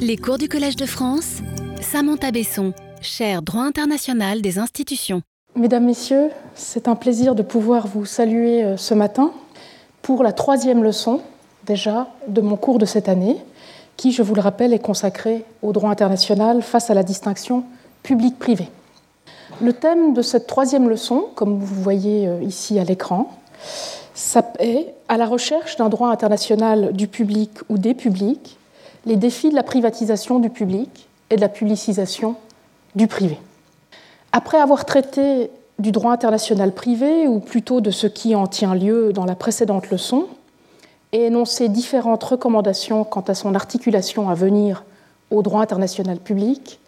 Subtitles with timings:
[0.00, 1.38] Les cours du Collège de France,
[1.80, 5.22] Samantha Besson, chaire droit international des institutions.
[5.56, 9.32] Mesdames, Messieurs, c'est un plaisir de pouvoir vous saluer euh, ce matin
[10.02, 11.20] pour la troisième leçon
[11.66, 13.36] déjà de mon cours de cette année,
[13.96, 17.64] qui, je vous le rappelle, est consacré au droit international face à la distinction
[18.02, 18.68] public-privé.
[19.60, 23.30] Le thème de cette troisième leçon, comme vous voyez euh, ici à l'écran,
[24.58, 28.57] est à la recherche d'un droit international du public ou des publics,
[29.06, 32.36] les défis de la privatisation du public et de la publicisation
[32.94, 33.38] du privé.
[34.32, 39.12] Après avoir traité du droit international privé, ou plutôt de ce qui en tient lieu
[39.12, 40.26] dans la précédente leçon,
[41.12, 44.84] et énoncé différentes recommandations quant à son articulation à venir
[45.30, 46.80] au droit international public,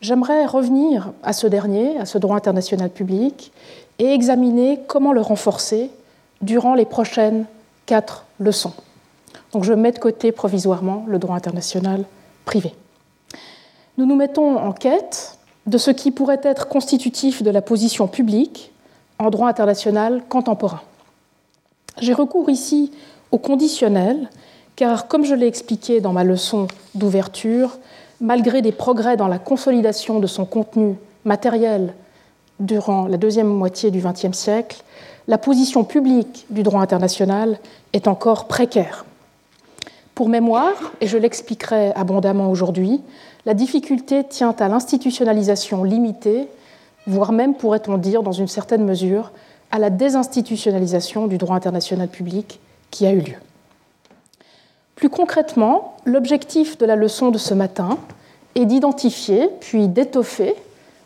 [0.00, 3.52] j'aimerais revenir à ce dernier, à ce droit international public,
[3.98, 5.90] et examiner comment le renforcer
[6.42, 7.46] durant les prochaines
[7.86, 8.74] quatre leçons.
[9.52, 12.04] Donc je mets de côté provisoirement le droit international
[12.44, 12.74] privé.
[13.98, 18.72] Nous nous mettons en quête de ce qui pourrait être constitutif de la position publique
[19.18, 20.82] en droit international contemporain.
[21.98, 22.92] J'ai recours ici
[23.32, 24.30] au conditionnel,
[24.76, 27.78] car comme je l'ai expliqué dans ma leçon d'ouverture,
[28.20, 31.94] malgré des progrès dans la consolidation de son contenu matériel
[32.60, 34.82] durant la deuxième moitié du XXe siècle,
[35.28, 37.58] la position publique du droit international
[37.92, 39.04] est encore précaire.
[40.16, 43.02] Pour mémoire, et je l'expliquerai abondamment aujourd'hui,
[43.44, 46.48] la difficulté tient à l'institutionnalisation limitée,
[47.06, 49.30] voire même, pourrait-on dire, dans une certaine mesure,
[49.70, 53.34] à la désinstitutionnalisation du droit international public qui a eu lieu.
[54.94, 57.98] Plus concrètement, l'objectif de la leçon de ce matin
[58.54, 60.54] est d'identifier, puis d'étoffer,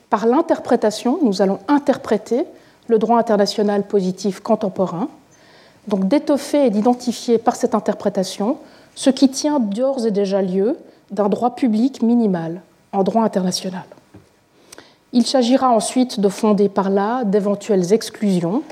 [0.08, 2.45] par l'interprétation, nous allons interpréter
[2.86, 5.08] le droit international positif contemporain,
[5.89, 8.56] donc d'étoffer et d'identifier par cette interprétation
[8.94, 10.77] ce qui tient d'ores et déjà lieu
[11.10, 13.84] d'un droit public minimal en droit international.
[15.12, 18.62] Il s'agira ensuite de fonder par là d'éventuelles exclusions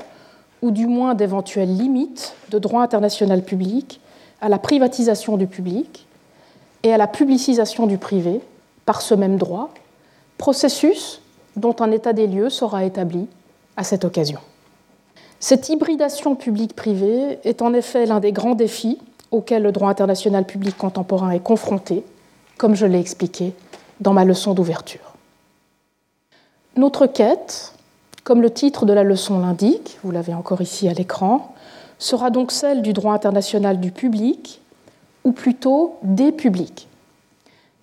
[0.61, 3.99] ou du moins d'éventuelles limites de droit international public
[4.41, 6.07] à la privatisation du public
[6.83, 8.41] et à la publicisation du privé
[8.85, 9.69] par ce même droit,
[10.37, 11.21] processus
[11.55, 13.27] dont un état des lieux sera établi
[13.75, 14.39] à cette occasion.
[15.41, 18.99] Cette hybridation public-privé est en effet l'un des grands défis
[19.31, 22.03] auxquels le droit international public contemporain est confronté,
[22.57, 23.53] comme je l'ai expliqué
[23.99, 25.13] dans ma leçon d'ouverture.
[26.75, 27.73] Notre quête,
[28.23, 31.53] comme le titre de la leçon l'indique, vous l'avez encore ici à l'écran,
[31.97, 34.61] sera donc celle du droit international du public,
[35.23, 36.87] ou plutôt des publics.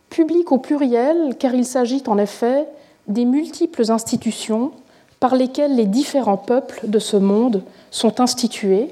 [0.08, 2.66] Public au pluriel, car il s'agit en effet
[3.08, 4.72] des multiples institutions
[5.20, 8.90] par lesquelles les différents peuples de ce monde sont institués,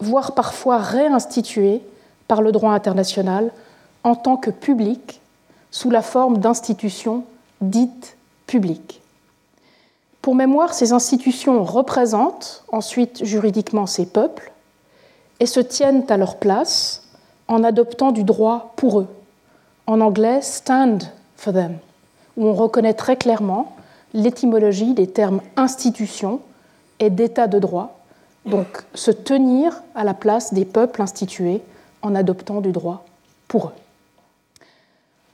[0.00, 1.82] voire parfois réinstitués
[2.28, 3.52] par le droit international
[4.04, 5.20] en tant que publics
[5.70, 7.24] sous la forme d'institutions
[7.60, 9.02] dites publiques.
[10.22, 14.52] Pour mémoire, ces institutions représentent ensuite juridiquement ces peuples
[15.38, 17.02] et se tiennent à leur place
[17.48, 19.08] en adoptant du droit pour eux.
[19.86, 21.04] En anglais, stand
[21.36, 21.78] for them,
[22.36, 23.76] où on reconnaît très clairement
[24.14, 26.40] l'étymologie des termes institution
[26.98, 27.95] et d'état de droit,
[28.46, 31.60] donc se tenir à la place des peuples institués
[32.02, 33.04] en adoptant du droit
[33.48, 33.72] pour eux.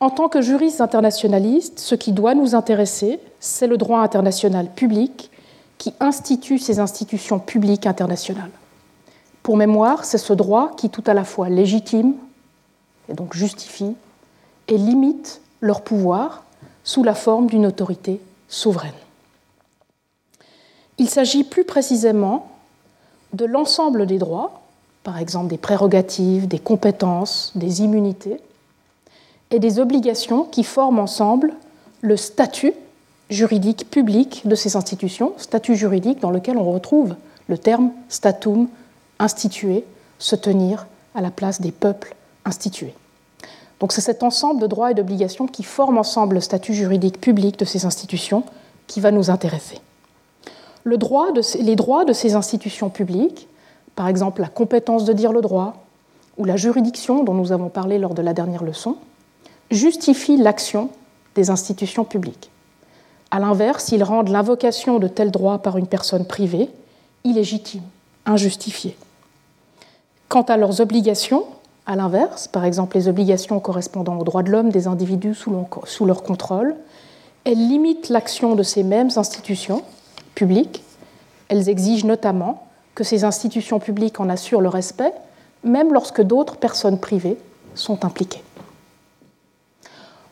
[0.00, 5.30] En tant que juristes internationalistes, ce qui doit nous intéresser, c'est le droit international public
[5.78, 8.50] qui institue ces institutions publiques internationales.
[9.42, 12.14] Pour mémoire, c'est ce droit qui tout à la fois légitime,
[13.08, 13.94] et donc justifie,
[14.68, 16.44] et limite leur pouvoir
[16.84, 18.92] sous la forme d'une autorité souveraine.
[20.98, 22.51] Il s'agit plus précisément
[23.32, 24.62] de l'ensemble des droits,
[25.02, 28.40] par exemple des prérogatives, des compétences, des immunités,
[29.50, 31.54] et des obligations qui forment ensemble
[32.00, 32.72] le statut
[33.30, 37.14] juridique public de ces institutions, statut juridique dans lequel on retrouve
[37.48, 38.68] le terme statum,
[39.18, 39.84] institué,
[40.18, 42.94] se tenir à la place des peuples institués.
[43.80, 47.58] Donc c'est cet ensemble de droits et d'obligations qui forment ensemble le statut juridique public
[47.58, 48.44] de ces institutions
[48.86, 49.80] qui va nous intéresser.
[50.84, 51.32] Les droits
[52.04, 53.48] de ces institutions publiques,
[53.94, 55.84] par exemple la compétence de dire le droit
[56.38, 58.96] ou la juridiction dont nous avons parlé lors de la dernière leçon,
[59.70, 60.90] justifient l'action
[61.34, 62.50] des institutions publiques.
[63.30, 66.68] A l'inverse, ils rendent l'invocation de tels droits par une personne privée
[67.24, 67.82] illégitime,
[68.26, 68.96] injustifiée.
[70.28, 71.44] Quant à leurs obligations,
[71.86, 76.22] à l'inverse, par exemple les obligations correspondant aux droits de l'homme des individus sous leur
[76.22, 76.76] contrôle,
[77.44, 79.82] elles limitent l'action de ces mêmes institutions
[80.34, 80.82] publiques.
[81.48, 85.12] Elles exigent notamment que ces institutions publiques en assurent le respect,
[85.64, 87.38] même lorsque d'autres personnes privées
[87.74, 88.42] sont impliquées.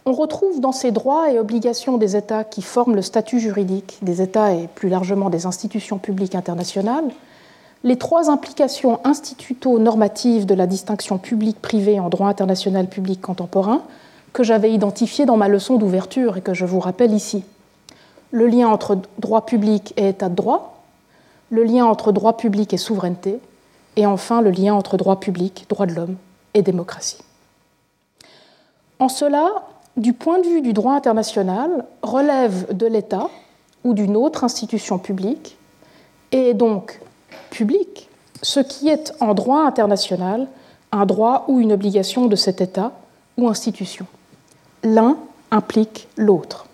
[0.06, 4.20] on retrouve dans ces droits et obligations des États qui forment le statut juridique des
[4.20, 7.10] États et plus largement des institutions publiques internationales
[7.82, 13.82] les trois implications instituto-normatives de la distinction publique-privée en droit international public contemporain
[14.32, 17.42] que j'avais identifiées dans ma leçon d'ouverture et que je vous rappelle ici.
[18.30, 20.82] Le lien entre droit public et état de droit,
[21.50, 23.40] le lien entre droit public et souveraineté,
[23.96, 26.16] et enfin le lien entre droit public, droit de l'homme
[26.54, 27.18] et démocratie.
[28.98, 29.48] En cela,
[29.96, 33.28] du point de vue du droit international, relève de l'État
[33.82, 35.56] ou d'une autre institution publique,
[36.32, 37.00] et donc
[37.50, 38.08] public
[38.42, 40.48] ce qui est en droit international
[40.92, 42.92] un droit ou une obligation de cet État
[43.36, 44.06] ou institution.
[44.82, 45.18] L'un
[45.50, 46.66] implique l'autre.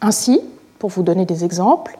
[0.00, 0.40] Ainsi,
[0.78, 1.98] pour vous donner des exemples,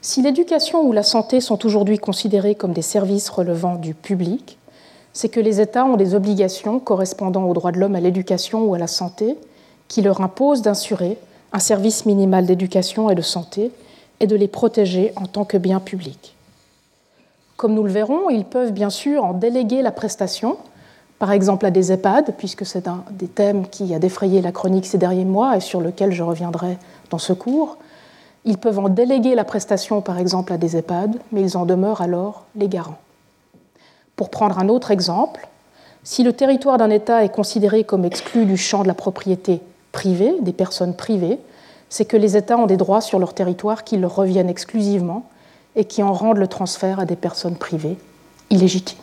[0.00, 4.58] si l'éducation ou la santé sont aujourd'hui considérés comme des services relevant du public,
[5.12, 8.74] c'est que les États ont des obligations correspondant aux droits de l'homme à l'éducation ou
[8.74, 9.36] à la santé
[9.88, 11.18] qui leur imposent d'assurer
[11.52, 13.70] un service minimal d'éducation et de santé
[14.20, 16.34] et de les protéger en tant que bien public.
[17.56, 20.56] Comme nous le verrons, ils peuvent bien sûr en déléguer la prestation,
[21.18, 24.86] par exemple à des EHPAD, puisque c'est un des thèmes qui a défrayé la chronique
[24.86, 26.78] ces derniers mois et sur lequel je reviendrai
[27.12, 27.78] dans ce cours.
[28.44, 32.00] Ils peuvent en déléguer la prestation, par exemple, à des EHPAD, mais ils en demeurent
[32.00, 32.98] alors les garants.
[34.16, 35.48] Pour prendre un autre exemple,
[36.02, 39.60] si le territoire d'un État est considéré comme exclu du champ de la propriété
[39.92, 41.38] privée, des personnes privées,
[41.88, 45.24] c'est que les États ont des droits sur leur territoire qui leur reviennent exclusivement
[45.76, 47.98] et qui en rendent le transfert à des personnes privées
[48.50, 48.98] illégitimes.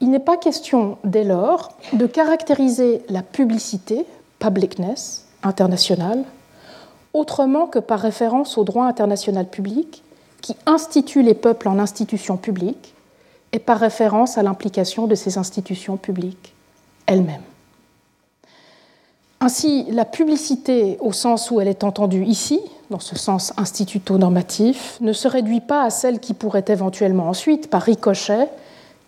[0.00, 4.06] Il n'est pas question, dès lors, de caractériser la publicité,
[4.38, 6.24] publicness, internationale,
[7.14, 10.02] autrement que par référence au droit international public
[10.40, 12.94] qui institue les peuples en institutions publiques
[13.52, 16.54] et par référence à l'implication de ces institutions publiques
[17.06, 17.42] elles-mêmes.
[19.40, 22.60] Ainsi, la publicité, au sens où elle est entendue ici,
[22.90, 27.82] dans ce sens instituto-normatif, ne se réduit pas à celle qui pourrait éventuellement ensuite, par
[27.82, 28.48] ricochet,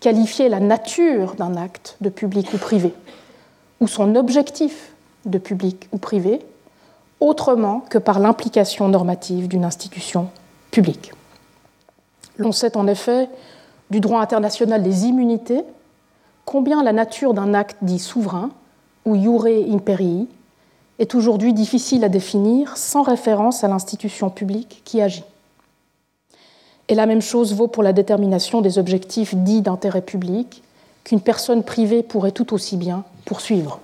[0.01, 2.93] qualifier la nature d'un acte de public ou privé,
[3.79, 4.94] ou son objectif
[5.25, 6.39] de public ou privé,
[7.19, 10.29] autrement que par l'implication normative d'une institution
[10.71, 11.13] publique.
[12.37, 13.29] L'on sait en effet
[13.89, 15.63] du droit international des immunités
[16.43, 18.51] combien la nature d'un acte dit souverain,
[19.05, 20.27] ou iure imperii,
[20.99, 25.25] est aujourd'hui difficile à définir sans référence à l'institution publique qui agit.
[26.87, 30.61] Et la même chose vaut pour la détermination des objectifs dits d'intérêt public
[31.03, 33.79] qu'une personne privée pourrait tout aussi bien poursuivre.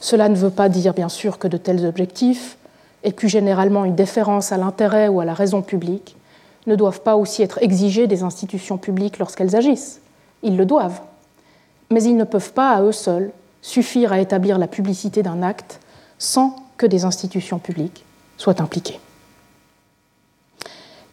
[0.00, 2.56] Cela ne veut pas dire bien sûr que de tels objectifs,
[3.02, 6.16] et plus généralement une déférence à l'intérêt ou à la raison publique,
[6.66, 10.00] ne doivent pas aussi être exigés des institutions publiques lorsqu'elles agissent.
[10.42, 11.00] Ils le doivent.
[11.90, 13.30] Mais ils ne peuvent pas à eux seuls
[13.62, 15.80] suffire à établir la publicité d'un acte
[16.18, 18.04] sans que des institutions publiques
[18.36, 19.00] soient impliquées.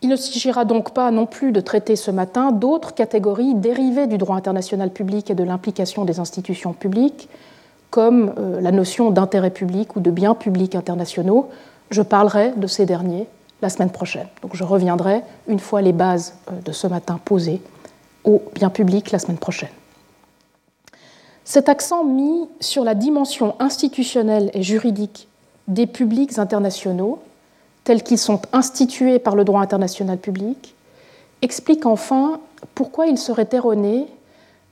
[0.02, 4.18] Il ne s'agira donc pas non plus de traiter ce matin d'autres catégories dérivées du
[4.18, 7.30] droit international public et de l'implication des institutions publiques,
[7.94, 11.50] comme euh, la notion d'intérêt public ou de biens publics internationaux.
[11.92, 13.28] Je parlerai de ces derniers
[13.62, 14.26] la semaine prochaine.
[14.42, 17.62] Donc je reviendrai, une fois les bases euh, de ce matin posées,
[18.24, 19.70] aux biens publics la semaine prochaine.
[21.44, 25.28] Cet accent mis sur la dimension institutionnelle et juridique
[25.68, 27.20] des publics internationaux,
[27.84, 30.74] tels qu'ils sont institués par le droit international public,
[31.44, 32.40] explique enfin
[32.74, 34.08] pourquoi il serait erroné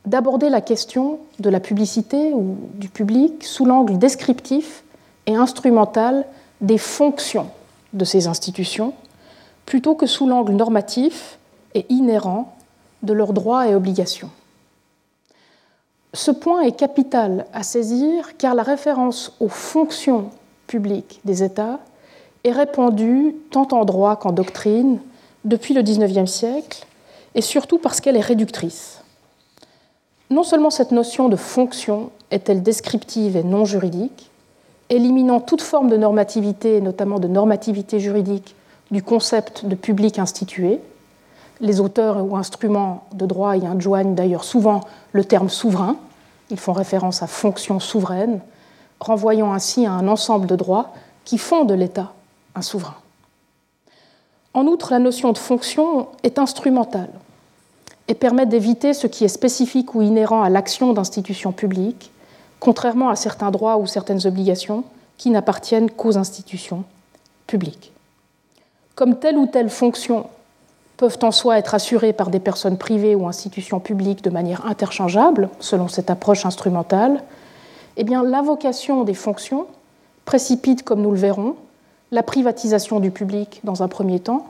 [0.05, 4.83] d'aborder la question de la publicité ou du public sous l'angle descriptif
[5.27, 6.25] et instrumental
[6.61, 7.47] des fonctions
[7.93, 8.93] de ces institutions,
[9.65, 11.37] plutôt que sous l'angle normatif
[11.75, 12.55] et inhérent
[13.03, 14.29] de leurs droits et obligations.
[16.13, 20.29] Ce point est capital à saisir car la référence aux fonctions
[20.67, 21.79] publiques des États
[22.43, 24.99] est répandue tant en droit qu'en doctrine
[25.45, 26.85] depuis le XIXe siècle
[27.33, 29.01] et surtout parce qu'elle est réductrice.
[30.31, 34.31] Non seulement cette notion de fonction est-elle descriptive et non juridique,
[34.89, 38.55] éliminant toute forme de normativité, notamment de normativité juridique,
[38.91, 40.79] du concept de public institué,
[41.59, 45.97] les auteurs ou instruments de droit y adjoignent d'ailleurs souvent le terme souverain.
[46.49, 48.39] Ils font référence à fonction souveraine,
[49.01, 50.93] renvoyant ainsi à un ensemble de droits
[51.25, 52.13] qui font de l'État
[52.55, 52.95] un souverain.
[54.53, 57.09] En outre, la notion de fonction est instrumentale
[58.11, 62.11] et permet d'éviter ce qui est spécifique ou inhérent à l'action d'institutions publiques,
[62.59, 64.83] contrairement à certains droits ou certaines obligations
[65.17, 66.83] qui n'appartiennent qu'aux institutions
[67.47, 67.93] publiques.
[68.95, 70.25] Comme telle ou telle fonction
[70.97, 75.47] peuvent en soi être assurées par des personnes privées ou institutions publiques de manière interchangeable,
[75.61, 77.23] selon cette approche instrumentale,
[77.95, 79.67] eh bien, l'invocation des fonctions
[80.25, 81.55] précipite, comme nous le verrons,
[82.11, 84.47] la privatisation du public dans un premier temps,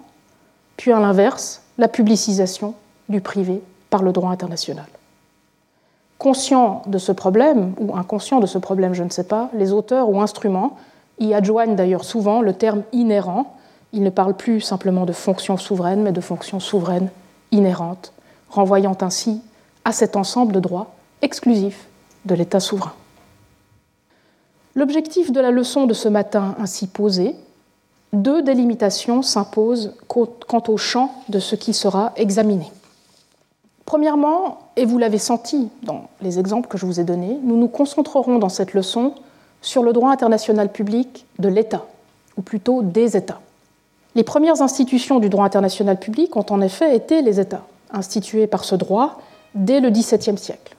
[0.77, 2.74] puis à l'inverse, la publicisation
[3.12, 4.88] du privé par le droit international.
[6.18, 10.10] Conscient de ce problème, ou inconscient de ce problème, je ne sais pas, les auteurs
[10.10, 10.77] ou instruments
[11.20, 13.58] y adjoignent d'ailleurs souvent le terme inhérent.
[13.94, 17.10] Ils ne parlent plus simplement de fonctions souveraines, mais de fonctions souveraines
[17.51, 18.13] inhérentes,
[18.50, 19.41] renvoyant ainsi
[19.84, 21.88] à cet ensemble de droits exclusifs
[22.25, 22.94] de l'État souverain.
[24.75, 27.36] L'objectif de la leçon de ce matin ainsi posé,
[28.13, 32.72] deux délimitations s'imposent quant au champ de ce qui sera examiné.
[33.91, 37.67] Premièrement, et vous l'avez senti dans les exemples que je vous ai donnés, nous nous
[37.67, 39.15] concentrerons dans cette leçon
[39.62, 41.83] sur le droit international public de l'État,
[42.38, 43.41] ou plutôt des États.
[44.15, 48.63] Les premières institutions du droit international public ont en effet été les États, institués par
[48.63, 49.19] ce droit
[49.55, 50.77] dès le XVIIe siècle.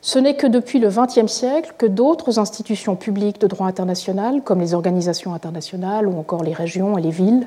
[0.00, 4.58] Ce n'est que depuis le XXe siècle que d'autres institutions publiques de droit international, comme
[4.58, 7.46] les organisations internationales ou encore les régions et les villes,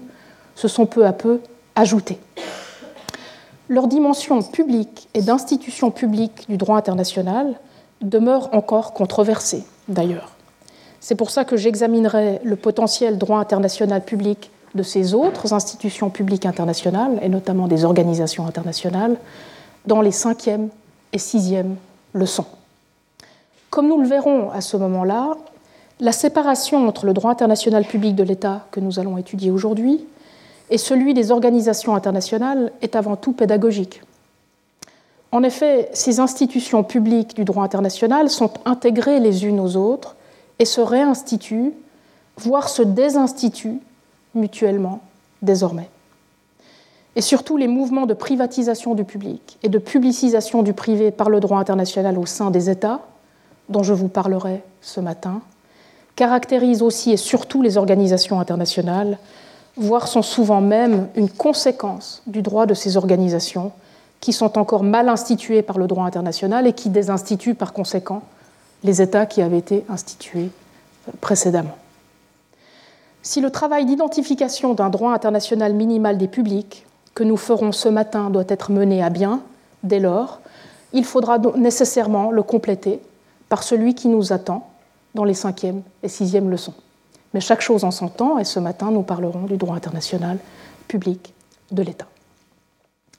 [0.55, 1.41] se sont peu à peu
[1.75, 2.19] ajoutées.
[3.69, 7.59] Leur dimension publique et d'institution publique du droit international
[8.01, 10.31] demeure encore controversée, d'ailleurs.
[10.99, 16.45] C'est pour ça que j'examinerai le potentiel droit international public de ces autres institutions publiques
[16.45, 19.17] internationales, et notamment des organisations internationales,
[19.85, 20.69] dans les cinquième
[21.13, 21.75] et sixième
[22.13, 22.45] leçon.
[23.69, 25.37] Comme nous le verrons à ce moment-là,
[25.99, 30.05] la séparation entre le droit international public de l'État que nous allons étudier aujourd'hui
[30.73, 34.01] et celui des organisations internationales est avant tout pédagogique.
[35.31, 40.15] En effet, ces institutions publiques du droit international sont intégrées les unes aux autres
[40.57, 41.73] et se réinstituent,
[42.37, 43.81] voire se désinstituent
[44.33, 45.01] mutuellement
[45.43, 45.91] désormais.
[47.15, 51.39] Et surtout, les mouvements de privatisation du public et de publicisation du privé par le
[51.39, 53.01] droit international au sein des États,
[53.69, 55.41] dont je vous parlerai ce matin,
[56.15, 59.19] caractérisent aussi et surtout les organisations internationales,
[59.77, 63.71] voire sont souvent même une conséquence du droit de ces organisations
[64.19, 68.21] qui sont encore mal instituées par le droit international et qui désinstituent par conséquent
[68.83, 70.49] les États qui avaient été institués
[71.21, 71.75] précédemment.
[73.21, 78.29] Si le travail d'identification d'un droit international minimal des publics que nous ferons ce matin
[78.29, 79.41] doit être mené à bien,
[79.83, 80.39] dès lors,
[80.93, 82.99] il faudra nécessairement le compléter
[83.49, 84.69] par celui qui nous attend
[85.15, 86.73] dans les cinquième et sixième leçons.
[87.33, 90.37] Mais chaque chose en son temps, et ce matin, nous parlerons du droit international
[90.87, 91.33] public
[91.71, 92.07] de l'État.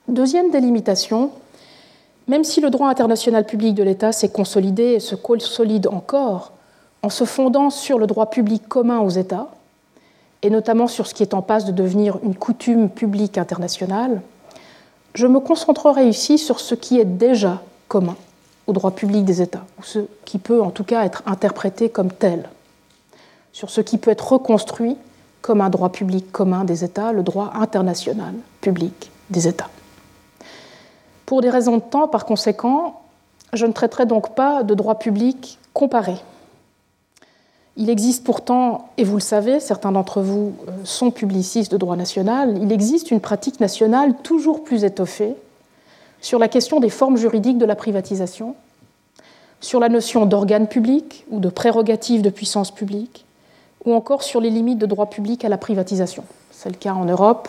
[0.09, 1.30] Deuxième délimitation,
[2.28, 6.52] même si le droit international public de l'État s'est consolidé et se consolide encore
[7.02, 9.49] en se fondant sur le droit public commun aux États,
[10.42, 14.21] et notamment sur ce qui est en passe de devenir une coutume publique internationale,
[15.14, 18.16] je me concentrerai ici sur ce qui est déjà commun
[18.66, 22.11] au droit public des États, ou ce qui peut en tout cas être interprété comme
[22.11, 22.49] tel,
[23.54, 24.99] sur ce qui peut être reconstruit
[25.40, 29.70] comme un droit public commun des États, le droit international public des États.
[31.25, 33.00] Pour des raisons de temps, par conséquent,
[33.54, 36.16] je ne traiterai donc pas de droit public comparé
[37.76, 41.96] il existe pourtant, et vous le savez, certains d'entre vous euh, sont publicistes de droit
[41.96, 45.34] national, il existe une pratique nationale toujours plus étoffée
[46.20, 48.54] sur la question des formes juridiques de la privatisation,
[49.61, 53.25] sur la notion d'organe public ou de prérogative de puissance publique,
[53.84, 56.24] ou encore sur les limites de droit public à la privatisation.
[56.50, 57.48] C'est le cas en Europe,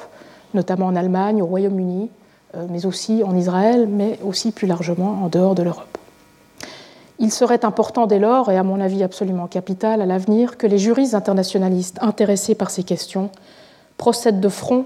[0.53, 2.09] notamment en Allemagne, au Royaume-Uni,
[2.55, 5.97] euh, mais aussi en Israël, mais aussi plus largement en dehors de l'Europe.
[7.19, 10.77] Il serait important dès lors, et à mon avis absolument capital à l'avenir, que les
[10.77, 13.29] juristes internationalistes intéressés par ces questions
[13.97, 14.85] procèdent de front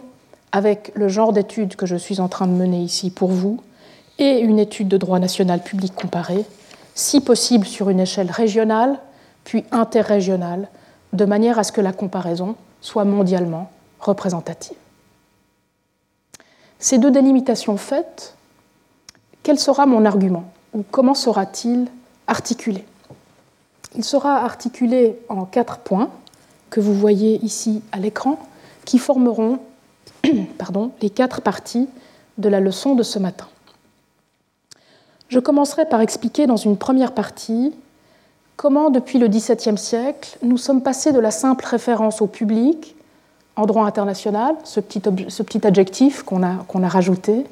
[0.52, 3.60] avec le genre d'études que je suis en train de mener ici pour vous
[4.20, 6.46] et une étude de droit national public comparé,
[6.94, 9.00] si possible sur une échelle régionale,
[9.44, 10.68] puis interrégionale,
[11.14, 14.78] de manière à ce que la comparaison soit mondialement représentative.
[16.80, 18.36] Ces deux délimitations faites,
[19.44, 21.88] quel sera mon argument ou comment sera-t-il
[22.28, 22.86] articulé?
[23.96, 26.10] Il sera articulé en quatre points
[26.70, 28.40] que vous voyez ici à l'écran,
[28.86, 29.60] qui formeront
[31.02, 31.88] les quatre parties
[32.38, 33.48] de la leçon de ce matin.
[35.28, 37.74] Je commencerai par expliquer dans une première partie
[38.60, 42.94] comment, depuis le XVIIe siècle, nous sommes passés de la simple référence au public
[43.56, 47.46] en droit international, ce petit, adjectif qu'on a, qu'on a rajouté,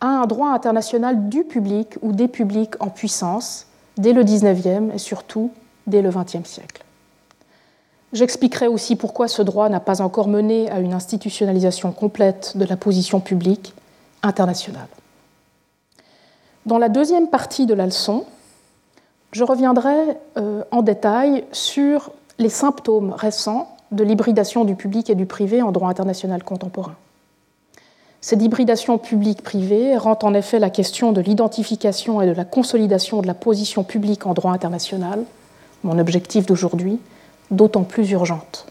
[0.00, 3.66] à un droit international du public ou des publics en puissance,
[3.98, 5.52] dès le XIXe et surtout
[5.86, 6.82] dès le XXe siècle.
[8.12, 12.76] J'expliquerai aussi pourquoi ce droit n'a pas encore mené à une institutionnalisation complète de la
[12.76, 13.74] position publique
[14.24, 14.88] internationale.
[16.66, 18.24] Dans la deuxième partie de la leçon,
[19.32, 25.26] Je reviendrai euh, en détail sur les symptômes récents de l'hybridation du public et du
[25.26, 26.96] privé en droit international contemporain.
[28.20, 33.26] Cette hybridation publique-privée rend en effet la question de l'identification et de la consolidation de
[33.26, 35.22] la position publique en droit international,
[35.84, 36.98] mon objectif d'aujourd'hui,
[37.50, 38.66] d'autant plus urgente.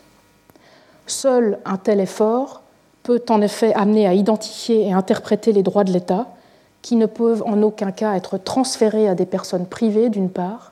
[1.07, 2.63] Seul un tel effort
[3.03, 6.27] peut en effet amener à identifier et interpréter les droits de l'État,
[6.85, 10.71] qui ne peuvent en aucun cas être transférés à des personnes privées, d'une part,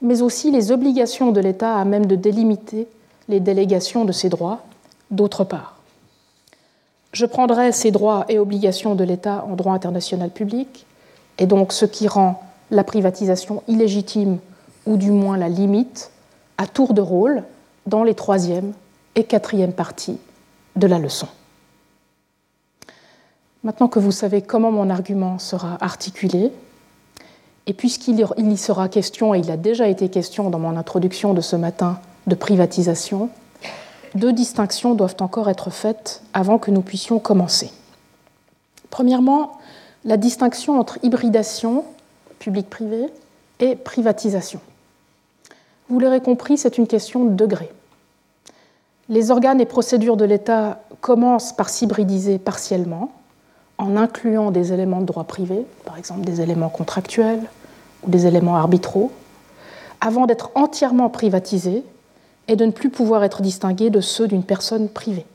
[0.00, 2.88] mais aussi les obligations de l'État à même de délimiter
[3.28, 4.60] les délégations de ces droits,
[5.10, 5.82] d'autre part.
[7.12, 10.86] Je prendrai ces droits et obligations de l'État en droit international public,
[11.36, 14.38] et donc ce qui rend la privatisation illégitime,
[14.86, 16.10] ou du moins la limite,
[16.56, 17.44] à tour de rôle
[17.86, 18.72] dans les troisième
[19.14, 20.20] et quatrième parties
[20.76, 21.28] de la leçon.
[23.64, 26.52] Maintenant que vous savez comment mon argument sera articulé,
[27.66, 31.40] et puisqu'il y sera question, et il a déjà été question dans mon introduction de
[31.40, 33.30] ce matin, de privatisation,
[34.14, 37.70] deux distinctions doivent encore être faites avant que nous puissions commencer.
[38.90, 39.58] Premièrement,
[40.04, 41.84] la distinction entre hybridation,
[42.38, 43.06] public-privé,
[43.60, 44.60] et privatisation.
[45.88, 47.70] Vous l'aurez compris, c'est une question de degré.
[49.08, 53.10] Les organes et procédures de l'État commencent par s'hybridiser partiellement,
[53.78, 57.42] en incluant des éléments de droit privé, par exemple des éléments contractuels
[58.02, 59.12] ou des éléments arbitraux,
[60.00, 61.84] avant d'être entièrement privatisés
[62.48, 65.26] et de ne plus pouvoir être distingués de ceux d'une personne privée.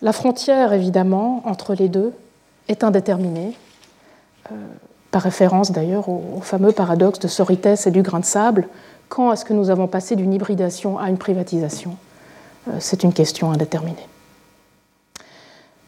[0.00, 2.12] La frontière, évidemment, entre les deux
[2.68, 3.56] est indéterminée,
[4.50, 4.54] euh,
[5.10, 8.66] par référence d'ailleurs au, fameux paradoxe de Sorites et du grain de sable.
[9.08, 11.96] Quand est-ce que nous avons passé d'une hybridation à une privatisation?
[12.68, 14.08] Euh, C'est une question indéterminée.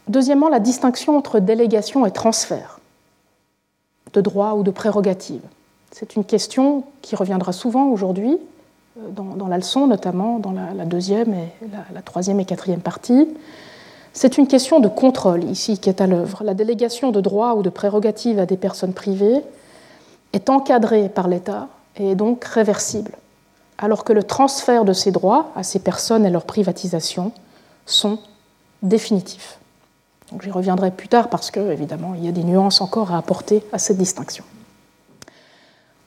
[0.08, 2.80] Deuxièmement, la distinction entre délégation et transfert
[4.12, 5.42] de droits ou de prérogatives.
[5.90, 8.38] C'est une question qui reviendra souvent aujourd'hui,
[8.98, 11.48] euh, dans, la leçon, notamment dans la, deuxième et
[11.92, 13.28] la, troisième et quatrième partie.
[14.12, 16.44] C'est une question de contrôle ici qui est à l'œuvre.
[16.44, 19.40] La délégation de droits ou de prérogatives à des personnes privées
[20.32, 23.12] est encadrée par l'État et est donc réversible,
[23.78, 27.32] alors que le transfert de ces droits à ces personnes et leur privatisation
[27.86, 28.18] sont
[28.82, 29.58] définitifs.
[30.42, 33.62] J'y reviendrai plus tard parce que, évidemment, il y a des nuances encore à apporter
[33.72, 34.44] à cette distinction.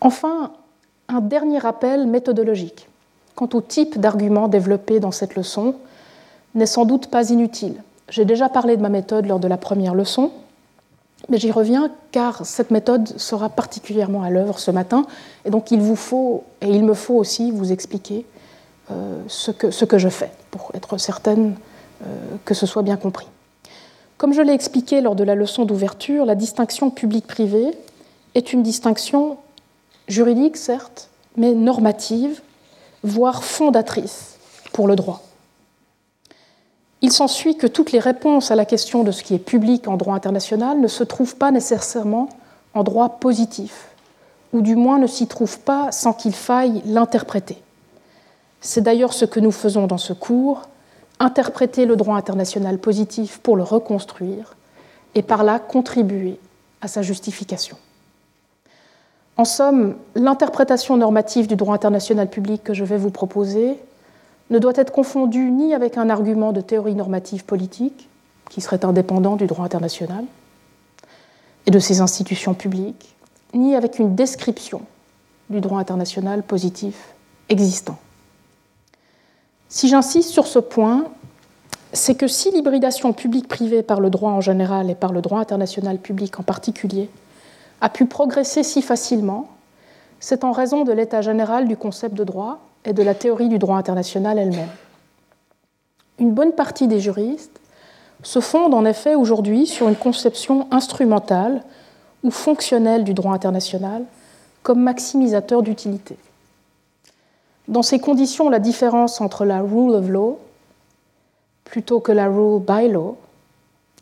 [0.01, 0.51] Enfin,
[1.07, 2.89] un dernier rappel méthodologique
[3.35, 5.75] quant au type d'argument développé dans cette leçon
[6.55, 7.75] n'est sans doute pas inutile.
[8.09, 10.31] J'ai déjà parlé de ma méthode lors de la première leçon,
[11.29, 15.05] mais j'y reviens car cette méthode sera particulièrement à l'œuvre ce matin,
[15.45, 18.25] et donc il vous faut, et il me faut aussi vous expliquer
[18.91, 21.55] euh, ce, que, ce, que, je fais, pour être certaine
[22.03, 22.05] euh,
[22.43, 23.27] que ce soit bien compris.
[24.17, 27.71] Comme je l'ai expliqué lors de la leçon d'ouverture, la distinction public-privé
[28.33, 29.37] est une distinction
[30.07, 32.41] juridique, certes, mais normative,
[33.03, 34.37] voire fondatrice
[34.73, 35.21] pour le droit.
[37.01, 39.97] Il s'ensuit que toutes les réponses à la question de ce qui est public en
[39.97, 42.29] droit international ne se trouvent pas nécessairement
[42.73, 43.89] en droit positif,
[44.51, 47.61] ou du moins ne s'y trouvent pas sans qu'il faille l'interpréter.
[48.61, 50.63] C'est d'ailleurs ce que nous faisons dans ce cours,
[51.19, 54.55] interpréter le droit international positif pour le reconstruire
[55.15, 56.39] et par là contribuer
[56.81, 57.77] à sa justification.
[59.37, 63.77] En somme, l'interprétation normative du droit international public que je vais vous proposer
[64.49, 68.09] ne doit être confondue ni avec un argument de théorie normative politique,
[68.49, 70.23] qui serait indépendant du droit international
[71.65, 73.15] et de ses institutions publiques,
[73.53, 74.81] ni avec une description
[75.49, 77.13] du droit international positif
[77.49, 77.97] existant.
[79.69, 81.05] Si j'insiste sur ce point,
[81.93, 85.97] c'est que si l'hybridation publique-privée par le droit en général et par le droit international
[85.97, 87.09] public en particulier
[87.81, 89.49] a pu progresser si facilement,
[90.19, 93.59] c'est en raison de l'état général du concept de droit et de la théorie du
[93.59, 94.69] droit international elle-même.
[96.19, 97.59] Une bonne partie des juristes
[98.23, 101.63] se fondent en effet aujourd'hui sur une conception instrumentale
[102.23, 104.03] ou fonctionnelle du droit international
[104.63, 106.17] comme maximisateur d'utilité.
[107.67, 110.39] Dans ces conditions, la différence entre la rule of law
[111.65, 113.17] plutôt que la rule by law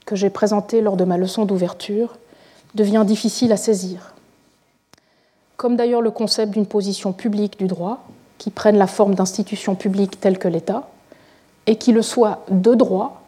[0.05, 2.17] que j'ai présentée lors de ma leçon d'ouverture
[2.75, 4.13] devient difficile à saisir.
[5.57, 8.05] Comme d'ailleurs le concept d'une position publique du droit,
[8.37, 10.87] qui prenne la forme d'institutions publiques telles que l'État,
[11.65, 13.23] et qui le soit de droit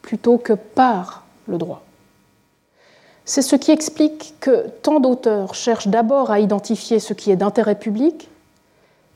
[0.00, 1.82] plutôt que par le droit.
[3.24, 7.74] C'est ce qui explique que tant d'auteurs cherchent d'abord à identifier ce qui est d'intérêt
[7.74, 8.28] public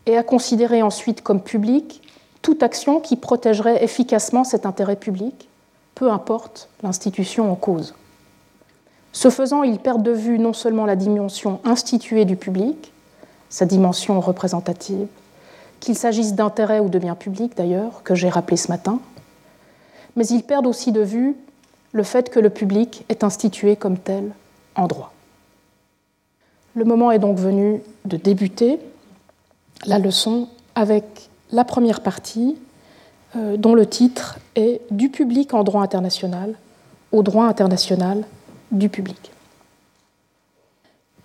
[0.06, 2.02] et à considérer ensuite comme public
[2.42, 5.48] toute action qui protégerait efficacement cet intérêt public,
[5.94, 7.94] peu importe l'institution en cause.
[9.12, 12.92] Ce faisant, ils perdent de vue non seulement la dimension instituée du public,
[13.48, 15.08] sa dimension représentative,
[15.80, 19.00] qu'il s'agisse d'intérêts ou de biens publics d'ailleurs, que j'ai rappelé ce matin,
[20.14, 21.34] mais ils perdent aussi de vue
[21.92, 24.32] le fait que le public est institué comme tel
[24.74, 25.12] en droit.
[26.74, 28.78] Le moment est donc venu de débuter
[29.84, 31.04] la leçon avec
[31.52, 32.56] la première partie
[33.36, 36.54] euh, dont le titre est Du public en droit international
[37.12, 38.24] au droit international
[38.72, 39.30] du public.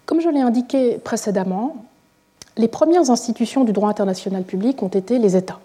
[0.05, 1.85] Comme je l'ai indiqué précédemment,
[2.57, 5.59] les premières institutions du droit international public ont été les États,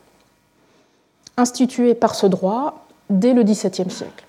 [1.37, 4.25] institués par ce droit dès le XVIIe siècle.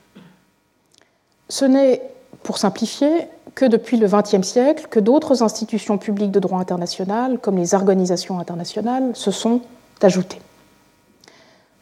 [1.49, 2.01] Ce n'est,
[2.43, 7.57] pour simplifier, que depuis le XXe siècle que d'autres institutions publiques de droit international, comme
[7.57, 9.61] les organisations internationales, se sont
[9.99, 10.39] ajoutées.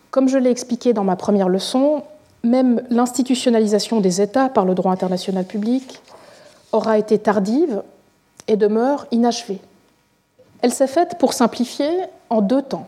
[0.10, 2.04] Comme je l'ai expliqué dans ma première leçon,
[2.46, 6.02] même l'institutionnalisation des États par le droit international public
[6.72, 7.84] aura été tardive
[8.48, 9.60] et demeure inachevée.
[10.62, 11.90] Elle s'est faite, pour simplifier,
[12.30, 12.88] en deux temps.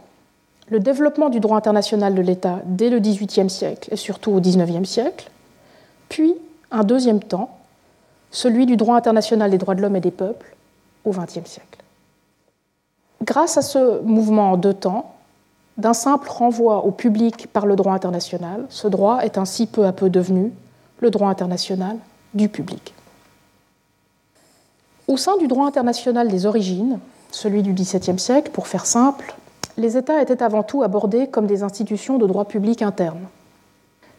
[0.69, 4.87] Le développement du droit international de l'État dès le XVIIIe siècle et surtout au XIXe
[4.87, 5.29] siècle,
[6.07, 6.35] puis
[6.71, 7.56] un deuxième temps,
[8.31, 10.55] celui du droit international des droits de l'homme et des peuples
[11.05, 11.83] au XXe siècle.
[13.23, 15.13] Grâce à ce mouvement en deux temps,
[15.77, 19.91] d'un simple renvoi au public par le droit international, ce droit est ainsi peu à
[19.91, 20.51] peu devenu
[20.99, 21.97] le droit international
[22.33, 22.93] du public.
[25.07, 26.99] Au sein du droit international des origines,
[27.31, 29.35] celui du XVIIe siècle, pour faire simple,
[29.77, 33.27] les États étaient avant tout abordés comme des institutions de droit public interne.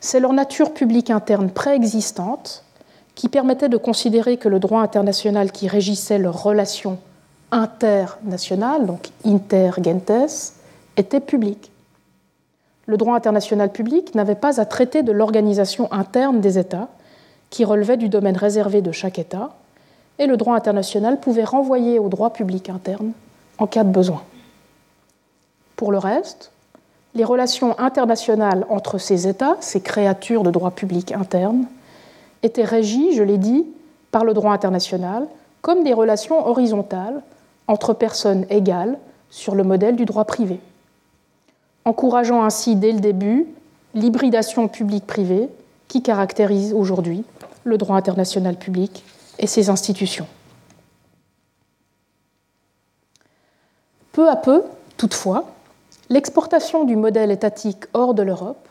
[0.00, 2.64] C'est leur nature publique interne préexistante
[3.18, 6.98] qui permettait de considérer que le droit international qui régissait leurs relations
[7.50, 10.52] internationales, donc inter gentes,
[10.96, 11.72] était public.
[12.86, 16.86] Le droit international public n'avait pas à traiter de l'organisation interne des États,
[17.50, 19.50] qui relevait du domaine réservé de chaque État,
[20.20, 23.10] et le droit international pouvait renvoyer au droit public interne
[23.58, 24.22] en cas de besoin.
[25.74, 26.52] Pour le reste,
[27.16, 31.66] les relations internationales entre ces États, ces créatures de droit public interne,
[32.42, 33.66] étaient régies, je l'ai dit,
[34.10, 35.26] par le droit international
[35.60, 37.22] comme des relations horizontales
[37.66, 38.98] entre personnes égales
[39.30, 40.60] sur le modèle du droit privé
[41.88, 43.46] encourageant ainsi dès le début
[43.94, 45.48] l'hybridation publique-privée
[45.88, 47.24] qui caractérise aujourd'hui
[47.64, 49.04] le droit international public
[49.38, 50.26] et ses institutions.
[54.12, 54.64] Peu à peu,
[54.98, 55.46] toutefois,
[56.10, 58.67] l'exportation du modèle étatique hors de l'Europe,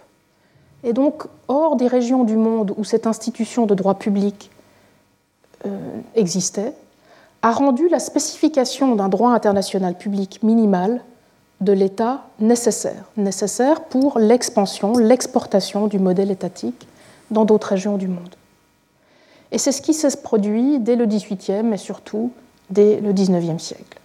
[0.84, 4.52] et donc hors des régions du monde où cette institution de droit public
[5.66, 5.70] euh,
[6.16, 6.74] existait,
[7.42, 11.02] a rendu la spécification d'un droit international public minimal
[11.62, 16.88] de l'État nécessaire, nécessaire pour l'expansion, l'exportation du modèle étatique
[17.32, 18.36] dans d'autres régions du monde.
[19.52, 22.32] Et c'est ce qui s'est produit dès le XVIIIe et surtout
[22.70, 24.00] dès le XIXe siècle.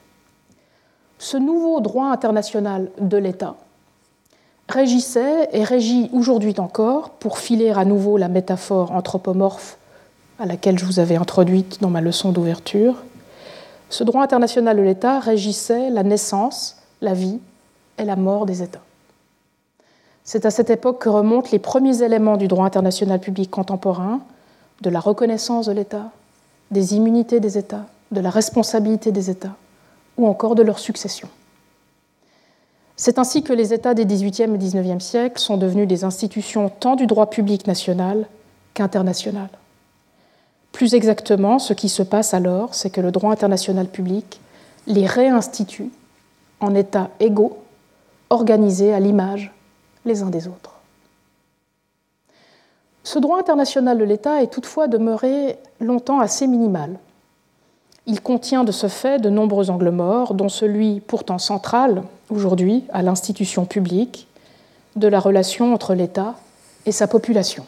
[1.18, 3.56] Ce nouveau droit international de l'État
[4.68, 9.78] régissait et régit aujourd'hui encore, pour filer à nouveau la métaphore anthropomorphe
[10.38, 12.96] à laquelle je vous avais introduite dans ma leçon d'ouverture,
[13.90, 17.38] ce droit international de l'État régissait la naissance, la vie
[17.98, 18.80] et la mort des États.
[20.24, 24.20] C'est à cette époque que remontent les premiers éléments du droit international public contemporain,
[24.80, 26.10] de la reconnaissance de l'État,
[26.70, 29.54] des immunités des États, de la responsabilité des États,
[30.16, 31.28] ou encore de leur succession.
[33.04, 36.94] C'est ainsi que les États des XVIIIe et XIXe siècles sont devenus des institutions tant
[36.94, 38.28] du droit public national
[38.74, 39.48] qu'international.
[40.70, 44.40] Plus exactement, ce qui se passe alors, c'est que le droit international public
[44.86, 45.90] les réinstitue
[46.60, 47.58] en états égaux,
[48.30, 49.52] organisés à l'image
[50.04, 50.76] les uns des autres.
[53.02, 57.00] Ce droit international de l'État est toutefois demeuré longtemps assez minimal.
[58.06, 63.02] Il contient de ce fait de nombreux angles morts, dont celui pourtant central aujourd'hui à
[63.02, 64.26] l'institution publique
[64.96, 66.34] de la relation entre l'État
[66.86, 67.64] et sa population.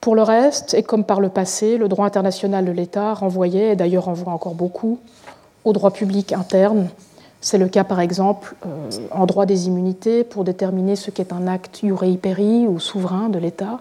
[0.00, 3.76] Pour le reste, et comme par le passé, le droit international de l'État renvoyait, et
[3.76, 4.98] d'ailleurs renvoie encore beaucoup,
[5.64, 6.88] au droit public interne
[7.42, 11.48] c'est le cas, par exemple, euh, en droit des immunités pour déterminer ce qu'est un
[11.48, 12.16] acte iurei
[12.68, 13.80] ou souverain de l'État,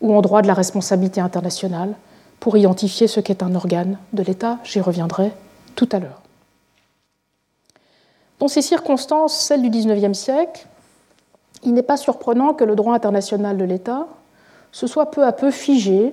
[0.00, 1.94] ou en droit de la responsabilité internationale
[2.38, 4.58] pour identifier ce qu'est un organe de l'État.
[4.62, 5.32] J'y reviendrai
[5.74, 6.23] tout à l'heure.
[8.44, 10.66] Dans ces circonstances, celles du XIXe siècle,
[11.62, 14.06] il n'est pas surprenant que le droit international de l'État
[14.70, 16.12] se soit peu à peu figé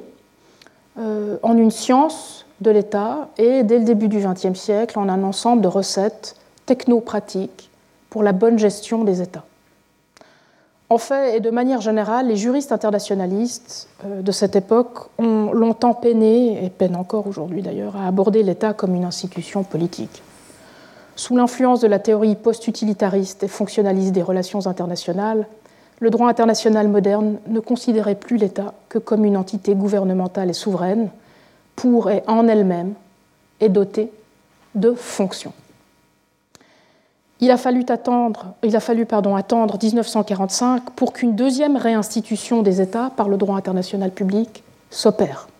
[0.98, 5.24] euh, en une science de l'État et, dès le début du XXe siècle, en un
[5.26, 7.70] ensemble de recettes technopratique
[8.10, 9.44] pour la bonne gestion des États.
[10.88, 15.96] En fait, et de manière générale, les juristes internationalistes euh, de cette époque ont longtemps
[15.96, 20.24] peiné, et peinent encore aujourd'hui d'ailleurs, à aborder l'État comme une institution politique.
[21.22, 25.46] Sous l'influence de la théorie post-utilitariste et fonctionnaliste des relations internationales,
[26.00, 31.12] le droit international moderne ne considérait plus l'État que comme une entité gouvernementale et souveraine,
[31.76, 32.96] pour et en elle-même,
[33.60, 34.12] et dotée
[34.74, 35.54] de fonctions.
[37.40, 42.82] Il a fallu attendre, il a fallu, pardon, attendre 1945 pour qu'une deuxième réinstitution des
[42.82, 45.51] États par le droit international public s'opère.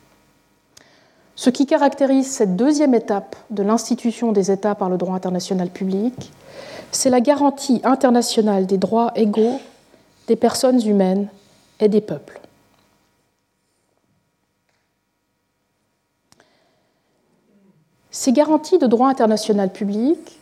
[1.42, 6.32] Ce qui caractérise cette deuxième étape de l'institution des États par le droit international public,
[6.92, 9.60] c'est la garantie internationale des droits égaux
[10.28, 11.30] des personnes humaines
[11.80, 12.40] et des peuples.
[18.12, 20.40] Ces garanties de droit international public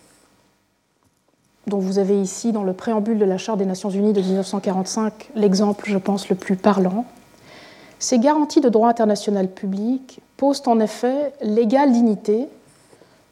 [1.68, 5.30] dont vous avez ici dans le préambule de la Charte des Nations Unies de 1945
[5.36, 7.06] l'exemple, je pense, le plus parlant.
[8.00, 12.48] Ces garanties de droit international public posent en effet l'égale dignité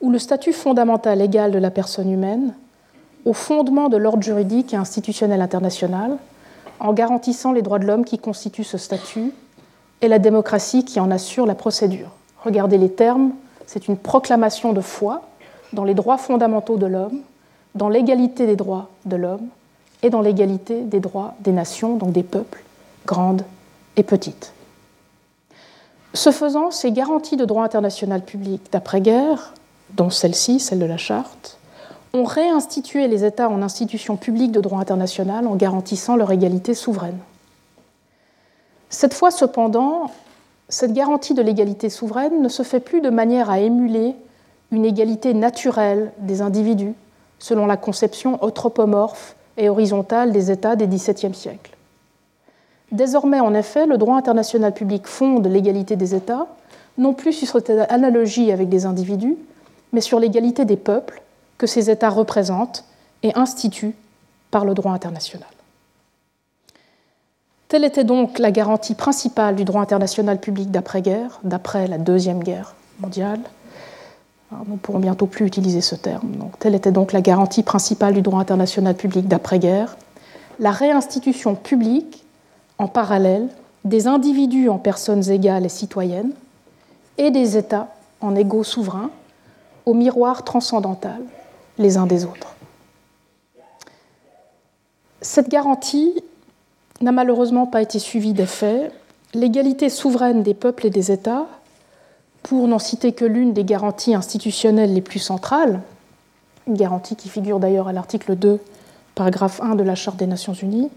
[0.02, 2.54] ou le statut fondamental égal de la personne humaine
[3.24, 6.18] au fondement de l'ordre juridique et institutionnel international,
[6.80, 9.32] en garantissant les droits de l'homme qui constituent ce statut
[10.02, 12.12] et la démocratie qui en assure la procédure.
[12.44, 13.32] Regardez les termes,
[13.66, 15.24] c'est une proclamation de foi
[15.74, 17.20] dans les droits fondamentaux de l'homme
[17.76, 19.48] dans l'égalité des droits de l'homme
[20.04, 22.64] et dans l'égalité des droits des nations, donc des peuples,
[23.06, 23.44] grandes
[23.96, 24.54] et petites.
[26.18, 29.54] Ce faisant, ces garanties de droit international public d'après-guerre,
[29.92, 31.60] dont celle-ci, celle de la Charte,
[32.12, 37.20] ont réinstitué les États en institutions publiques de droit international en garantissant leur égalité souveraine.
[38.90, 40.10] Cette fois, cependant,
[40.70, 44.16] cette garantie de l'égalité souveraine ne se fait plus de manière à émuler
[44.72, 46.96] une égalité naturelle des individus
[47.38, 51.77] selon la conception anthropomorphe et horizontale des États des XVIIe siècle.
[52.92, 56.48] Désormais, en effet, le droit international public fonde l'égalité des États,
[56.98, 59.36] non plus sur cette analogie avec des individus,
[59.94, 61.22] mais sur l'égalité des peuples
[61.58, 62.86] que ces États représentent
[63.24, 63.96] et instituent
[64.52, 65.48] par le droit international.
[67.68, 72.76] Telle était donc la garantie principale du droit international public d'après-guerre, d'après la Deuxième Guerre
[73.00, 73.42] mondiale,
[74.68, 76.32] nous pourrons bientôt plus utiliser ce terme.
[76.60, 79.98] telle était donc la garantie principale du droit international public d'après-guerre.
[80.60, 82.24] La réinstitution publique,
[82.78, 83.50] en parallèle,
[83.86, 86.32] des individus en personnes égales et citoyennes
[87.18, 87.88] et des États
[88.22, 89.12] en égaux souverains
[89.86, 91.22] au miroir transcendantal
[91.78, 92.56] les uns des autres.
[95.22, 96.14] Cette garantie
[97.02, 98.92] n'a malheureusement pas été suivie d'effet.
[99.34, 101.48] L'égalité souveraine des peuples et des États
[102.44, 105.82] pour n'en citer que l'une des garanties institutionnelles les plus centrales,
[106.68, 108.60] une garantie qui figure d'ailleurs à l'article 2,
[109.16, 110.90] paragraphe 1 de la Charte des Nations Unies,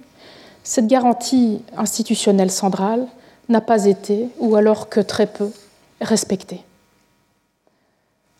[0.62, 3.07] cette garantie institutionnelle centrale
[3.49, 5.51] n'a pas été, ou alors que très peu,
[6.01, 6.62] respectée.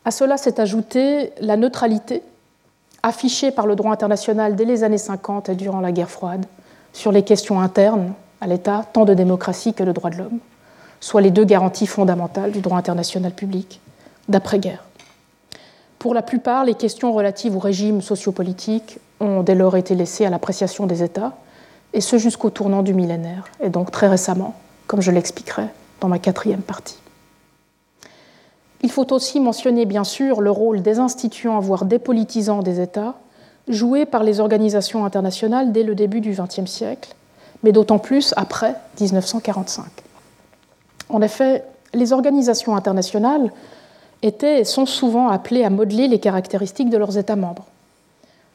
[0.05, 2.23] À cela s'est ajoutée la neutralité
[3.03, 6.47] affichée par le droit international dès les années 50 et durant la guerre froide
[6.93, 10.41] sur les questions internes à l'État, tant de démocratie que de droits de l'homme
[11.01, 13.81] soit les deux garanties fondamentales du droit international public
[14.29, 14.85] d'après-guerre.
[15.99, 20.31] Pour la plupart, les questions relatives au régime sociopolitique ont dès lors été laissées à
[20.31, 21.37] l'appréciation des États,
[21.93, 24.55] et ce jusqu'au tournant du millénaire, et donc très récemment,
[24.87, 25.67] comme je l'expliquerai
[26.01, 26.99] dans ma quatrième partie.
[28.83, 33.15] Il faut aussi mentionner bien sûr le rôle des instituants, voire dépolitisants des États,
[33.69, 37.15] joué par les organisations internationales dès le début du XXe siècle,
[37.63, 39.85] mais d'autant plus après 1945.
[41.11, 43.53] En effet, les organisations internationales
[44.23, 47.67] étaient et sont souvent appelées à modeler les caractéristiques de leurs États membres,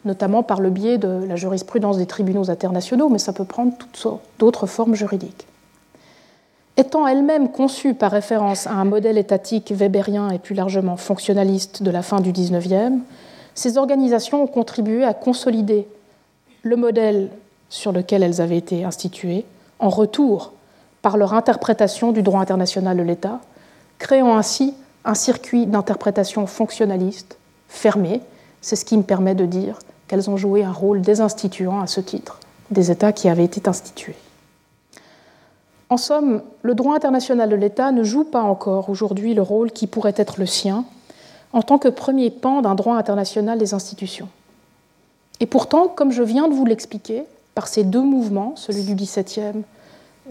[0.05, 3.97] notamment par le biais de la jurisprudence des tribunaux internationaux, mais ça peut prendre toutes
[3.97, 5.47] sortes d'autres formes juridiques.
[6.77, 11.91] Étant elles-mêmes conçues par référence à un modèle étatique weberien et plus largement fonctionnaliste de
[11.91, 12.99] la fin du XIXe,
[13.53, 15.87] ces organisations ont contribué à consolider
[16.63, 17.29] le modèle
[17.69, 19.45] sur lequel elles avaient été instituées
[19.79, 20.51] en retour
[21.01, 23.39] par leur interprétation du droit international de l'État,
[23.97, 24.73] créant ainsi
[25.05, 27.37] un circuit d'interprétation fonctionnaliste,
[27.69, 28.21] fermé.
[28.59, 32.01] C'est ce qui me permet de dire qu'elles ont joué un rôle désinstituant à ce
[32.01, 32.39] titre
[32.71, 34.15] des États qui avaient été institués.
[35.89, 39.85] En somme, le droit international de l'État ne joue pas encore aujourd'hui le rôle qui
[39.87, 40.83] pourrait être le sien
[41.53, 44.27] en tant que premier pan d'un droit international des institutions.
[45.39, 49.63] Et pourtant, comme je viens de vous l'expliquer, par ces deux mouvements, celui du XVIIe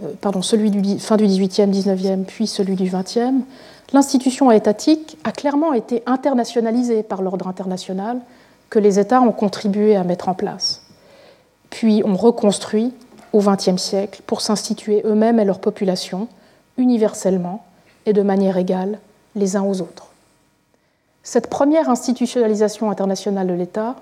[0.03, 3.45] euh, pardon, celui du fin du XVIIIe, XIXe, puis celui du XXe,
[3.93, 8.19] l'institution étatique a clairement été internationalisée par l'ordre international
[8.71, 10.83] que les États ont contribué à mettre en place,
[11.71, 12.93] puis ont reconstruit
[13.33, 16.29] au XXe siècle pour s'instituer eux-mêmes et leur population
[16.77, 17.65] universellement
[18.07, 18.99] et de manière égale
[19.35, 20.09] les uns aux autres.
[21.23, 23.97] Cette première institutionnalisation internationale de l'État,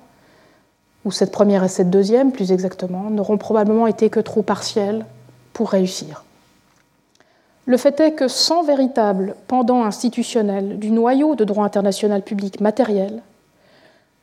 [1.04, 5.06] ou cette première et cette deuxième plus exactement, n'auront probablement été que trop partielles
[5.52, 6.24] pour réussir.
[7.64, 13.22] Le fait est que sans véritable pendant institutionnel du noyau de droit international public matériel,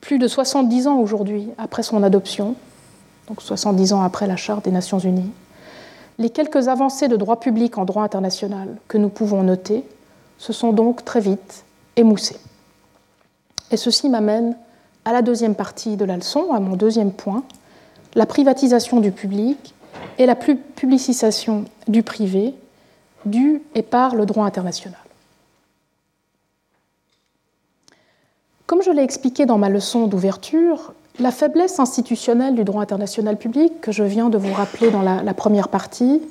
[0.02, 2.56] plus de 70 ans aujourd'hui après son adoption,
[3.28, 5.32] donc 70 ans après la Charte des Nations Unies,
[6.18, 9.84] les quelques avancées de droit public en droit international que nous pouvons noter
[10.38, 11.64] se sont donc très vite
[11.96, 12.40] émoussées.
[13.72, 14.56] Et ceci m'amène
[15.06, 17.44] à la deuxième partie de la leçon, à mon deuxième point,
[18.16, 19.74] la privatisation du public
[20.18, 22.56] et la publicisation du privé
[23.26, 25.00] du et par le droit international.
[28.70, 33.82] Comme je l'ai expliqué dans ma leçon d'ouverture, la faiblesse institutionnelle du droit international public,
[33.82, 36.22] que je viens de vous rappeler dans la, première partie,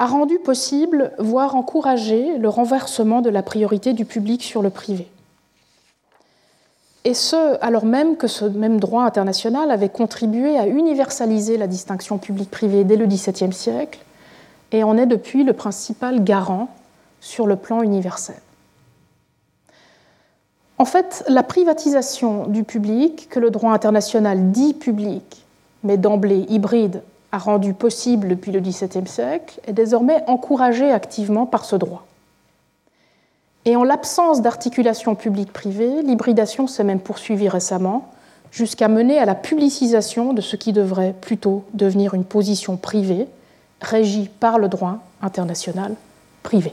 [0.00, 5.06] a rendu possible, voire encouragé, le renversement de la priorité du public sur le privé.
[7.04, 12.18] Et ce, alors même que ce même droit international avait contribué à universaliser la distinction
[12.18, 14.00] public-privé dès le XVIIe siècle
[14.72, 16.70] et en est depuis le principal garant
[17.20, 18.34] sur le plan universel.
[20.78, 25.44] En fait, la privatisation du public, que le droit international dit public,
[25.84, 31.64] mais d'emblée hybride, a rendu possible depuis le XVIIe siècle, est désormais encouragée activement par
[31.64, 32.06] ce droit.
[33.64, 38.08] Et en l'absence d'articulation publique-privée, l'hybridation s'est même poursuivie récemment,
[38.52, 43.26] jusqu'à mener à la publicisation de ce qui devrait plutôt devenir une position privée,
[43.80, 45.94] régie par le droit international
[46.42, 46.72] privé.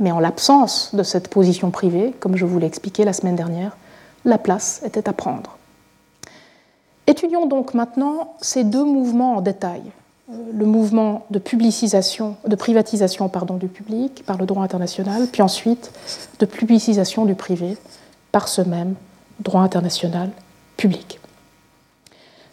[0.00, 3.76] Mais en l'absence de cette position privée, comme je vous l'ai expliqué la semaine dernière,
[4.24, 5.56] la place était à prendre.
[7.06, 9.82] Étudions donc maintenant ces deux mouvements en détail.
[10.32, 13.30] Euh, le mouvement de publicisation, de privatisation
[13.60, 15.92] du public par le droit international, puis ensuite
[16.38, 17.76] de publicisation du privé
[18.32, 18.94] par ce même
[19.40, 20.30] droit international
[20.76, 21.20] public.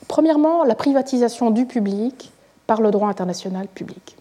[0.07, 2.31] Premièrement, la privatisation du public
[2.67, 4.17] par le droit international public.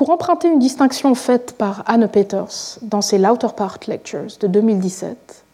[0.00, 5.44] Pour emprunter une distinction faite par Anne Peters dans ses Part Lectures de 2017,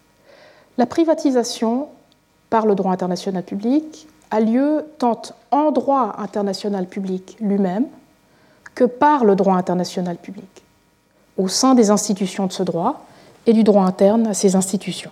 [0.78, 1.88] la privatisation
[2.48, 7.86] par le droit international public a lieu tant en droit international public lui-même
[8.76, 10.62] que par le droit international public,
[11.36, 13.04] au sein des institutions de ce droit
[13.46, 15.10] et du droit interne à ces institutions.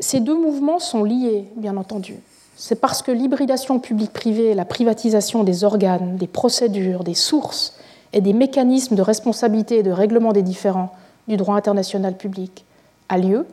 [0.00, 2.14] Ces deux mouvements sont liés, bien entendu.
[2.60, 7.74] C'est parce que l'hybridation publique-privée la privatisation des organes, des procédures, des sources
[8.12, 10.92] et des mécanismes de responsabilité et de règlement des différends
[11.28, 12.64] du droit international public
[13.08, 13.46] a lieu,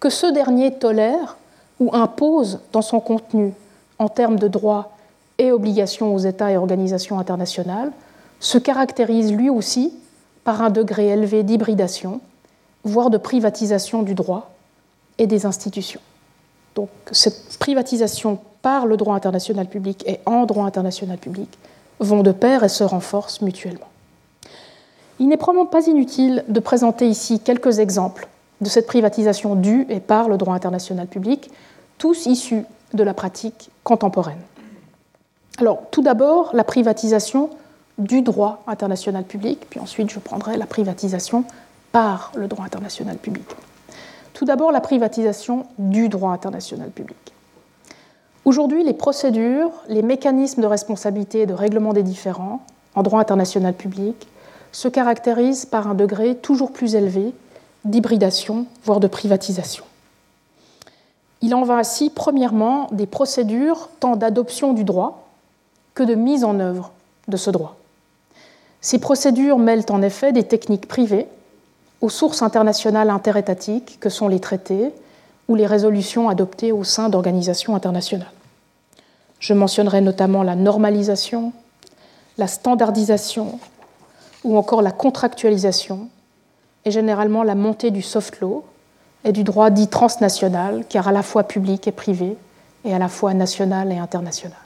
[0.00, 1.36] que ce dernier tolère
[1.78, 3.54] ou impose dans son contenu,
[4.00, 4.90] en termes de droits
[5.38, 7.92] et obligations aux États et organisations internationales,
[8.40, 9.92] se caractérise lui aussi
[10.42, 12.20] par un degré élevé d'hybridation,
[12.82, 14.50] voire de privatisation du droit
[15.18, 16.00] et des institutions.
[16.74, 21.58] Donc cette privatisation par le droit international public et en droit international public
[22.00, 23.88] vont de pair et se renforcent mutuellement.
[25.20, 28.26] Il n'est probablement pas inutile de présenter ici quelques exemples
[28.60, 31.50] de cette privatisation due et par le droit international public,
[31.98, 34.40] tous issus de la pratique contemporaine.
[35.58, 37.50] Alors, tout d'abord, la privatisation
[37.98, 41.44] du droit international public, puis ensuite je prendrai la privatisation
[41.92, 43.44] par le droit international public.
[44.34, 47.16] Tout d'abord, la privatisation du droit international public.
[48.44, 52.60] Aujourd'hui, les procédures, les mécanismes de responsabilité et de règlement des différends
[52.94, 54.26] en droit international public
[54.72, 57.32] se caractérisent par un degré toujours plus élevé
[57.84, 59.84] d'hybridation, voire de privatisation.
[61.40, 65.28] Il en va ainsi, premièrement, des procédures tant d'adoption du droit
[65.94, 66.90] que de mise en œuvre
[67.28, 67.76] de ce droit.
[68.80, 71.28] Ces procédures mêlent en effet des techniques privées
[72.00, 74.92] aux sources internationales interétatiques que sont les traités
[75.48, 78.30] ou les résolutions adoptées au sein d'organisations internationales.
[79.40, 81.52] Je mentionnerai notamment la normalisation,
[82.38, 83.58] la standardisation
[84.42, 86.08] ou encore la contractualisation
[86.84, 88.64] et généralement la montée du soft law
[89.24, 92.36] et du droit dit transnational, car à la fois public et privé
[92.84, 94.63] et à la fois national et international.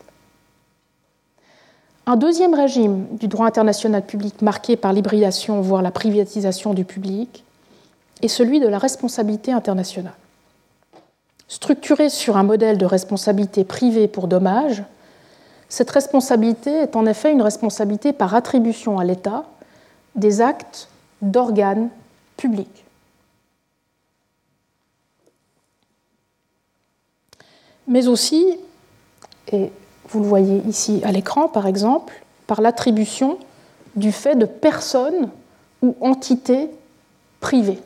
[2.08, 7.44] Un deuxième régime du droit international public marqué par l'hybridation, voire la privatisation du public,
[8.22, 10.14] est celui de la responsabilité internationale.
[11.48, 14.84] Structurée sur un modèle de responsabilité privée pour dommage,
[15.68, 19.44] cette responsabilité est en effet une responsabilité par attribution à l'État
[20.14, 20.88] des actes
[21.20, 21.90] d'organes
[22.38, 22.86] publics.
[27.86, 28.56] Mais aussi,
[29.52, 29.70] et
[30.08, 32.14] vous le voyez ici à l'écran par exemple,
[32.46, 33.38] par l'attribution
[33.96, 35.30] du fait de personnes
[35.82, 36.70] ou entités
[37.40, 37.80] privées.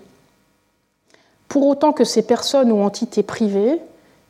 [1.49, 3.79] pour autant que ces personnes ou entités privées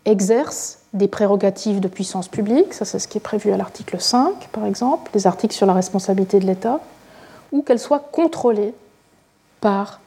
[0.04, 4.48] exercent des prérogatives de puissance publique, ça c'est ce qui est prévu à l'article 5
[4.50, 6.80] par exemple, les articles sur la responsabilité de l'État,
[7.52, 8.74] ou qu'elles soient contrôlées
[9.60, 10.00] par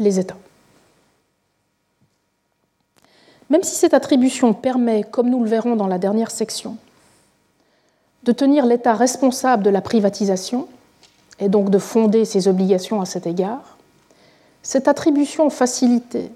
[0.00, 0.36] les États.
[3.48, 6.76] Même si cette attribution permet, comme nous le verrons dans la dernière section,
[8.26, 10.66] de tenir l'État responsable de la privatisation
[11.38, 13.78] et donc de fonder ses obligations à cet égard,
[14.62, 16.30] cette attribution facilitée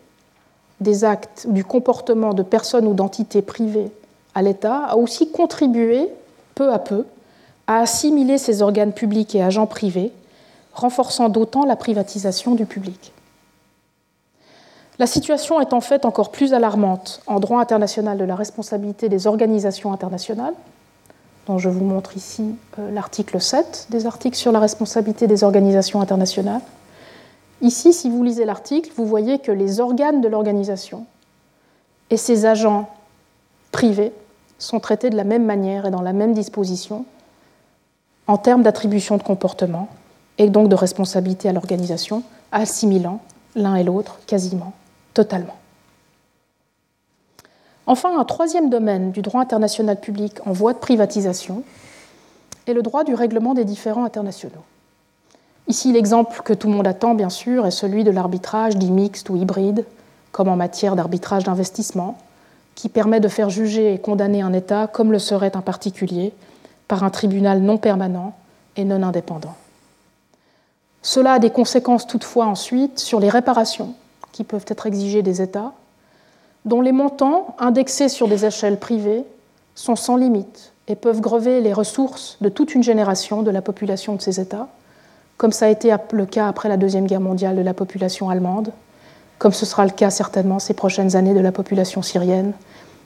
[0.80, 3.90] des actes ou du comportement de personnes ou d'entités privées
[4.34, 6.08] à l'État a aussi contribué,
[6.54, 7.06] peu à peu,
[7.66, 10.12] à assimiler ces organes publics et agents privés,
[10.72, 13.12] renforçant d'autant la privatisation du public.
[15.00, 19.26] La situation est en fait encore plus alarmante en droit international de la responsabilité des
[19.26, 20.54] organisations internationales,
[21.50, 26.00] dont je vous montre ici euh, l'article 7 des articles sur la responsabilité des organisations
[26.00, 26.60] internationales.
[27.60, 31.06] Ici, si vous lisez l'article, vous voyez que les organes de l'organisation
[32.08, 32.88] et ses agents
[33.72, 34.12] privés
[34.58, 37.04] sont traités de la même manière et dans la même disposition
[38.28, 39.88] en termes d'attribution de comportement
[40.38, 42.22] et donc de responsabilité à l'organisation,
[42.52, 43.20] assimilant
[43.56, 44.72] l'un et l'autre quasiment
[45.14, 45.59] totalement.
[47.90, 51.64] Enfin, un troisième domaine du droit international public en voie de privatisation
[52.68, 54.62] est le droit du règlement des différends internationaux.
[55.66, 59.28] Ici, l'exemple que tout le monde attend, bien sûr, est celui de l'arbitrage dit mixte
[59.28, 59.84] ou hybride,
[60.30, 62.16] comme en matière d'arbitrage d'investissement,
[62.76, 66.32] qui permet de faire juger et condamner un État comme le serait un particulier
[66.86, 68.36] par un tribunal non permanent
[68.76, 69.56] et non indépendant.
[71.02, 73.94] Cela a des conséquences toutefois ensuite sur les réparations
[74.30, 75.72] qui peuvent être exigées des États,
[76.64, 79.24] dont les montants, indexés sur des échelles privées,
[79.74, 84.14] sont sans limite et peuvent grever les ressources de toute une génération de la population
[84.14, 84.68] de ces États,
[85.36, 88.72] comme ça a été le cas après la Deuxième Guerre mondiale de la population allemande,
[89.38, 92.52] comme ce sera le cas certainement ces prochaines années de la population syrienne,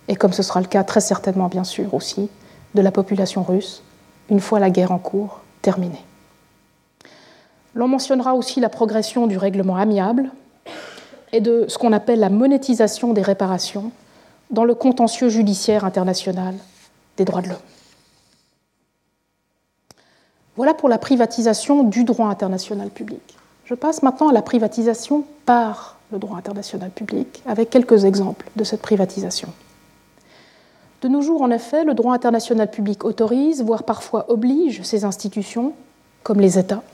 [0.09, 2.29] et comme ce sera le cas très certainement bien sûr aussi
[2.75, 3.83] de la population russe,
[4.31, 6.05] une fois la guerre en cours terminée.
[7.75, 10.31] L'on mentionnera aussi la progression du règlement amiable,
[11.35, 13.91] et de ce qu'on appelle la monétisation des réparations
[14.51, 16.55] dans le contentieux judiciaire international
[17.17, 17.57] des droits de l'homme.
[20.55, 23.37] Voilà pour la privatisation du droit international public.
[23.65, 28.63] Je passe maintenant à la privatisation par le droit international public, avec quelques exemples de
[28.63, 29.49] cette privatisation.
[31.03, 35.73] De nos jours, en effet, le droit international public autorise, voire parfois oblige ces institutions,
[36.23, 36.85] comme les États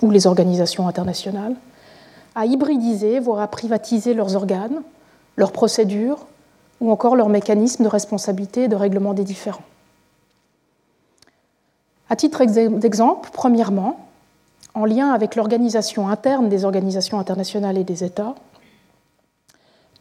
[0.00, 1.54] ou les organisations internationales,
[2.34, 4.82] à hybridiser, voire à privatiser leurs organes,
[5.36, 6.26] leurs procédures
[6.80, 9.62] ou encore leurs mécanismes de responsabilité et de règlement des différends.
[12.10, 13.98] À titre d'exemple, premièrement,
[14.74, 18.34] en lien avec l'organisation interne des organisations internationales et des États,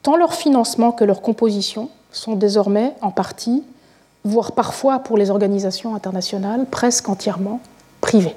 [0.02, 3.64] tant leur financement que leur composition sont désormais en partie,
[4.26, 7.60] voire parfois pour les organisations internationales, presque entièrement
[8.02, 8.36] privées.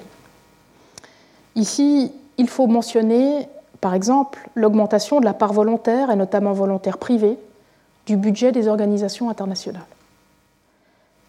[1.55, 3.49] Ici, il faut mentionner
[3.81, 7.37] par exemple, l'augmentation de la part volontaire, et notamment volontaire privée,
[8.05, 9.85] du budget des organisations internationales.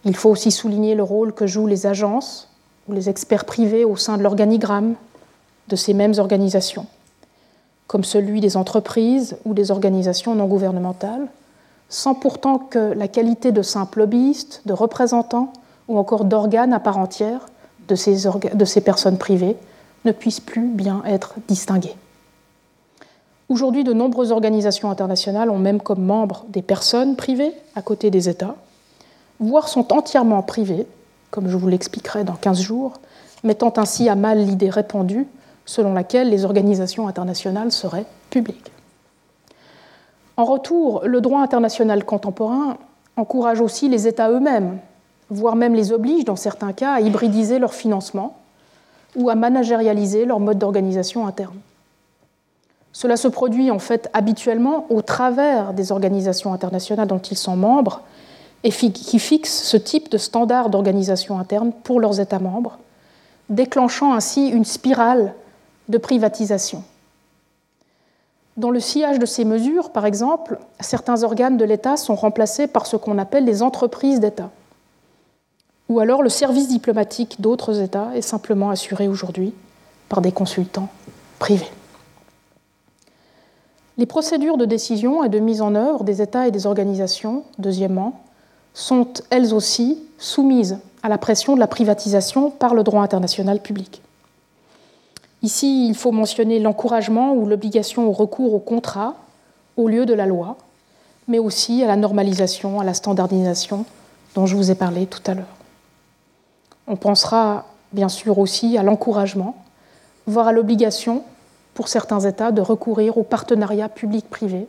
[0.05, 2.49] Il faut aussi souligner le rôle que jouent les agences
[2.89, 4.95] ou les experts privés au sein de l'organigramme
[5.69, 6.87] de ces mêmes organisations,
[7.87, 11.27] comme celui des entreprises ou des organisations non gouvernementales,
[11.89, 15.53] sans pourtant que la qualité de simple lobbyiste, de représentant
[15.89, 17.47] ou encore d'organe à part entière
[17.89, 19.57] de ces, de ces personnes privées
[20.05, 21.97] ne puisse plus bien être distinguée.
[23.49, 28.29] Aujourd'hui, de nombreuses organisations internationales ont même comme membres des personnes privées à côté des
[28.29, 28.57] États,
[29.41, 30.87] voire sont entièrement privées,
[31.31, 33.01] comme je vous l'expliquerai dans 15 jours,
[33.45, 35.27] mettant ainsi à mal l'idée répandue
[35.65, 38.71] selon laquelle les organisations internationales seraient publiques.
[40.37, 42.77] En retour, le droit international contemporain
[43.17, 44.79] encourage aussi les États eux-mêmes,
[45.31, 48.37] voire même les oblige dans certains cas à hybridiser leur financement
[49.17, 51.59] ou à managérialiser leur mode d'organisation interne.
[52.99, 58.03] Cela se produit en fait habituellement au travers des organisations internationales dont ils sont membres
[58.65, 62.77] et qui fixent ce type de standard d'organisation interne pour leurs États membres,
[63.51, 65.33] déclenchant ainsi une spirale
[65.89, 66.83] de privatisation.
[68.57, 72.87] Dans le sillage de ces mesures, par exemple, certains organes de l'État sont remplacés par
[72.87, 74.51] ce qu'on appelle les entreprises d'État.
[75.89, 79.55] Ou alors le service diplomatique d'autres États est simplement assuré aujourd'hui
[80.09, 80.89] par des consultants
[81.39, 81.71] privés.
[83.99, 88.21] Les procédures de décision et de mise en œuvre des États et des organisations, deuxièmement,
[88.73, 94.01] sont elles aussi soumises à la pression de la privatisation par le droit international public.
[95.43, 99.15] Ici, il faut mentionner l'encouragement ou l'obligation au recours au contrat,
[99.77, 100.57] au lieu de la loi,
[101.27, 103.85] mais aussi à la normalisation, à la standardisation
[104.35, 105.57] dont je vous ai parlé tout à l'heure.
[106.87, 109.57] On pensera bien sûr aussi à l'encouragement,
[110.27, 111.23] voire à l'obligation
[111.79, 114.67] pour certains États de recourir au partenariat public-privé,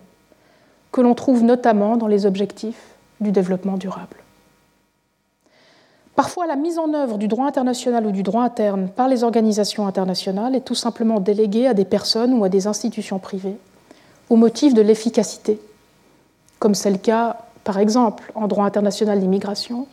[0.91, 4.18] que l'on trouve notamment dans les objectifs du développement durable.
[6.16, 9.88] Parfois, la mise en œuvre du droit international ou du droit interne par les organisations
[9.88, 13.57] internationales est tout simplement déléguée à des personnes ou à des institutions privées
[14.30, 15.60] au motif de l'efficacité,
[16.60, 19.88] comme c'est le cas, par exemple, en droit international d'immigration,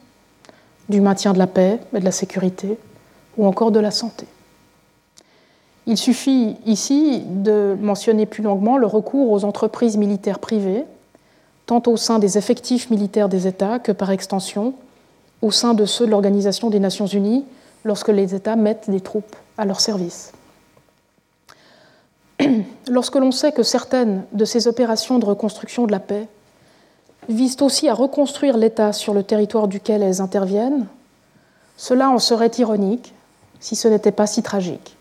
[0.91, 2.79] du maintien de la paix et de la sécurité,
[3.39, 4.27] ou encore de la santé.
[5.87, 10.85] Il suffit ici de mentionner plus longuement le recours aux entreprises militaires privées,
[11.67, 14.75] tant au sein des effectifs militaires des États que par extension
[15.43, 17.45] au sein de ceux de l'Organisation des Nations Unies
[17.85, 20.33] lorsque les États mettent des troupes à leur service.
[22.89, 26.29] Lorsque l'on sait que certaines de ces opérations de reconstruction de la paix
[27.31, 30.87] visent aussi à reconstruire l'État sur le territoire duquel elles interviennent,
[31.79, 33.15] cela en serait ironique
[33.59, 34.96] si ce n'était pas si tragique.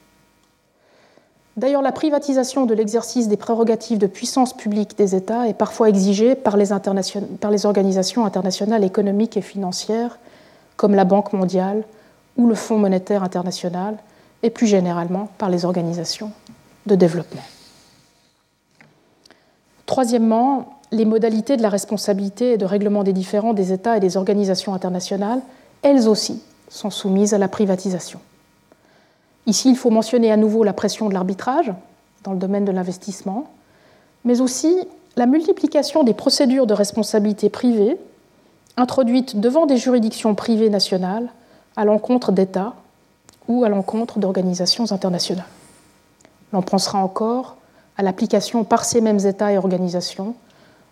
[1.58, 6.36] D'ailleurs, la privatisation de l'exercice des prérogatives de puissance publique des États est parfois exigée
[6.36, 6.74] par les,
[7.66, 10.20] organisations internationales économiques et financières
[10.76, 11.84] comme la Banque mondiale
[12.36, 13.96] ou le Fonds monétaire international,
[14.44, 16.32] et plus généralement par les organisations
[16.86, 17.42] de développement.
[19.86, 24.18] Troisièmement, les modalités de la responsabilité et de règlement des différends des États et des
[24.18, 25.40] organisations internationales,
[25.82, 28.20] elles aussi, sont soumises à la privatisation.
[29.48, 31.72] Ici, il faut mentionner à nouveau la pression de l'arbitrage
[32.24, 33.48] dans le domaine de l'investissement,
[34.24, 34.76] mais aussi
[35.16, 37.98] la multiplication des procédures de responsabilité privée
[38.78, 41.30] introduites devant des juridictions privées nationales
[41.76, 42.74] à l'encontre d'États
[43.48, 45.46] ou à l'encontre d'organisations internationales.
[46.52, 47.56] L'on pensera encore
[47.98, 50.36] à l'application par ces mêmes États et organisations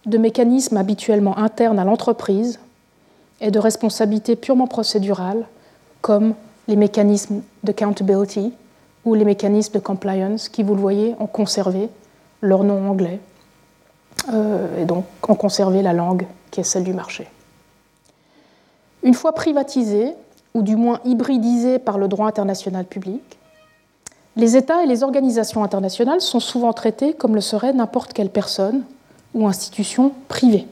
[0.06, 2.60] de mécanismes habituellement internes à l'entreprise
[3.42, 5.46] et de responsabilités purement procédurales
[6.02, 6.36] comme
[6.68, 8.54] les mécanismes d'accountability
[9.06, 11.90] ou les mécanismes de compliance qui, vous le voyez, ont conservé
[12.42, 13.20] leur nom anglais
[14.32, 17.28] euh, et donc ont conservé la langue qui est celle du marché.
[19.02, 20.14] Une fois privatisés,
[20.54, 23.22] ou du moins hybridisés par le droit international public,
[24.36, 28.84] les États et les organisations internationales sont souvent traités comme le serait n'importe quelle personne
[29.34, 30.68] ou institution privée.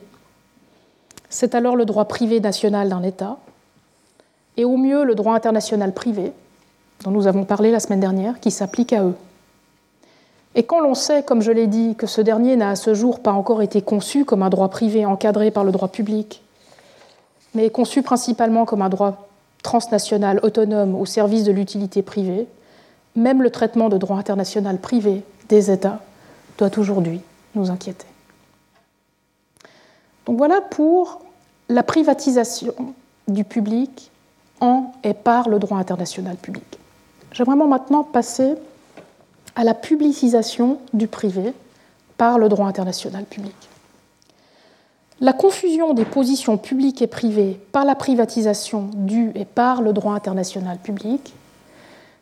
[1.30, 3.38] C'est alors le droit privé national d'un État,
[4.58, 6.32] et au mieux le droit international privé,
[7.04, 9.16] dont nous avons parlé la semaine dernière, qui s'applique à eux.
[10.56, 13.22] Et quand l'on sait, comme je l'ai dit, que ce dernier n'a à ce jour
[13.22, 16.42] pas encore été conçu comme un droit privé encadré par le droit public,
[17.56, 19.28] mais conçu principalement comme un droit
[19.64, 22.48] transnational autonome au service de l'utilité privée,
[23.16, 26.00] même le traitement de droit international privé des États
[26.58, 27.22] doit aujourd'hui
[27.56, 28.08] nous inquiéter.
[30.26, 31.22] Donc voilà pour
[31.70, 32.74] la privatisation
[33.28, 34.11] du public
[34.62, 36.80] en et par le droit international public.
[37.32, 38.54] J'aimerais maintenant passer
[39.56, 41.54] à la publicisation du privé
[42.18, 43.56] par le droit international public.
[45.20, 50.14] La confusion des positions publiques et privées par la privatisation du et par le droit
[50.14, 51.34] international public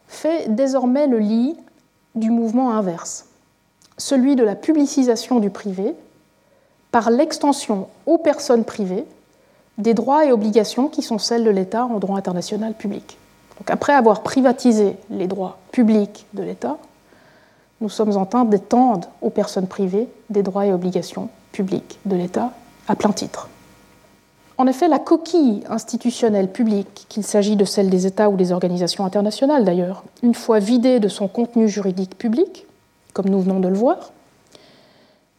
[0.08, 1.56] fait désormais le lit
[2.16, 3.28] du mouvement inverse,
[3.98, 5.94] celui de la publicisation du privé
[6.92, 9.06] par l'extension aux personnes privées
[9.80, 13.18] des droits et obligations qui sont celles de l'État en droit international public.
[13.58, 16.78] Donc après avoir privatisé les droits publics de l'État,
[17.82, 22.52] nous sommes en train d'étendre aux personnes privées des droits et obligations publics de l'État
[22.88, 23.50] à plein titre.
[24.58, 29.06] En effet, la coquille institutionnelle publique, qu'il s'agit de celle des États ou des organisations
[29.06, 32.66] internationales d'ailleurs, une fois vidée de son contenu juridique public,
[33.14, 34.12] comme nous venons de le voir,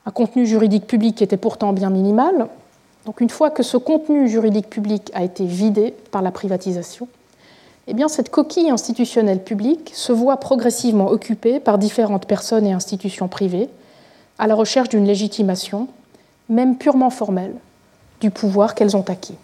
[0.06, 2.48] un contenu juridique public qui était pourtant bien minimal,
[3.06, 7.08] donc une fois que ce contenu juridique public a été vidé par la privatisation,
[7.86, 13.68] eh cette coquille institutionnelle publique se voit progressivement occupée par différentes personnes et institutions privées
[14.38, 15.88] à la recherche d'une légitimation
[16.48, 17.54] même purement formelle,
[18.20, 19.36] du pouvoir qu'elles ont acquis.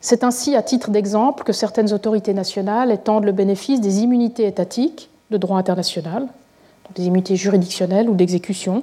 [0.00, 5.08] C'est ainsi, à titre d'exemple, que certaines autorités nationales étendent le bénéfice des immunités étatiques
[5.30, 6.26] de droit international,
[6.94, 8.82] des immunités juridictionnelles ou d'exécution,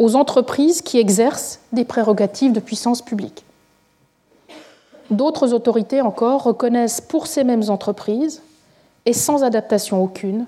[0.00, 3.44] aux entreprises qui exercent des prérogatives de puissance publique.
[5.10, 8.40] D'autres autorités encore reconnaissent pour ces mêmes entreprises,
[9.04, 10.46] et sans adaptation aucune,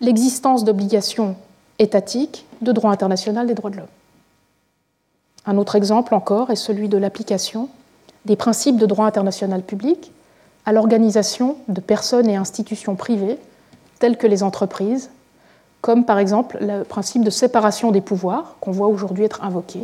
[0.00, 1.36] l'existence d'obligations
[1.78, 3.86] étatiques de droit international des droits de l'homme.
[5.46, 7.68] Un autre exemple encore est celui de l'application
[8.24, 10.10] des principes de droit international public
[10.66, 13.38] à l'organisation de personnes et institutions privées,
[14.00, 15.10] telles que les entreprises,
[15.84, 19.80] comme par exemple le principe de séparation des pouvoirs qu'on voit aujourd'hui être invoqué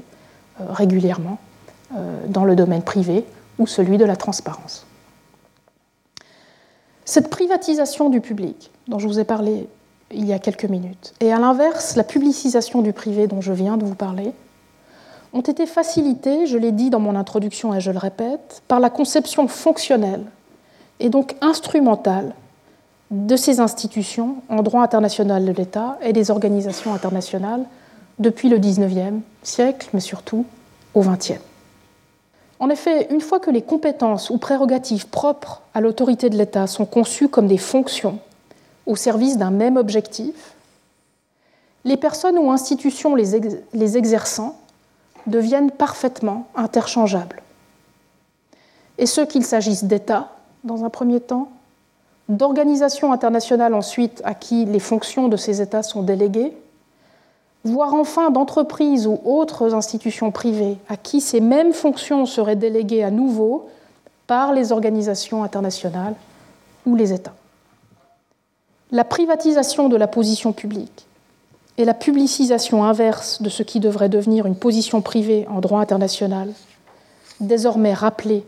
[0.59, 1.37] euh, régulièrement
[1.95, 3.27] euh, dans le domaine privé
[3.59, 4.87] ou celui de la transparence.
[7.05, 9.69] Cette privatisation du public dont je vous ai parlé
[10.11, 13.77] il y a quelques minutes, et à l'inverse la publicisation du privé dont je viens
[13.77, 14.33] de vous parler,
[15.35, 18.89] ont été facilitées, je l'ai dit dans mon introduction et je le répète, par la
[18.89, 20.25] conception fonctionnelle
[20.99, 22.33] et donc instrumentale
[23.11, 27.65] de ces institutions en droit international de l'État et des organisations internationales
[28.19, 30.45] depuis le XIXe siècle, mais surtout
[30.95, 31.41] au XXe.
[32.61, 36.85] En effet, une fois que les compétences ou prérogatives propres à l'autorité de l'État sont
[36.85, 38.19] conçues comme des fonctions
[38.87, 40.55] au service d'un même objectif,
[41.85, 44.59] les personnes ou institutions les, exerçant
[45.27, 47.43] deviennent parfaitement interchangeables.
[48.99, 50.29] Et ce qu'il s'agisse d'États,
[50.65, 51.51] dans un premier temps,
[52.31, 56.53] d'organisations internationales ensuite à qui les fonctions de ces États sont déléguées,
[57.65, 63.11] voire enfin d'entreprises ou autres institutions privées à qui ces mêmes fonctions seraient déléguées à
[63.11, 63.69] nouveau
[64.27, 66.15] par les organisations internationales
[66.87, 67.35] ou les États.
[68.93, 71.07] La privatisation de la position publique
[71.79, 76.53] et la publicisation inverse de ce qui devrait devenir une position privée en droit international,
[77.41, 78.45] désormais rappelée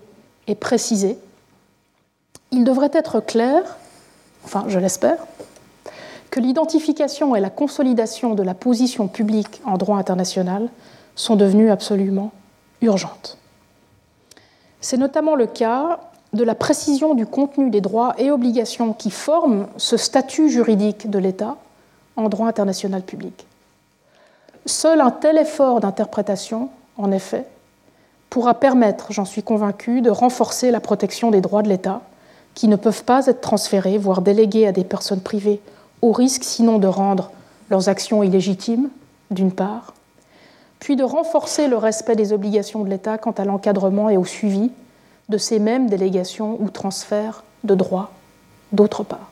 [0.46, 1.18] et précisée,
[2.52, 3.62] il devrait être clair,
[4.44, 5.18] enfin je l'espère,
[6.30, 10.68] que l'identification et la consolidation de la position publique en droit international
[11.14, 12.32] sont devenues absolument
[12.80, 13.38] urgentes.
[14.80, 16.00] C'est notamment le cas
[16.32, 21.18] de la précision du contenu des droits et obligations qui forment ce statut juridique de
[21.18, 21.56] l'État
[22.16, 23.46] en droit international public.
[24.64, 27.46] Seul un tel effort d'interprétation, en effet,
[28.30, 32.00] pourra permettre, j'en suis convaincu, de renforcer la protection des droits de l'État
[32.54, 35.60] qui ne peuvent pas être transférés, voire délégués à des personnes privées,
[36.02, 37.30] au risque sinon de rendre
[37.70, 38.90] leurs actions illégitimes,
[39.30, 39.94] d'une part,
[40.78, 44.70] puis de renforcer le respect des obligations de l'État quant à l'encadrement et au suivi
[45.28, 48.10] de ces mêmes délégations ou transferts de droits,
[48.72, 49.30] d'autre part.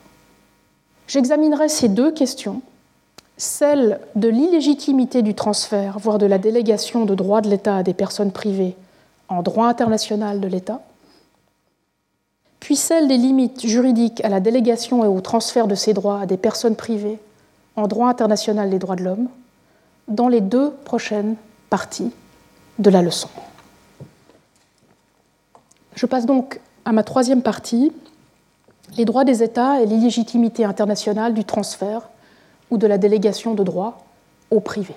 [1.07, 2.61] J'examinerai ces deux questions,
[3.35, 7.93] celle de l'illégitimité du transfert, voire de la délégation de droits de l'État à des
[7.93, 8.75] personnes privées
[9.27, 10.81] en droit international de l'État,
[12.61, 16.25] puis celle des limites juridiques à la délégation et au transfert de ces droits à
[16.27, 17.19] des personnes privées
[17.75, 19.27] en droit international des droits de l'homme,
[20.07, 21.35] dans les deux prochaines
[21.69, 22.11] parties
[22.79, 23.29] de la leçon.
[25.95, 27.91] Je passe donc à ma troisième partie,
[28.95, 32.09] les droits des États et l'illégitimité internationale du transfert
[32.69, 33.97] ou de la délégation de droits
[34.51, 34.93] au privé.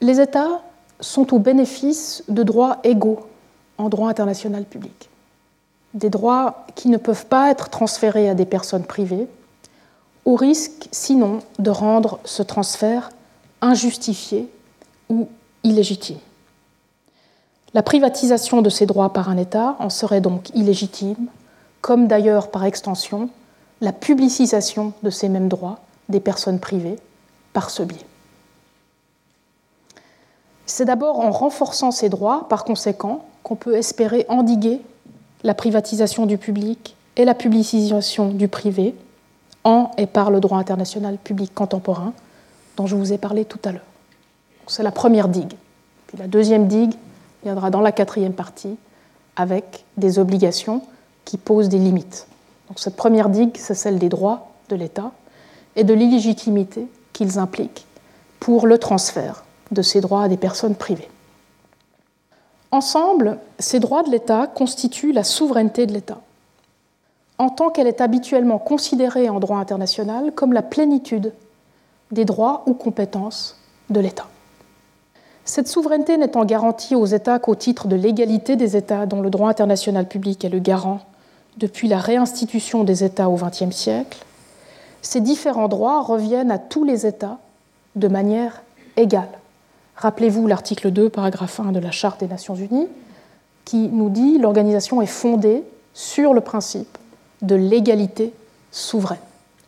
[0.00, 0.62] Les États
[1.00, 3.20] sont au bénéfice de droits égaux
[3.78, 5.10] en droit international public.
[5.94, 9.28] Des droits qui ne peuvent pas être transférés à des personnes privées,
[10.24, 13.10] au risque sinon de rendre ce transfert
[13.60, 14.48] injustifié
[15.08, 15.28] ou
[15.64, 16.18] illégitime.
[17.74, 21.28] La privatisation de ces droits par un État en serait donc illégitime,
[21.80, 23.30] comme d'ailleurs par extension
[23.80, 26.96] la publicisation de ces mêmes droits des personnes privées
[27.52, 28.06] par ce biais.
[30.74, 34.80] C'est d'abord en renforçant ces droits, par conséquent, qu'on peut espérer endiguer
[35.42, 38.94] la privatisation du public et la publicisation du privé
[39.64, 42.14] en et par le droit international public contemporain
[42.78, 43.82] dont je vous ai parlé tout à l'heure.
[44.66, 45.52] C'est la première digue.
[46.16, 46.94] La deuxième digue
[47.42, 48.76] viendra dans la quatrième partie
[49.36, 50.80] avec des obligations
[51.26, 52.26] qui posent des limites.
[52.68, 55.12] Donc cette première digue, c'est celle des droits de l'État
[55.76, 57.84] et de l'illégitimité qu'ils impliquent
[58.40, 61.08] pour le transfert de ces droits à des personnes privées.
[62.70, 66.20] Ensemble, ces droits de l'État constituent la souveraineté de l'État,
[67.38, 71.32] en tant qu'elle est habituellement considérée en droit international comme la plénitude
[72.12, 73.58] des droits ou compétences
[73.90, 74.26] de l'État.
[75.44, 79.50] Cette souveraineté n'étant garantie aux États qu'au titre de l'égalité des États dont le droit
[79.50, 81.00] international public est le garant
[81.58, 84.24] depuis la réinstitution des États au XXe siècle,
[85.02, 87.38] ces différents droits reviennent à tous les États
[87.96, 88.62] de manière
[88.96, 89.28] égale.
[89.96, 92.88] Rappelez-vous l'article 2, paragraphe 1 de la Charte des Nations Unies,
[93.64, 95.62] qui nous dit l'organisation est fondée
[95.94, 96.98] sur le principe
[97.42, 98.32] de l'égalité
[98.70, 99.18] souveraine.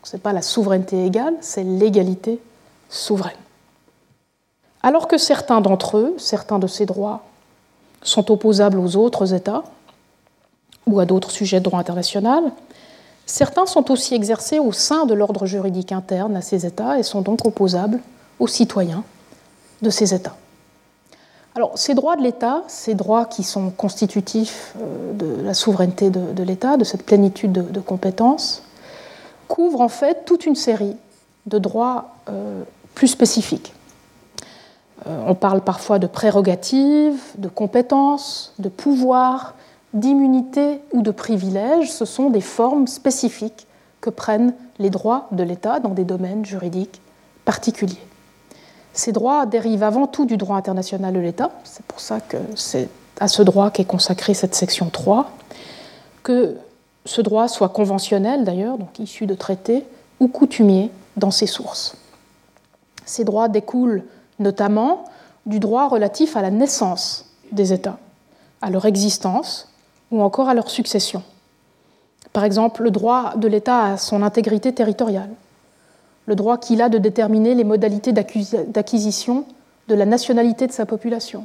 [0.03, 2.41] Ce n'est pas la souveraineté égale, c'est l'égalité
[2.89, 3.33] souveraine.
[4.83, 7.25] Alors que certains d'entre eux, certains de ces droits,
[8.03, 9.65] sont opposables aux autres États
[10.87, 12.45] ou à d'autres sujets de droit international,
[13.25, 17.23] certains sont aussi exercés au sein de l'ordre juridique interne à ces États et sont
[17.23, 18.01] donc opposables
[18.39, 19.05] aux citoyens
[19.83, 20.37] de ces États.
[21.57, 26.43] Alors, ces droits de l'État, ces droits qui sont constitutifs euh, de la souveraineté de,
[26.43, 28.65] l'État, de cette plénitude de, compétences,
[29.47, 30.97] couvre en fait toute une série
[31.47, 32.65] de droits euh,
[32.97, 33.73] plus spécifiques.
[35.07, 39.55] Euh, on parle parfois de prérogatives, de compétences, de pouvoirs,
[39.93, 41.93] d'immunité ou de privilèges.
[41.93, 43.69] Ce sont des formes spécifiques
[44.01, 47.01] que prennent les droits de l'État dans des domaines juridiques
[47.45, 48.03] particuliers.
[48.95, 51.51] Ces droits dérivent avant tout du droit international de l'État.
[51.65, 52.89] C'est pour ça que c'est
[53.21, 55.31] à ce droit qu'est consacrée cette section 3.
[56.23, 56.57] Que
[57.05, 59.85] ce droit soit conventionnel d'ailleurs, donc issu de traités,
[60.21, 61.97] ou coutumier dans ses sources.
[63.05, 64.05] Ces droits découlent
[64.39, 65.05] notamment
[65.45, 67.99] du droit relatif à la naissance des États,
[68.63, 69.69] à leur existence
[70.11, 71.23] ou encore à leur succession.
[72.33, 75.31] Par exemple, le droit de l'État à son intégrité territoriale,
[76.27, 79.45] le droit qu'il a de déterminer les modalités d'acquisition
[79.89, 81.45] de la nationalité de sa population,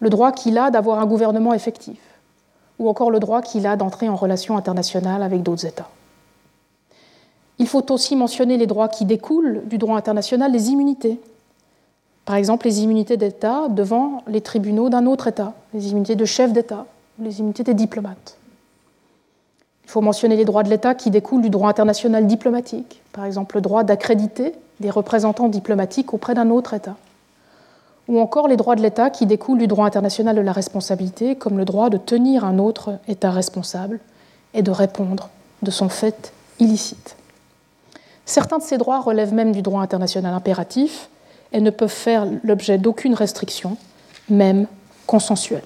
[0.00, 1.98] le droit qu'il a d'avoir un gouvernement effectif,
[2.78, 5.88] ou encore le droit qu'il a d'entrer en relation internationale avec d'autres États.
[7.58, 11.20] Il faut aussi mentionner les droits qui découlent du droit international, les immunités.
[12.24, 16.52] Par exemple, les immunités d'État devant les tribunaux d'un autre État, les immunités de chef
[16.52, 16.86] d'État,
[17.18, 18.37] les immunités des diplomates.
[19.88, 23.56] Il faut mentionner les droits de l'État qui découlent du droit international diplomatique, par exemple
[23.56, 26.96] le droit d'accréditer des représentants diplomatiques auprès d'un autre État,
[28.06, 31.56] ou encore les droits de l'État qui découlent du droit international de la responsabilité, comme
[31.56, 33.98] le droit de tenir un autre État responsable
[34.52, 35.30] et de répondre
[35.62, 37.16] de son fait illicite.
[38.26, 41.08] Certains de ces droits relèvent même du droit international impératif
[41.54, 43.78] et ne peuvent faire l'objet d'aucune restriction,
[44.28, 44.66] même
[45.06, 45.64] consensuelle.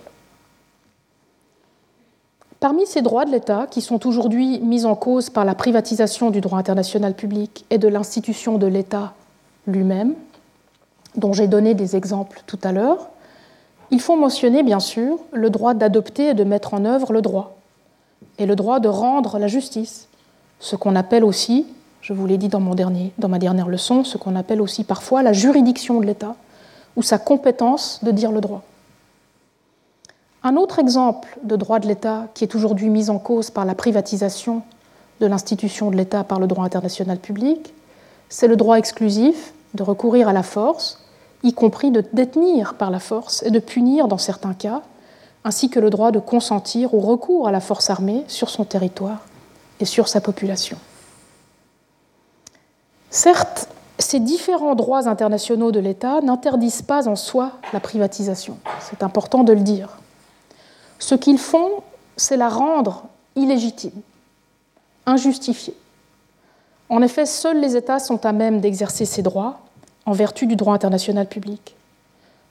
[2.63, 6.41] Parmi ces droits de l'État, qui sont aujourd'hui mis en cause par la privatisation du
[6.41, 9.15] droit international public et de l'institution de l'État
[9.67, 10.15] lui-même,
[11.17, 13.11] dont j'ai donné des exemples tout à l'heure,
[13.91, 17.57] il faut mentionner bien sûr le droit d'adopter et de mettre en œuvre le droit,
[18.39, 20.07] et le droit de rendre la justice,
[20.61, 21.67] ce qu'on appelle aussi
[22.01, 25.99] je vous l'ai dit dans, ma dernière leçon, ce qu'on appelle aussi parfois la juridiction
[25.99, 26.37] de l'État,
[26.95, 28.63] ou sa compétence de dire le droit.
[30.45, 33.77] Un autre exemple de droit de l'État qui est aujourd'hui mis en cause par la
[33.77, 34.63] privatisation
[35.21, 37.73] de l'institution de l'État par le droit international public,
[38.29, 40.99] c'est le droit exclusif de recourir à la force,
[41.45, 44.83] y compris de détenir par la force et de punir dans certains cas,
[45.45, 49.21] ainsi que le droit de consentir au recours à la force armée sur son territoire
[49.79, 50.77] et sur sa population.
[53.11, 53.69] Certes,
[53.99, 58.59] ces différents droits internationaux de l'État n'interdisent pas en soi la privatisation.
[58.81, 60.02] C'est important de le dire.
[61.03, 61.83] Ce qu'ils font,
[62.17, 64.03] c'est la rendre illégitime,
[65.05, 65.75] injustifiée.
[66.89, 69.59] En effet, seuls les États sont à même d'exercer ces droits
[70.07, 71.75] en vertu du droit international public.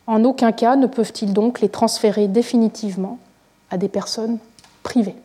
[0.05, 3.19] En aucun cas ne peuvent-ils donc les transférer définitivement
[3.69, 4.37] à des personnes
[4.83, 5.15] privées.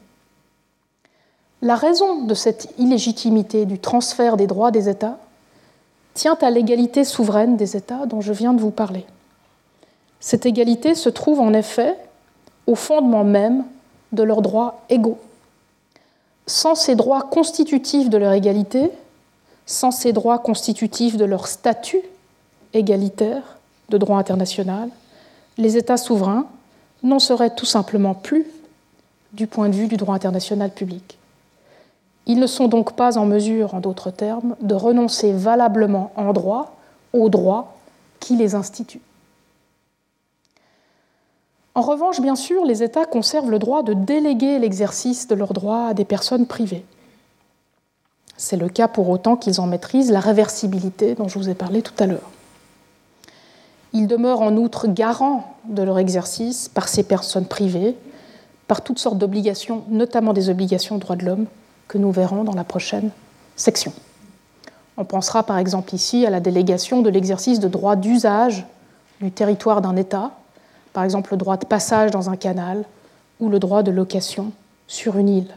[1.62, 5.18] La raison de cette illégitimité du transfert des droits des États
[6.14, 9.04] tient à l'égalité souveraine des États dont je viens de vous parler.
[10.20, 11.96] Cette égalité se trouve en effet
[12.66, 13.64] au fondement même
[14.12, 15.18] de leurs droits égaux.
[16.46, 18.90] Sans ces droits constitutifs de leur égalité,
[19.66, 22.02] sans ces droits constitutifs de leur statut
[22.72, 23.42] égalitaire
[23.88, 24.90] de droit international,
[25.58, 26.46] les États souverains
[27.02, 28.46] n'en seraient tout simplement plus
[29.32, 31.18] du point de vue du droit international public.
[32.26, 36.76] Ils ne sont donc pas en mesure, en d'autres termes, de renoncer valablement en droit
[37.12, 37.76] aux droits
[38.18, 39.00] qui les instituent.
[41.76, 45.88] En revanche, bien sûr, les États conservent le droit de déléguer l'exercice de leurs droits
[45.88, 46.86] à des personnes privées.
[48.38, 51.82] C'est le cas pour autant qu'ils en maîtrisent la réversibilité dont je vous ai parlé
[51.82, 52.30] tout à l'heure.
[53.92, 57.94] Ils demeurent en outre garants de leur exercice par ces personnes privées,
[58.68, 61.44] par toutes sortes d'obligations, notamment des obligations de droits de l'homme,
[61.88, 63.10] que nous verrons dans la prochaine
[63.54, 63.92] section.
[64.96, 68.64] On pensera par exemple ici à la délégation de l'exercice de droits d'usage
[69.20, 70.32] du territoire d'un État,
[70.96, 72.82] par exemple le droit de passage dans un canal
[73.38, 74.52] ou le droit de location
[74.86, 75.54] sur une île.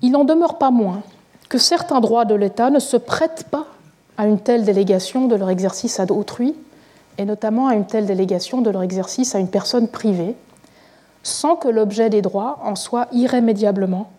[0.00, 1.02] Il n'en demeure pas moins
[1.48, 3.66] que certains droits de l'État ne se prêtent pas
[4.16, 6.54] à une telle délégation de leur exercice à autrui,
[7.18, 10.36] et notamment à une telle délégation de leur exercice à une personne privée,
[11.24, 14.12] sans que l'objet des droits en soit irrémédiablement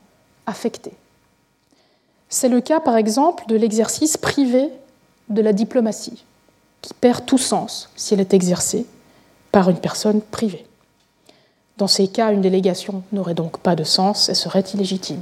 [0.47, 0.91] affecté.
[2.28, 4.69] C'est le cas, par exemple, de l'exercice privé
[5.30, 6.26] de la diplomatie,
[6.82, 8.86] qui perd tout sens si elle est exercée
[9.54, 10.66] par une personne privée.
[11.78, 15.22] Dans ces cas, une délégation n'aurait donc pas de sens et serait illégitime.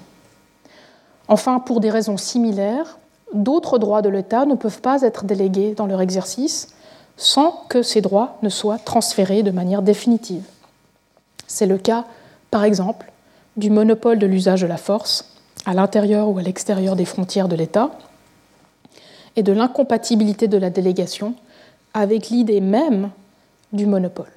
[1.28, 2.98] Enfin, pour des raisons similaires,
[3.34, 6.70] d'autres droits de l'État ne peuvent pas être délégués dans leur exercice
[7.18, 10.44] sans que ces droits ne soient transférés de manière définitive.
[11.46, 12.06] C'est le cas,
[12.50, 13.12] par exemple,
[13.58, 15.26] du monopole de l'usage de la force
[15.66, 17.92] à l'intérieur ou à l'extérieur des frontières de l'État,
[19.36, 21.36] et de l'incompatibilité de la délégation
[21.94, 23.12] avec l'idée même
[23.74, 24.32] du monopole.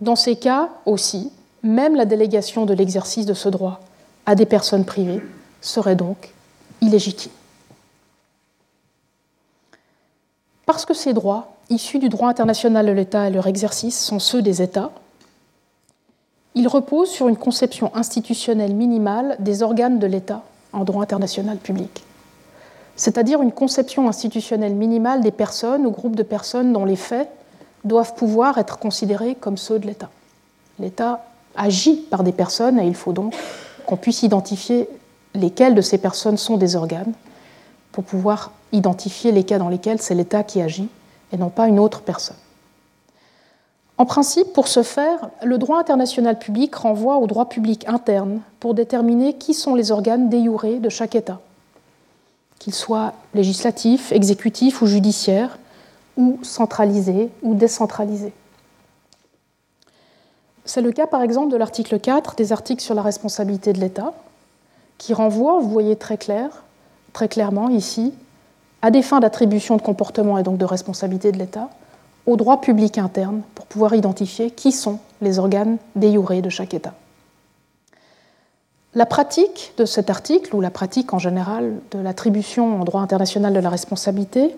[0.00, 1.32] Dans ces cas aussi,
[1.62, 3.80] même la délégation de l'exercice de ce droit
[4.26, 5.22] à des personnes privées
[5.60, 6.32] serait donc
[6.80, 7.32] illégitime.
[10.66, 14.42] Parce que ces droits, issus du droit international de l'État et leur exercice, sont ceux
[14.42, 14.92] des États,
[16.54, 22.04] ils reposent sur une conception institutionnelle minimale des organes de l'État en droit international public,
[22.96, 27.30] c'est-à-dire une conception institutionnelle minimale des personnes ou groupes de personnes dont les faits
[27.84, 30.10] doivent pouvoir être considérés comme ceux de l'État.
[30.78, 31.24] L'État
[31.56, 33.34] agit par des personnes et il faut donc
[33.86, 34.88] qu'on puisse identifier
[35.34, 37.12] lesquelles de ces personnes sont des organes
[37.92, 40.88] pour pouvoir identifier les cas dans lesquels c'est l'État qui agit
[41.32, 42.36] et non pas une autre personne.
[43.96, 48.74] En principe, pour ce faire, le droit international public renvoie au droit public interne pour
[48.74, 51.40] déterminer qui sont les organes déjurés de chaque État,
[52.60, 55.58] qu'ils soient législatifs, exécutifs ou judiciaires,
[56.18, 58.34] ou centralisés ou décentralisés.
[60.66, 64.12] C'est le cas par exemple de l'article 4 des articles sur la responsabilité de l'État,
[64.98, 66.64] qui renvoie, vous voyez très clair,
[67.14, 68.12] très clairement ici,
[68.82, 71.70] à des fins d'attribution de comportement et donc de responsabilité de l'État,
[72.26, 76.94] au droit public interne pour pouvoir identifier qui sont les organes déjurés de chaque État.
[78.94, 83.54] La pratique de cet article, ou la pratique en général de l'attribution en droit international
[83.54, 84.56] de la responsabilité,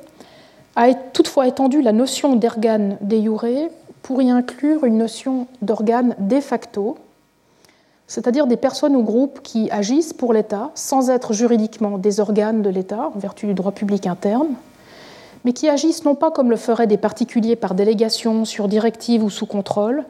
[0.76, 3.68] a toutefois étendu la notion d'organe déjuré
[4.02, 6.96] pour y inclure une notion d'organe de facto,
[8.06, 12.70] c'est-à-dire des personnes ou groupes qui agissent pour l'État sans être juridiquement des organes de
[12.70, 14.48] l'État en vertu du droit public interne,
[15.44, 19.30] mais qui agissent non pas comme le feraient des particuliers par délégation, sur directive ou
[19.30, 20.04] sous contrôle,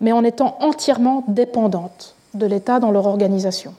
[0.00, 3.74] mais en étant entièrement dépendantes de l'État dans leur organisation.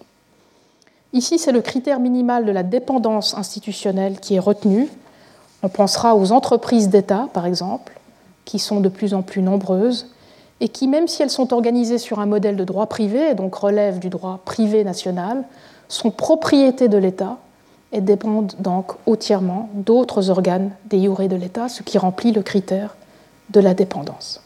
[1.14, 4.88] Ici, c'est le critère minimal de la dépendance institutionnelle qui est retenu.
[5.64, 7.94] On pensera aux entreprises d'État, par exemple,
[8.46, 10.08] qui sont de plus en plus nombreuses
[10.60, 13.56] et qui, même si elles sont organisées sur un modèle de droit privé, et donc
[13.56, 15.44] relèvent du droit privé national,
[15.88, 17.38] sont propriétés de l'État
[17.92, 22.96] et dépendent donc entièrement d'autres organes des de l'État, ce qui remplit le critère
[23.50, 24.42] de la dépendance.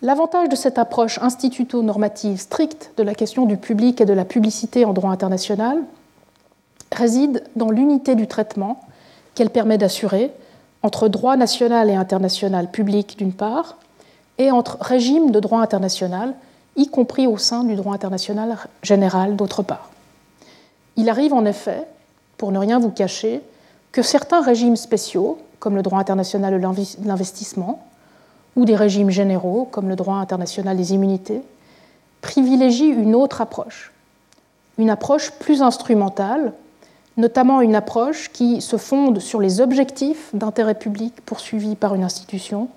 [0.00, 4.84] L'avantage de cette approche instituto-normative stricte de la question du public et de la publicité
[4.84, 5.78] en droit international
[6.92, 8.80] réside dans l'unité du traitement
[9.42, 10.30] qu'elle permet d'assurer
[10.84, 13.76] entre droit national et international public d'une part,
[14.38, 16.34] et entre régime de droit international,
[16.76, 19.90] y compris au sein du droit international général d'autre part.
[20.94, 21.88] Il arrive en effet,
[22.38, 23.40] pour ne rien vous cacher,
[23.90, 27.84] que certains régimes spéciaux, comme le droit international de l'investissement,
[28.54, 31.42] ou des régimes généraux, comme le droit international des immunités,
[32.20, 33.92] privilégient une autre approche,
[34.78, 36.52] une approche plus instrumentale,
[37.16, 42.68] notamment une approche qui se fonde sur les objectifs d'intérêt public poursuivis par une institution,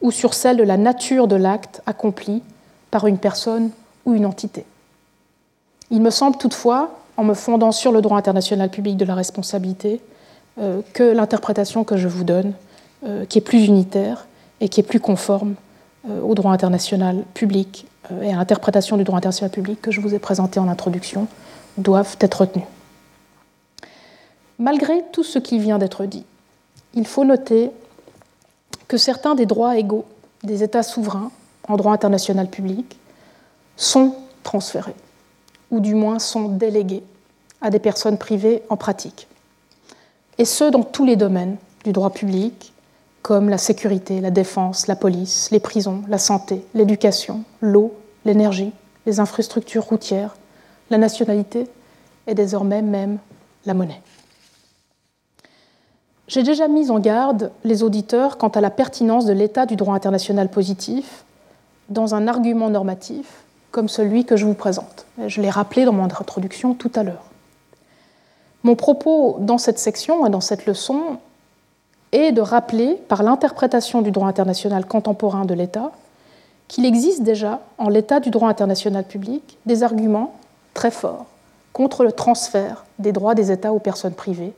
[0.00, 2.42] ou sur celle de la nature de l'acte accompli
[2.90, 3.70] par une personne
[4.04, 4.64] ou une entité.
[5.90, 10.00] Il me semble toutefois, en me fondant sur le droit international public de la responsabilité,
[10.60, 12.52] euh, que l'interprétation que je vous donne,
[13.06, 14.26] euh, qui est plus unitaire
[14.60, 15.54] et qui est plus conforme
[16.08, 17.86] euh, au droit international public
[18.22, 21.26] et à l'interprétation du droit international public que je vous ai présenté en introduction,
[21.76, 22.64] doivent être retenues.
[24.58, 26.24] Malgré tout ce qui vient d'être dit,
[26.94, 27.70] il faut noter
[28.88, 30.04] que certains des droits égaux
[30.42, 31.30] des États souverains
[31.68, 32.98] en droit international public
[33.76, 34.96] sont transférés,
[35.70, 37.04] ou du moins sont délégués
[37.60, 39.28] à des personnes privées en pratique.
[40.38, 42.72] Et ce, dans tous les domaines du droit public,
[43.22, 47.94] comme la sécurité, la défense, la police, les prisons, la santé, l'éducation, l'eau,
[48.24, 48.72] l'énergie,
[49.06, 50.36] les infrastructures routières,
[50.90, 51.66] la nationalité
[52.26, 53.18] et désormais même
[53.66, 54.02] la monnaie.
[56.28, 59.94] J'ai déjà mis en garde les auditeurs quant à la pertinence de l'état du droit
[59.94, 61.24] international positif
[61.88, 65.06] dans un argument normatif comme celui que je vous présente.
[65.26, 67.24] Je l'ai rappelé dans mon introduction tout à l'heure.
[68.62, 71.16] Mon propos dans cette section et dans cette leçon
[72.12, 75.92] est de rappeler, par l'interprétation du droit international contemporain de l'État,
[76.66, 80.34] qu'il existe déjà, en l'état du droit international public, des arguments
[80.74, 81.24] très forts
[81.72, 84.52] contre le transfert des droits des États aux personnes privées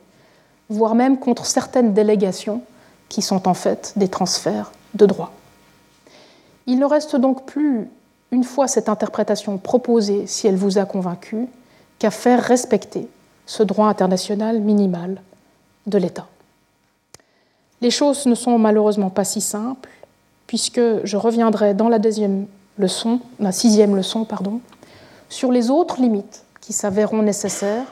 [0.71, 2.61] voire même contre certaines délégations
[3.09, 5.33] qui sont en fait des transferts de droits.
[6.65, 7.89] Il ne reste donc plus,
[8.31, 11.47] une fois cette interprétation proposée, si elle vous a convaincu,
[11.99, 13.09] qu'à faire respecter
[13.45, 15.21] ce droit international minimal
[15.87, 16.27] de l'État.
[17.81, 19.89] Les choses ne sont malheureusement pas si simples,
[20.47, 22.45] puisque je reviendrai dans la deuxième
[22.77, 24.61] leçon, la sixième leçon, pardon,
[25.27, 27.91] sur les autres limites qui s'avéreront nécessaires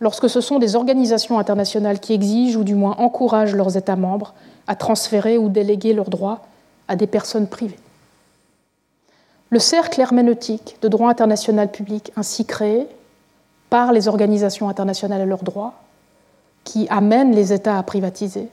[0.00, 4.34] lorsque ce sont des organisations internationales qui exigent ou du moins encouragent leurs États membres
[4.66, 6.40] à transférer ou déléguer leurs droits
[6.88, 7.78] à des personnes privées.
[9.50, 12.86] Le cercle herméneutique de droit international public ainsi créé
[13.70, 15.74] par les organisations internationales et leurs droits,
[16.64, 18.48] qui amènent les États à privatiser,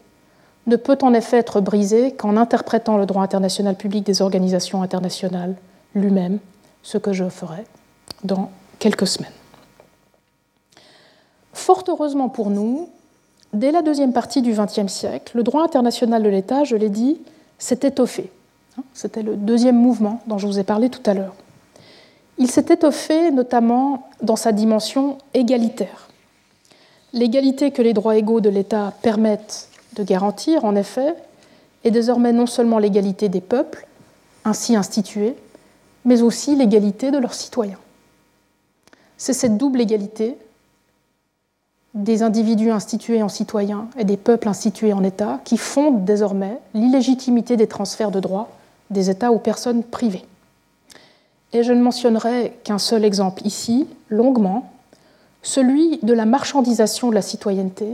[0.67, 5.55] ne peut en effet être brisé qu'en interprétant le droit international public des organisations internationales
[5.95, 6.39] lui-même,
[6.83, 7.63] ce que je ferai
[8.23, 9.31] dans quelques semaines.
[11.53, 12.89] Fort heureusement pour nous,
[13.53, 17.19] dès la deuxième partie du XXe siècle, le droit international de l'État, je l'ai dit,
[17.57, 18.31] s'est étoffé.
[18.93, 21.35] C'était le deuxième mouvement dont je vous ai parlé tout à l'heure.
[22.39, 26.09] Il s'est étoffé notamment dans sa dimension égalitaire.
[27.13, 31.13] L'égalité que les droits égaux de l'État permettent de garantir, en effet,
[31.83, 33.85] est désormais non seulement l'égalité des peuples,
[34.45, 35.35] ainsi institués,
[36.05, 37.77] mais aussi l'égalité de leurs citoyens.
[39.17, 40.35] C'est cette double égalité
[41.93, 47.55] des individus institués en citoyens et des peuples institués en États qui fonde désormais l'illégitimité
[47.55, 48.49] des transferts de droits
[48.89, 50.25] des États aux personnes privées.
[51.53, 54.71] Et je ne mentionnerai qu'un seul exemple ici, longuement,
[55.43, 57.85] celui de la marchandisation de la citoyenneté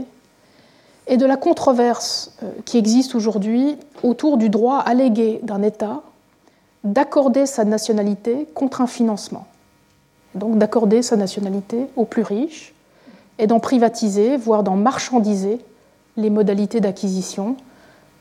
[1.06, 6.02] et de la controverse euh, qui existe aujourd'hui autour du droit allégué d'un État
[6.84, 9.46] d'accorder sa nationalité contre un financement.
[10.34, 12.72] Donc d'accorder sa nationalité aux plus riches
[13.40, 15.58] et d'en privatiser, voire d'en marchandiser
[16.16, 17.56] les modalités d'acquisition,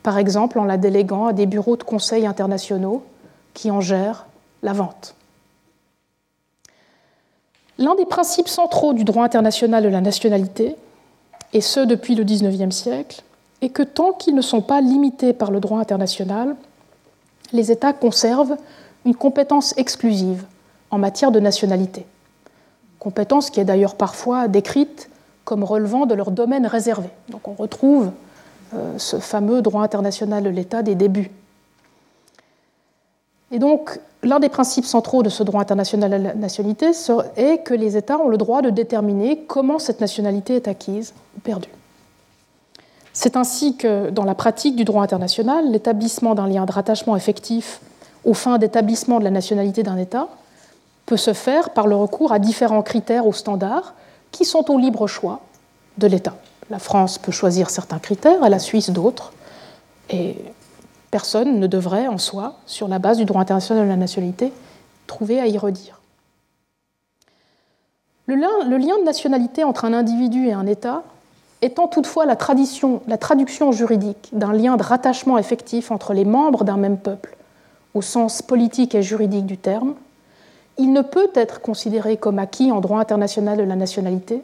[0.01, 3.03] par exemple en la déléguant à des bureaux de conseil internationaux
[3.53, 4.25] qui en gèrent
[4.63, 5.15] la vente.
[7.77, 10.75] L'un des principes centraux du droit international de la nationalité,
[11.53, 13.21] et ce depuis le XIXe siècle,
[13.61, 16.55] est que tant qu'ils ne sont pas limités par le droit international,
[17.51, 18.55] les États conservent
[19.05, 20.45] une compétence exclusive
[20.91, 22.05] en matière de nationalité.
[22.99, 25.09] Compétence qui est d'ailleurs parfois décrite
[25.45, 27.09] comme relevant de leur domaine réservé.
[27.29, 28.11] Donc on retrouve
[28.75, 31.31] euh, ce fameux droit international de l'État des débuts.
[33.51, 36.91] Et donc, l'un des principes centraux de ce droit international de la nationalité
[37.35, 41.39] est que les États ont le droit de déterminer comment cette nationalité est acquise ou
[41.39, 41.69] perdue.
[43.11, 47.81] C'est ainsi que, dans la pratique du droit international, l'établissement d'un lien de rattachement effectif
[48.23, 50.27] aux fins d'établissement de la nationalité d'un État
[51.09, 53.95] peut se faire par le recours à différents critères ou standards
[54.29, 55.39] qui sont au libre choix
[55.97, 56.35] de l'État.
[56.69, 59.33] La France peut choisir certains critères et la Suisse d'autres.
[60.11, 60.35] Et
[61.09, 64.53] personne ne devrait en soi, sur la base du droit international de la nationalité,
[65.07, 65.99] trouver à y redire.
[68.27, 71.01] Le lien, de nationalité entre un individu et un État
[71.63, 72.37] étant toutefois la,
[73.07, 77.35] la traduction juridique d'un lien de rattachement effectif entre les membres d'un même peuple,
[77.95, 79.95] au sens politique et juridique du terme,
[80.79, 84.41] il ne peut être considéré comme acquis en droit international de la nationalité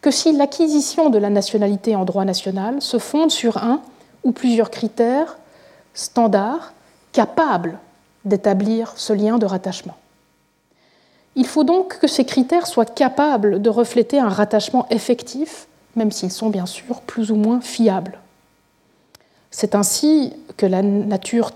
[0.00, 3.82] que si l'acquisition de la nationalité en droit national se fonde sur un
[4.24, 5.38] ou plusieurs critères
[5.92, 6.72] standards
[7.12, 7.78] capables
[8.24, 9.96] d'établir ce lien de rattachement.
[11.36, 16.32] Il faut donc que ces critères soient capables de refléter un rattachement effectif, même s'ils
[16.32, 18.18] sont bien sûr plus ou moins fiables.
[19.50, 21.50] C'est ainsi que la nature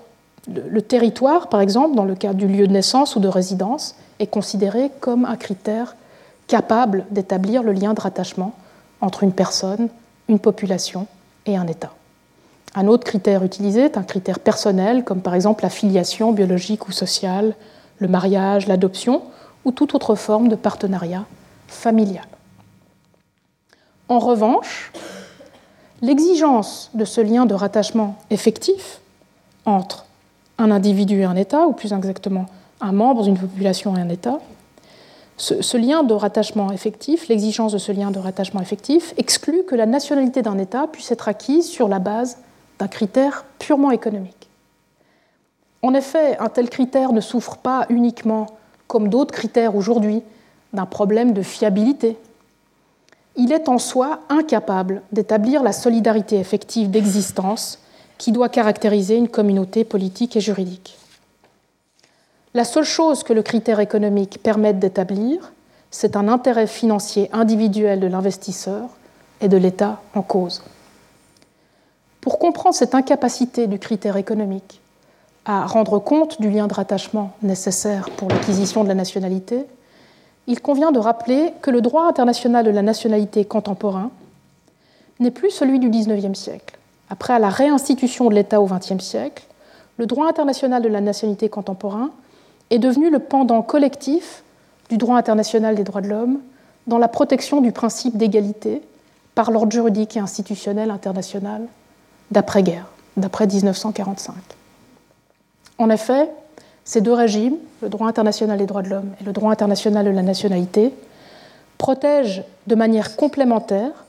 [0.48, 4.26] le territoire, par exemple, dans le cas du lieu de naissance ou de résidence, est
[4.26, 5.96] considéré comme un critère
[6.46, 8.52] capable d'établir le lien de rattachement
[9.00, 9.88] entre une personne,
[10.28, 11.06] une population
[11.46, 11.92] et un État.
[12.74, 16.92] Un autre critère utilisé est un critère personnel, comme par exemple la filiation biologique ou
[16.92, 17.54] sociale,
[17.98, 19.22] le mariage, l'adoption
[19.64, 21.24] ou toute autre forme de partenariat
[21.68, 22.26] familial.
[24.08, 24.92] En revanche,
[26.02, 29.00] l'exigence de ce lien de rattachement effectif
[29.64, 30.03] entre
[30.58, 32.46] un individu et un État, ou plus exactement
[32.80, 34.40] un membre d'une population et un État,
[35.36, 39.86] ce, lien de rattachement effectif, l'exigence de ce lien de rattachement effectif, exclut que la
[39.86, 42.38] nationalité d'un État puisse être acquise sur la base
[42.78, 44.48] d'un critère purement économique.
[45.82, 48.46] En effet, un tel critère ne souffre pas uniquement,
[48.86, 50.22] comme d'autres critères aujourd'hui,
[50.72, 52.16] d'un problème de fiabilité.
[53.36, 57.80] Il est en soi incapable d'établir la solidarité effective d'existence
[58.18, 60.96] qui doit caractériser une communauté politique et juridique.
[62.54, 65.52] La seule chose que le critère économique permette d'établir,
[65.90, 68.88] c'est un intérêt financier individuel de l'investisseur
[69.40, 70.62] et de l'État en cause.
[72.20, 74.80] Pour comprendre cette incapacité du critère économique
[75.44, 79.66] à rendre compte du lien de rattachement nécessaire pour l'acquisition de la nationalité,
[80.46, 84.10] il convient de rappeler que le droit international de la nationalité contemporain
[85.20, 86.73] n'est plus celui du XIXe siècle.
[87.10, 89.44] Après la réinstitution de l'État au XXe siècle,
[89.98, 92.10] le droit international de la nationalité contemporain
[92.70, 94.42] est devenu le pendant collectif
[94.88, 96.40] du droit international des droits de l'homme
[96.86, 98.82] dans la protection du principe d'égalité
[99.34, 101.62] par l'ordre juridique et institutionnel international
[102.30, 102.86] d'après-guerre,
[103.16, 104.34] d'après 1945.
[105.78, 106.30] En effet,
[106.84, 110.10] ces deux régimes, le droit international des droits de l'homme et le droit international de
[110.10, 110.92] la nationalité,
[111.78, 114.03] protègent de manière complémentaire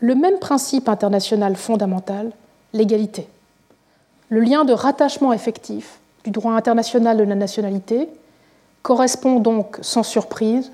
[0.00, 2.32] le même principe international fondamental,
[2.72, 3.28] l'égalité.
[4.28, 8.08] Le lien de rattachement effectif du droit international de la nationalité
[8.82, 10.70] correspond donc sans surprise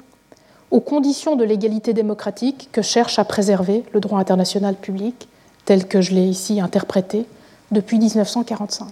[0.70, 5.28] aux conditions de l'égalité démocratique que cherche à préserver le droit international public,
[5.64, 7.26] tel que je l'ai ici interprété
[7.70, 8.88] depuis 1945.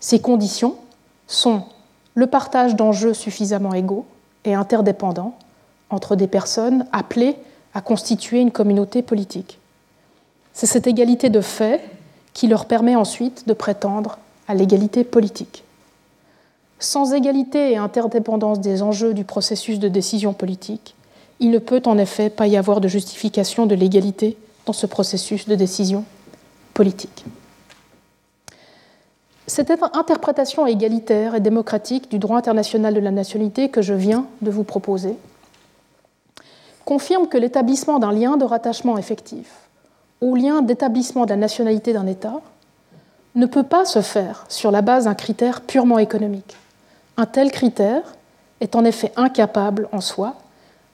[0.00, 0.76] Ces conditions
[1.26, 1.64] sont
[2.14, 4.06] le partage d'enjeux suffisamment égaux
[4.44, 5.34] et interdépendants
[5.90, 7.36] entre des personnes appelées
[7.74, 9.58] à constituer une communauté politique.
[10.52, 11.80] C'est cette égalité de fait
[12.32, 15.64] qui leur permet ensuite de prétendre à l'égalité politique.
[16.78, 20.94] Sans égalité et interdépendance des enjeux du processus de décision politique,
[21.40, 25.48] il ne peut en effet pas y avoir de justification de l'égalité dans ce processus
[25.48, 26.04] de décision
[26.74, 27.24] politique.
[29.46, 34.50] Cette interprétation égalitaire et démocratique du droit international de la nationalité que je viens de
[34.50, 35.16] vous proposer
[36.88, 39.68] confirme que l'établissement d'un lien de rattachement effectif
[40.22, 42.40] au lien d'établissement de la nationalité d'un État
[43.34, 46.56] ne peut pas se faire sur la base d'un critère purement économique.
[47.18, 48.00] Un tel critère
[48.62, 50.36] est en effet incapable en soi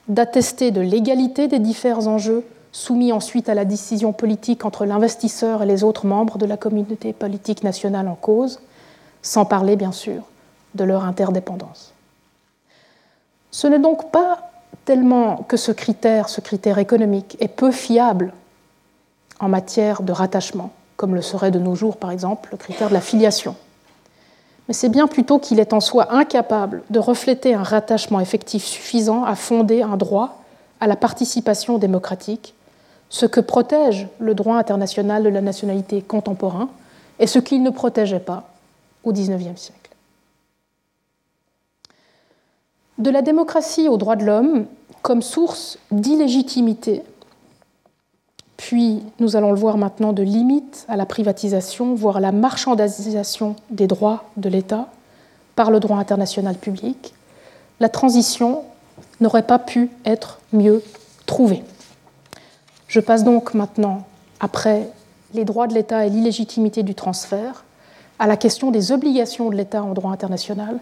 [0.09, 2.43] d'attester de l'égalité des divers enjeux
[2.73, 7.13] soumis ensuite à la décision politique entre l'investisseur et les autres membres de la communauté
[7.13, 8.59] politique nationale en cause,
[9.21, 10.23] sans parler bien sûr
[10.73, 11.93] de leur interdépendance.
[13.49, 14.51] Ce n'est donc pas
[14.85, 18.33] tellement que ce critère, ce critère économique, est peu fiable
[19.39, 22.93] en matière de rattachement, comme le serait de nos jours par exemple le critère de
[22.93, 23.55] la filiation.
[24.67, 29.23] Mais c'est bien plutôt qu'il est en soi incapable de refléter un rattachement effectif suffisant
[29.23, 30.41] à fonder un droit
[30.79, 32.53] à la participation démocratique
[33.09, 36.69] ce que protège le droit international de la nationalité contemporain
[37.19, 38.49] et ce qu'il ne protégeait pas
[39.03, 39.84] au XIXe siècle.
[42.97, 44.65] De la démocratie aux droits de l'homme
[45.01, 47.03] comme source d'illégitimité,
[48.57, 53.87] puis nous allons le voir maintenant de limite à la privatisation, voire la marchandisation des
[53.87, 54.87] droits de l'État
[55.55, 57.13] par le droit international public,
[57.79, 58.63] la transition
[59.19, 60.81] n'aurait pas pu être mieux
[61.25, 61.63] trouvée.
[62.87, 64.05] Je passe donc maintenant,
[64.39, 64.89] après
[65.33, 67.65] les droits de l'État et l'illégitimité du transfert,
[68.19, 70.79] à la question des obligations de l'État en droit international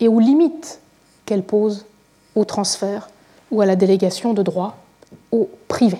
[0.00, 0.80] et aux limites
[1.26, 1.86] qu'elle pose
[2.34, 3.08] au transfert
[3.50, 4.76] ou à la délégation de droits
[5.32, 5.98] au privé.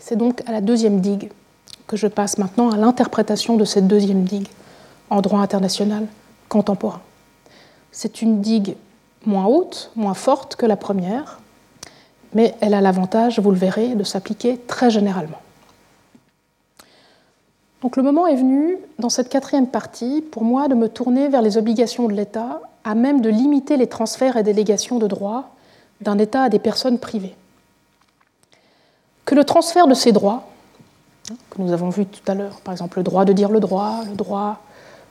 [0.00, 1.30] C'est donc à la deuxième digue
[1.86, 4.48] que je passe maintenant à l'interprétation de cette deuxième digue
[5.10, 6.06] en droit international
[6.48, 7.02] contemporain.
[7.92, 8.76] C'est une digue
[9.26, 11.38] moins haute, moins forte que la première,
[12.34, 15.41] mais elle a l'avantage, vous le verrez, de s'appliquer très généralement.
[17.82, 21.42] Donc le moment est venu, dans cette quatrième partie, pour moi de me tourner vers
[21.42, 25.50] les obligations de l'État, à même de limiter les transferts et délégations de droits
[26.00, 27.34] d'un État à des personnes privées.
[29.24, 30.48] Que le transfert de ces droits,
[31.50, 34.00] que nous avons vu tout à l'heure, par exemple le droit de dire le droit,
[34.08, 34.60] le droit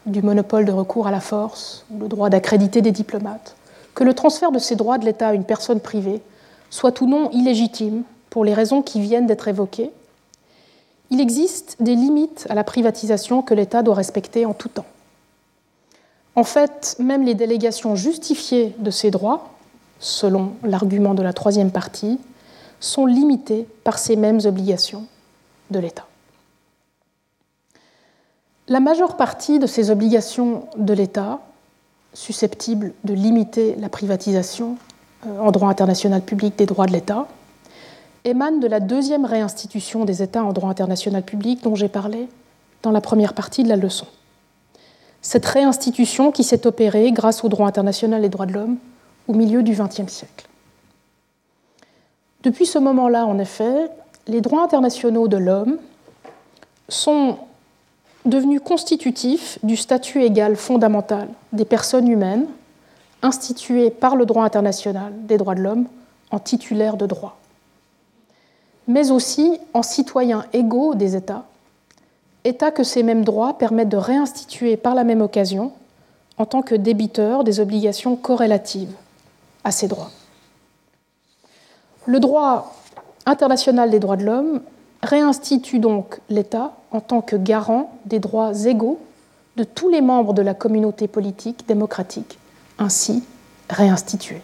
[0.06, 3.56] du monopole de recours à la force ou le droit d'accréditer des diplomates,
[3.95, 6.22] que le transfert de ces droits de l'État à une personne privée
[6.69, 9.91] soit ou non illégitime pour les raisons qui viennent d'être évoquées,
[11.11, 14.85] il existe des limites à la privatisation que l'État doit respecter en tout temps.
[16.35, 19.51] En fait, même les délégations justifiées de ces droits,
[19.99, 22.17] selon l'argument de la troisième partie,
[22.79, 25.05] sont limitées par ces mêmes obligations
[25.69, 26.07] de l'État.
[28.69, 31.41] La majeure partie de ces obligations de l'État,
[32.13, 34.77] susceptibles de limiter la privatisation
[35.27, 37.27] euh, en droit international public des droits de l'État,
[38.26, 42.27] émanent de la deuxième réinstitution des États en droit international public dont j'ai parlé
[42.84, 44.07] dans la première partie de la leçon.
[45.22, 48.77] Cette réinstitution qui s'est opérée grâce au droit international des droits de l'homme
[49.27, 50.48] au milieu du XXe siècle.
[52.43, 53.89] Depuis ce moment-là, en effet,
[54.27, 55.77] les droits internationaux de l'homme
[56.89, 57.38] sont
[58.26, 62.45] devenu constitutif du statut égal fondamental des personnes humaines
[63.22, 65.85] instituées par le droit international des droits de l'homme
[66.31, 67.38] en titulaires de droits,
[68.91, 71.45] mais aussi en citoyens égaux des États,
[72.43, 75.72] États que ces mêmes droits permettent de réinstituer par la même occasion
[76.38, 78.93] en tant que débiteurs des obligations corrélatives
[79.63, 80.11] à ces droits.
[82.05, 82.76] Le droit
[83.26, 84.61] international des droits de l'homme
[85.03, 88.99] réinstitue donc l'État en tant que garant des droits égaux
[89.55, 92.39] de tous les membres de la communauté politique démocratique,
[92.77, 93.23] ainsi
[93.69, 94.41] réinstituée.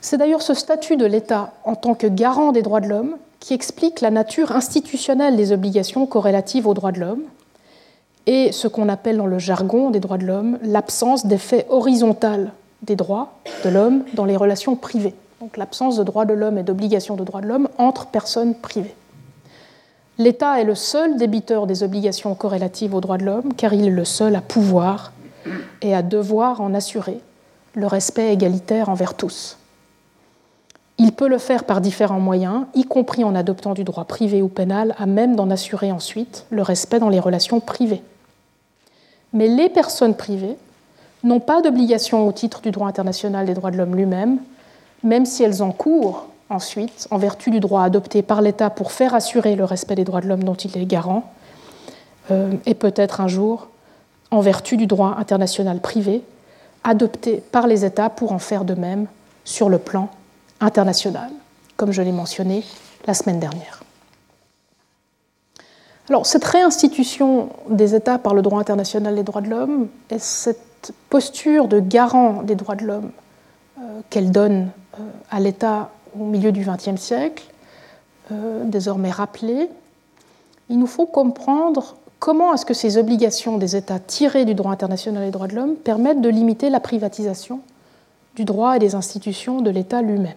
[0.00, 3.54] C'est d'ailleurs ce statut de l'État en tant que garant des droits de l'homme qui
[3.54, 7.22] explique la nature institutionnelle des obligations corrélatives aux droits de l'homme
[8.26, 12.52] et ce qu'on appelle dans le jargon des droits de l'homme l'absence d'effet horizontal
[12.82, 15.14] des droits de l'homme dans les relations privées.
[15.40, 18.94] Donc l'absence de droits de l'homme et d'obligations de droits de l'homme entre personnes privées.
[20.18, 23.90] L'État est le seul débiteur des obligations corrélatives aux droits de l'homme car il est
[23.90, 25.12] le seul à pouvoir
[25.80, 27.20] et à devoir en assurer
[27.74, 29.56] le respect égalitaire envers tous.
[31.02, 34.48] Il peut le faire par différents moyens, y compris en adoptant du droit privé ou
[34.48, 38.02] pénal, à même d'en assurer ensuite le respect dans les relations privées.
[39.32, 40.58] Mais les personnes privées
[41.24, 44.40] n'ont pas d'obligation au titre du droit international des droits de l'homme lui-même,
[45.02, 49.56] même si elles encourent ensuite, en vertu du droit adopté par l'État pour faire assurer
[49.56, 51.32] le respect des droits de l'homme dont il est garant,
[52.30, 53.68] euh, et peut-être un jour,
[54.30, 56.22] en vertu du droit international privé,
[56.84, 59.06] adopté par les États pour en faire de même
[59.46, 60.10] sur le plan
[60.60, 61.30] internationale,
[61.76, 62.64] comme je l'ai mentionné
[63.06, 63.82] la semaine dernière.
[66.08, 70.92] Alors, cette réinstitution des États par le droit international des droits de l'homme et cette
[71.08, 73.10] posture de garant des droits de l'homme
[73.78, 77.44] euh, qu'elle donne euh, à l'État au milieu du XXe siècle,
[78.32, 79.68] euh, désormais rappelée,
[80.68, 85.24] il nous faut comprendre comment est-ce que ces obligations des États tirées du droit international
[85.24, 87.60] des droits de l'homme permettent de limiter la privatisation
[88.34, 90.34] du droit et des institutions de l'État lui-même.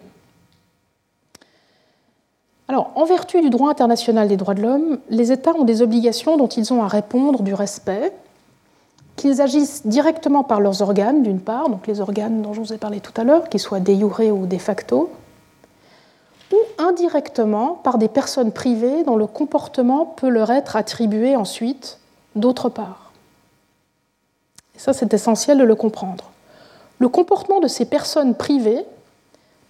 [2.68, 6.36] Alors, en vertu du droit international des droits de l'homme, les États ont des obligations
[6.36, 8.12] dont ils ont à répondre du respect,
[9.16, 12.78] qu'ils agissent directement par leurs organes, d'une part, donc les organes dont je vous ai
[12.78, 15.10] parlé tout à l'heure, qu'ils soient de ou de facto,
[16.52, 21.98] ou indirectement par des personnes privées dont le comportement peut leur être attribué ensuite
[22.34, 23.12] d'autre part.
[24.74, 26.30] Et ça, c'est essentiel de le comprendre.
[26.98, 28.84] Le comportement de ces personnes privées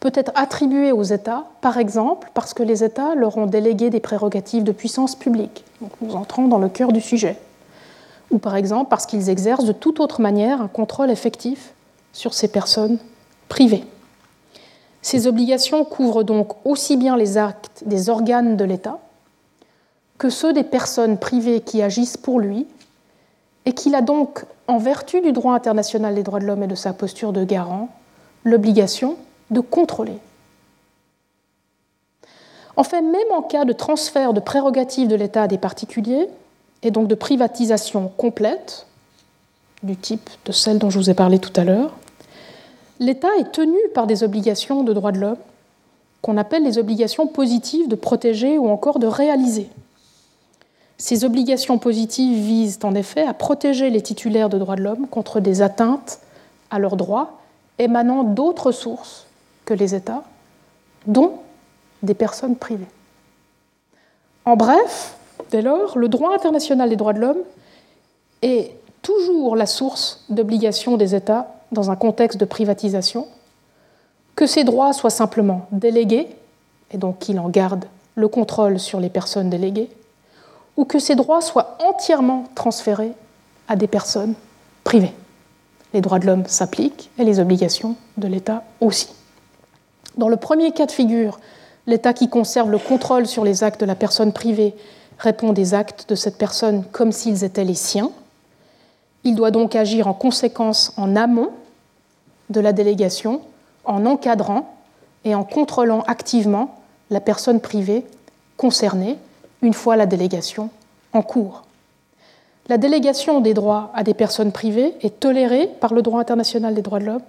[0.04, 4.00] peut être attribué aux États, par exemple parce que les États leur ont délégué des
[4.00, 5.64] prérogatives de puissance publique.
[6.02, 7.38] nous entrons dans le cœur du sujet.
[8.30, 11.72] Ou par exemple parce qu'ils exercent de toute autre manière un contrôle effectif
[12.12, 12.98] sur ces personnes
[13.48, 13.86] privées.
[15.00, 18.98] Ces obligations couvrent donc aussi bien les actes des organes de l'État
[20.18, 22.66] que ceux des personnes privées qui agissent pour lui
[23.64, 26.74] et qu'il a donc, en vertu du droit international des droits de l'homme et de
[26.74, 27.88] sa posture de garant,
[28.44, 29.16] l'obligation
[29.50, 30.18] de contrôler.
[32.76, 36.28] En fait, même en cas de transfert de prérogatives de l'État à des particuliers,
[36.82, 38.86] et donc de privatisation complète,
[39.82, 41.92] du type de celle dont je vous ai parlé tout à l'heure,
[43.00, 45.38] l'État est tenu par des obligations de droits de l'homme
[46.22, 49.68] qu'on appelle les obligations positives de protéger ou encore de réaliser.
[50.96, 55.40] Ces obligations positives visent en effet à protéger les titulaires de droits de l'homme contre
[55.40, 56.20] des atteintes
[56.70, 57.38] à leurs droits
[57.78, 59.23] émanant d'autres sources
[59.64, 60.22] que les États,
[61.06, 61.38] dont
[62.02, 62.88] des personnes privées.
[64.44, 65.16] En bref,
[65.50, 67.42] dès lors, le droit international des droits de l'homme
[68.42, 68.72] est
[69.02, 73.26] toujours la source d'obligations des États dans un contexte de privatisation,
[74.36, 76.28] que ces droits soient simplement délégués,
[76.90, 77.86] et donc qu'ils en gardent
[78.16, 79.90] le contrôle sur les personnes déléguées,
[80.76, 83.12] ou que ces droits soient entièrement transférés
[83.68, 84.34] à des personnes
[84.82, 85.14] privées.
[85.92, 89.08] Les droits de l'homme s'appliquent et les obligations de l'État aussi.
[90.16, 91.40] Dans le premier cas de figure,
[91.86, 94.74] l'État qui conserve le contrôle sur les actes de la personne privée
[95.18, 98.10] répond des actes de cette personne comme s'ils étaient les siens.
[99.24, 101.50] Il doit donc agir en conséquence en amont
[102.50, 103.40] de la délégation,
[103.84, 104.74] en encadrant
[105.24, 106.76] et en contrôlant activement
[107.10, 108.04] la personne privée
[108.56, 109.18] concernée
[109.62, 110.70] une fois la délégation
[111.12, 111.62] en cours.
[112.68, 116.82] La délégation des droits à des personnes privées est tolérée par le droit international des
[116.82, 117.22] droits de l'homme,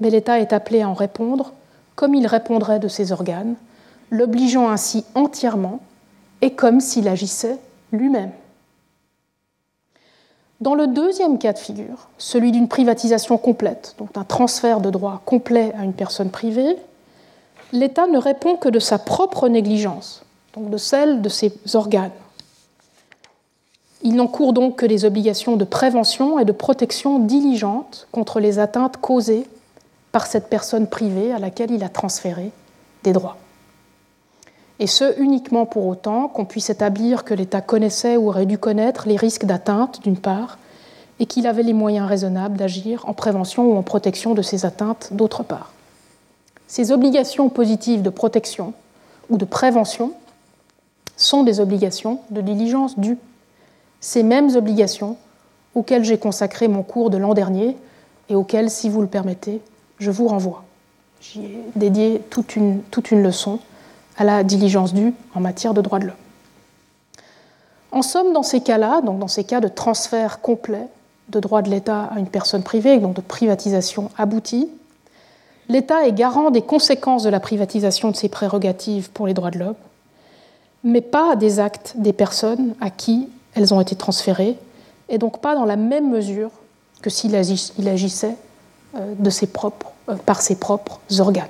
[0.00, 1.52] mais l'État est appelé à en répondre
[1.96, 3.54] comme il répondrait de ses organes,
[4.10, 5.80] l'obligeant ainsi entièrement
[6.40, 7.58] et comme s'il agissait
[7.92, 8.32] lui-même.
[10.60, 15.20] Dans le deuxième cas de figure, celui d'une privatisation complète, donc d'un transfert de droits
[15.24, 16.76] complet à une personne privée,
[17.72, 20.22] l'État ne répond que de sa propre négligence,
[20.54, 22.12] donc de celle de ses organes.
[24.02, 28.98] Il n'encourt donc que des obligations de prévention et de protection diligentes contre les atteintes
[28.98, 29.46] causées
[30.12, 32.50] par cette personne privée à laquelle il a transféré
[33.02, 33.38] des droits.
[34.78, 39.08] Et ce, uniquement pour autant qu'on puisse établir que l'État connaissait ou aurait dû connaître
[39.08, 40.58] les risques d'atteinte, d'une part,
[41.20, 45.10] et qu'il avait les moyens raisonnables d'agir en prévention ou en protection de ces atteintes,
[45.12, 45.72] d'autre part.
[46.66, 48.72] Ces obligations positives de protection
[49.30, 50.12] ou de prévention
[51.16, 53.18] sont des obligations de diligence due,
[54.00, 55.16] ces mêmes obligations
[55.74, 57.76] auxquelles j'ai consacré mon cours de l'an dernier
[58.28, 59.60] et auxquelles, si vous le permettez,
[60.02, 60.64] je vous renvoie.
[61.20, 63.60] J'y ai dédié toute une, leçon
[64.18, 66.16] à la diligence due en matière de droits de l'homme.
[67.92, 70.88] En somme, dans ces cas-là, donc dans ces cas de transfert complet
[71.28, 74.68] de droits de l'État à une personne privée, donc de privatisation aboutie,
[75.68, 79.58] l'État est garant des conséquences de la privatisation de ses prérogatives pour les droits de
[79.58, 79.76] l'homme,
[80.82, 84.58] mais pas des actes des personnes à qui elles ont été transférées,
[85.08, 86.50] et donc pas dans la même mesure
[87.02, 88.36] que s'il agissait
[88.96, 89.91] euh, de ses propres,
[90.26, 91.48] par ses propres organes.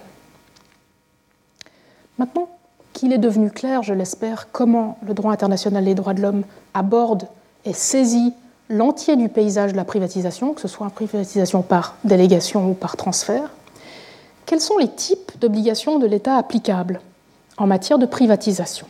[2.19, 2.49] Maintenant
[2.93, 7.27] qu'il est devenu clair, je l'espère, comment le droit international des droits de l'homme aborde
[7.65, 8.35] et saisit
[8.69, 12.97] l'entier du paysage de la privatisation, que ce soit une privatisation par délégation ou par
[12.97, 13.51] transfert,
[14.47, 17.01] quels sont les types d'obligations de l'État applicables
[17.59, 18.87] en matière de privatisation?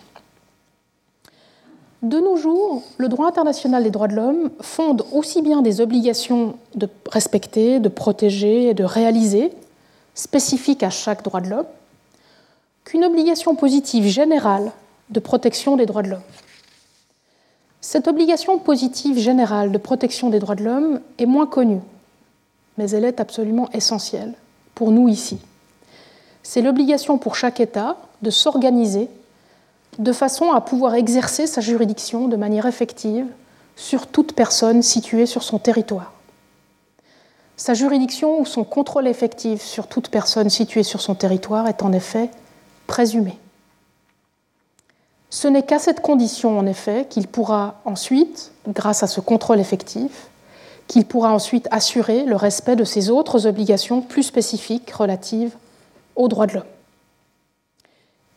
[2.02, 6.56] De nos jours, le droit international des droits de l'homme fonde aussi bien des obligations
[6.74, 9.52] de respecter, de protéger et de réaliser,
[10.14, 11.66] spécifiques à chaque droit de l'homme,
[12.84, 14.72] qu'une obligation positive générale
[15.10, 16.22] de protection des droits de l'homme.
[17.80, 21.80] Cette obligation positive générale de protection des droits de l'homme est moins connue,
[22.78, 24.34] mais elle est absolument essentielle
[24.74, 25.38] pour nous ici.
[26.42, 29.08] C'est l'obligation pour chaque État de s'organiser
[29.98, 33.26] de façon à pouvoir exercer sa juridiction de manière effective
[33.76, 36.12] sur toute personne située sur son territoire.
[37.56, 41.92] Sa juridiction ou son contrôle effectif sur toute personne située sur son territoire est en
[41.92, 42.30] effet
[42.86, 43.38] présumé.
[45.30, 50.28] Ce n'est qu'à cette condition, en effet, qu'il pourra ensuite, grâce à ce contrôle effectif,
[50.88, 55.56] qu'il pourra ensuite assurer le respect de ses autres obligations plus spécifiques relatives
[56.16, 56.64] aux droits de l'homme.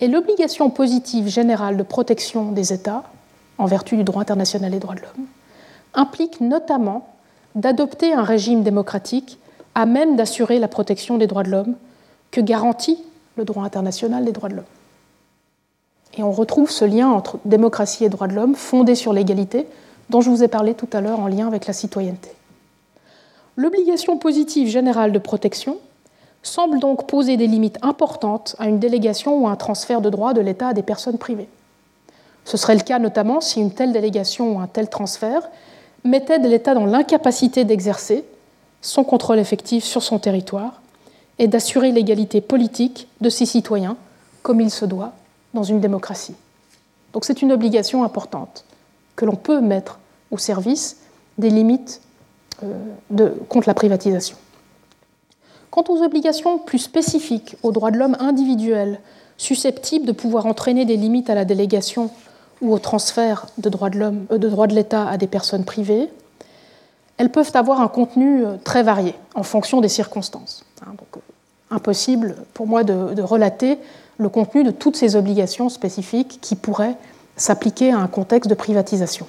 [0.01, 3.03] Et l'obligation positive générale de protection des États,
[3.57, 5.26] en vertu du droit international des droits de l'homme,
[5.93, 7.07] implique notamment
[7.55, 9.39] d'adopter un régime démocratique
[9.73, 11.76] à même d'assurer la protection des droits de l'homme
[12.31, 13.01] que garantit
[13.38, 14.65] le droit international des droits de l'homme.
[16.17, 19.67] Et on retrouve ce lien entre démocratie et droits de l'homme fondé sur l'égalité
[20.09, 22.30] dont je vous ai parlé tout à l'heure en lien avec la citoyenneté.
[23.57, 25.77] L'obligation positive générale de protection
[26.47, 30.34] semble donc poser des limites importantes à une délégation ou à un transfert de droits
[30.34, 31.49] de l'État à des personnes privées.
[32.45, 35.49] Ce serait le cas notamment si une telle délégation ou un tel transfert
[36.03, 38.23] mettait l'État dans l'incapacité d'exercer
[38.81, 40.81] son contrôle effectif sur son territoire
[41.39, 43.97] et d'assurer l'égalité politique de ses citoyens,
[44.43, 45.13] comme il se doit
[45.53, 46.35] dans une démocratie.
[47.13, 48.65] Donc c'est une obligation importante
[49.15, 49.99] que l'on peut mettre
[50.31, 50.97] au service
[51.38, 52.01] des limites
[52.63, 52.73] euh,
[53.09, 54.38] de, contre la privatisation.
[55.76, 59.02] Quant aux obligations plus spécifiques aux droits de l'homme individuels,
[59.35, 62.11] susceptibles de pouvoir entraîner des limites à la délégation
[62.61, 65.65] ou au transfert de droits de, l'homme, euh, de, droits de l'État à des personnes
[65.65, 66.07] privées,
[67.18, 70.64] elles peuvent avoir un contenu euh, très varié en fonction des circonstances.
[70.81, 71.22] Hein, donc,
[71.69, 73.77] impossible pour moi de, de, relater
[74.18, 76.95] le contenu de toutes ces obligations spécifiques qui pourraient
[77.35, 79.27] s'appliquer à un contexte de privatisation.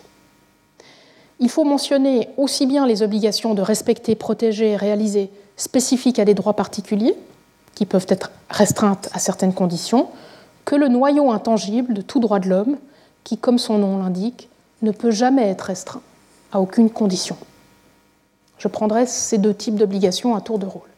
[1.40, 6.34] Il faut mentionner aussi bien les obligations de respecter, protéger et réaliser spécifiques à des
[6.34, 7.16] droits particuliers,
[7.74, 10.08] qui peuvent être restreintes à certaines conditions,
[10.64, 12.76] que le noyau intangible de tout droit de l'homme,
[13.24, 14.48] qui, comme son nom l'indique,
[14.82, 16.02] ne peut jamais être restreint
[16.52, 17.36] à aucune condition.
[18.58, 20.88] Je prendrai ces deux types d'obligations à tour de rôle.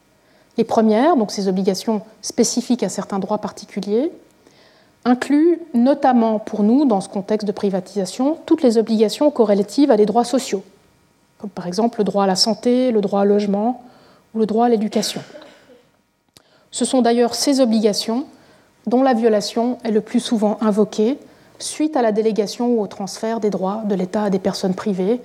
[0.56, 4.12] Les premières, donc ces obligations spécifiques à certains droits particuliers,
[5.04, 10.06] incluent notamment pour nous, dans ce contexte de privatisation, toutes les obligations corrélatives à des
[10.06, 10.64] droits sociaux,
[11.38, 13.82] comme par exemple le droit à la santé, le droit au logement
[14.34, 15.22] ou le droit à l'éducation.
[16.70, 18.26] Ce sont d'ailleurs ces obligations
[18.86, 21.18] dont la violation est le plus souvent invoquée
[21.58, 25.20] suite à la délégation ou au transfert des droits de l'État à des personnes privées,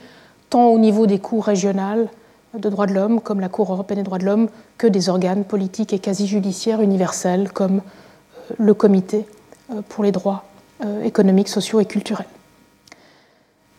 [0.50, 2.10] tant au niveau des cours régionales
[2.54, 5.44] de droits de l'homme, comme la Cour européenne des droits de l'homme, que des organes
[5.44, 9.26] politiques et quasi-judiciaires universels, comme euh, le Comité
[9.72, 10.44] euh, pour les droits
[10.84, 12.28] euh, économiques, sociaux et culturels.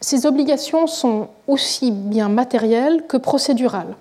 [0.00, 3.94] Ces obligations sont aussi bien matérielles que procédurales.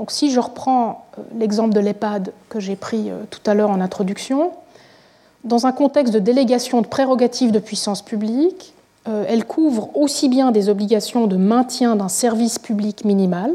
[0.00, 1.04] Donc si je reprends
[1.36, 4.52] l'exemple de l'EHPAD que j'ai pris tout à l'heure en introduction,
[5.44, 8.72] dans un contexte de délégation de prérogatives de puissance publique,
[9.08, 13.52] euh, elle couvre aussi bien des obligations de maintien d'un service public minimal,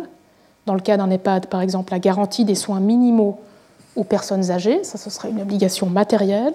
[0.67, 3.39] dans le cas d'un EHPAD par exemple la garantie des soins minimaux
[3.95, 6.53] aux personnes âgées, ça ce serait une obligation matérielle,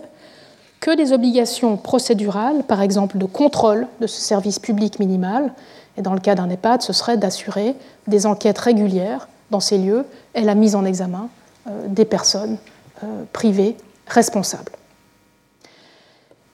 [0.79, 5.53] que des obligations procédurales, par exemple de contrôle de ce service public minimal,
[5.97, 7.75] et dans le cas d'un EHPAD, ce serait d'assurer
[8.07, 10.05] des enquêtes régulières dans ces lieux
[10.35, 11.29] et la mise en examen
[11.69, 12.59] euh, des personnes
[13.03, 14.73] euh, privées responsables.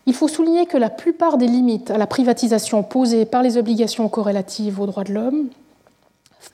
[0.07, 4.09] Il faut souligner que la plupart des limites à la privatisation posées par les obligations
[4.09, 5.49] corrélatives aux droits de l'homme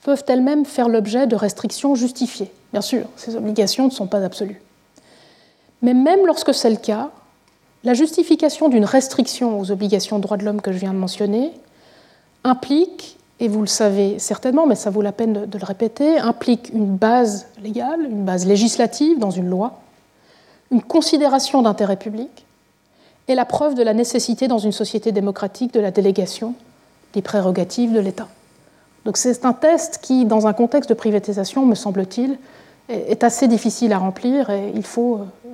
[0.01, 2.51] peuvent elles-mêmes faire l'objet de restrictions justifiées.
[2.71, 4.61] Bien sûr, ces obligations ne sont pas absolues.
[5.81, 7.11] Mais même lorsque c'est le cas,
[7.83, 11.51] la justification d'une restriction aux obligations de droits de l'homme que je viens de mentionner
[12.43, 16.69] implique, et vous le savez certainement, mais ça vaut la peine de, le répéter, implique
[16.73, 19.81] une base légale, une base législative dans une loi,
[20.71, 22.45] une considération d'intérêt public
[23.27, 26.55] et la preuve de la nécessité dans une société démocratique de la délégation
[27.11, 28.29] des prérogatives de l'État.
[29.03, 32.39] Donc c'est un test qui, dans un contexte de privatisation, me semble-t-il,
[32.87, 35.49] est assez difficile à remplir et il faut euh,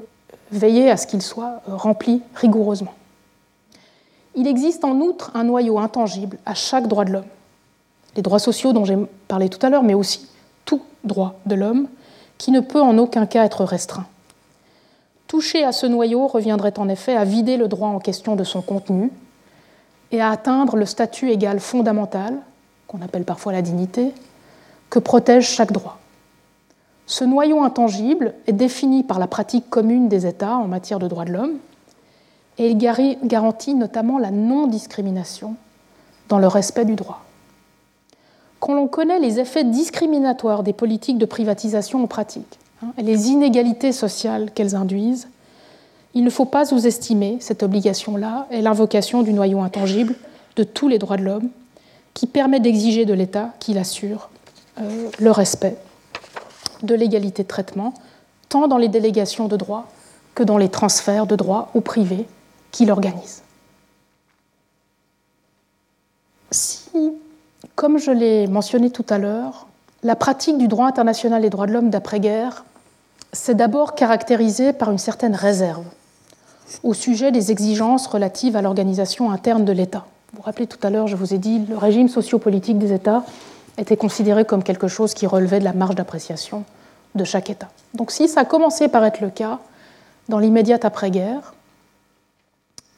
[0.51, 2.93] veiller à ce qu'il soit euh, rempli rigoureusement.
[4.35, 7.25] Il existe en outre un noyau intangible à chaque droit de l'homme.
[8.19, 8.97] Les droits sociaux dont j'ai
[9.29, 10.27] parlé tout à l'heure, mais aussi
[10.65, 11.87] tout droit de l'homme,
[12.37, 14.07] qui ne peut en aucun cas être restreint.
[15.27, 18.61] Toucher à ce noyau reviendrait en effet à vider le droit en question de son
[18.61, 19.09] contenu
[20.11, 22.35] et à atteindre le statut égal fondamental,
[22.87, 24.11] qu'on appelle parfois la dignité,
[24.89, 25.97] que protège chaque droit.
[27.05, 31.23] Ce noyau intangible est défini par la pratique commune des États en matière de droits
[31.23, 31.57] de l'homme
[32.57, 32.77] et il
[33.23, 35.55] garantit notamment la non-discrimination
[36.27, 37.23] dans le respect du droit.
[38.59, 43.29] Quand l'on connaît les effets discriminatoires des politiques de privatisation en pratique hein, et les
[43.29, 45.29] inégalités sociales qu'elles induisent,
[46.13, 50.15] il ne faut pas sous-estimer cette obligation-là et l'invocation du noyau intangible
[50.55, 51.49] de tous les droits de l'homme
[52.13, 54.29] qui permet d'exiger de l'État qu'il assure
[54.81, 55.77] euh, le respect
[56.83, 57.93] de l'égalité de traitement,
[58.49, 59.87] tant dans les délégations de droit
[60.35, 62.25] que dans les transferts de droit au privé
[62.71, 63.43] qu'il organise.
[66.51, 67.13] Si,
[67.79, 69.65] comme je l'ai mentionné tout à l'heure,
[70.03, 72.65] la pratique du droit international des droits de l'homme d'après-guerre
[73.31, 75.85] s'est d'abord caractérisée par une certaine réserve
[76.83, 80.05] au sujet des exigences relatives à l'organisation interne de l'État.
[80.33, 83.23] Vous vous rappelez tout à l'heure, je vous ai dit, le régime sociopolitique des États
[83.77, 86.65] était considéré comme quelque chose qui relevait de la marge d'appréciation
[87.15, 87.69] de chaque État.
[87.93, 89.57] Donc si ça a commencé par être le cas
[90.27, 91.53] dans l'immédiate après-guerre,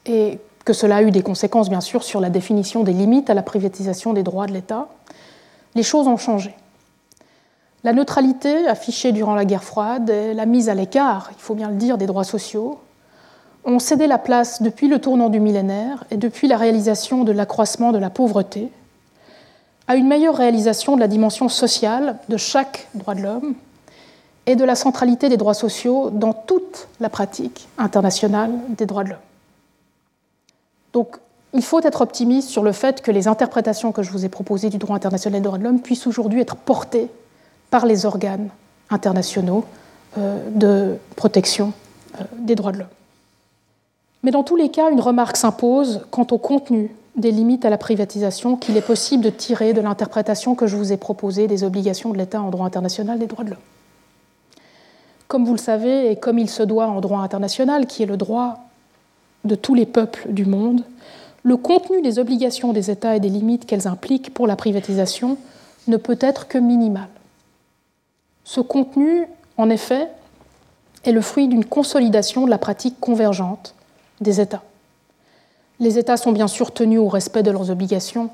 [0.06, 3.34] et que cela a eu des conséquences bien sûr sur la définition des limites à
[3.34, 4.88] la privatisation des droits de l'État,
[5.74, 6.54] les choses ont changé.
[7.84, 11.68] La neutralité affichée durant la guerre froide et la mise à l'écart, il faut bien
[11.68, 12.78] le dire, des droits sociaux
[13.64, 17.92] ont cédé la place depuis le tournant du millénaire et depuis la réalisation de l'accroissement
[17.92, 18.70] de la pauvreté
[19.88, 23.54] à une meilleure réalisation de la dimension sociale de chaque droit de l'homme
[24.46, 29.10] et de la centralité des droits sociaux dans toute la pratique internationale des droits de
[29.10, 29.31] l'homme.
[30.92, 31.16] Donc,
[31.54, 34.70] il faut être optimiste sur le fait que les interprétations que je vous ai proposées
[34.70, 37.08] du droit international des droits de l'homme puissent aujourd'hui être portées
[37.70, 38.48] par les organes
[38.90, 39.64] internationaux
[40.18, 41.72] euh, de protection
[42.20, 42.88] euh, des droits de l'homme.
[44.22, 47.76] Mais dans tous les cas, une remarque s'impose quant au contenu des limites à la
[47.76, 52.10] privatisation qu'il est possible de tirer de l'interprétation que je vous ai proposée des obligations
[52.10, 53.58] de l'État en droit international des droits de l'homme.
[55.28, 58.16] Comme vous le savez, et comme il se doit en droit international, qui est le
[58.16, 58.60] droit
[59.44, 60.84] de tous les peuples du monde,
[61.42, 65.36] le contenu des obligations des États et des limites qu'elles impliquent pour la privatisation
[65.88, 67.08] ne peut être que minimal.
[68.44, 70.08] Ce contenu, en effet,
[71.04, 73.74] est le fruit d'une consolidation de la pratique convergente
[74.20, 74.62] des États.
[75.80, 78.30] Les États sont bien sûr tenus au respect de leurs obligations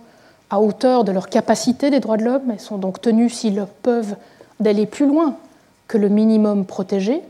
[0.50, 4.16] à hauteur de leur capacité des droits de l'homme et sont donc tenus, s'ils peuvent,
[4.60, 5.36] d'aller plus loin
[5.86, 7.22] que le minimum protégé.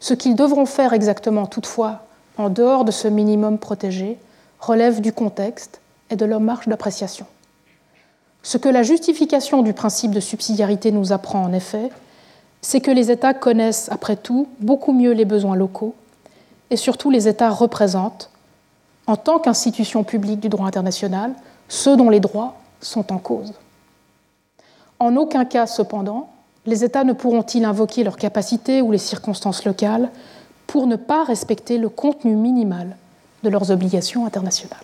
[0.00, 2.03] Ce qu'ils devront faire exactement toutefois
[2.38, 4.18] en dehors de ce minimum protégé
[4.60, 5.80] relève du contexte
[6.10, 7.26] et de leur marge d'appréciation.
[8.42, 11.90] Ce que la justification du principe de subsidiarité nous apprend en effet,
[12.60, 15.94] c'est que les États connaissent après tout beaucoup mieux les besoins locaux
[16.70, 18.30] et surtout les États représentent,
[19.06, 21.32] en tant qu'institution publique du droit international,
[21.68, 23.52] ceux dont les droits sont en cause.
[24.98, 26.30] En aucun cas, cependant,
[26.66, 30.10] les États ne pourront-ils invoquer leurs capacités ou les circonstances locales
[30.74, 32.96] pour ne pas respecter le contenu minimal
[33.44, 34.82] de leurs obligations internationales.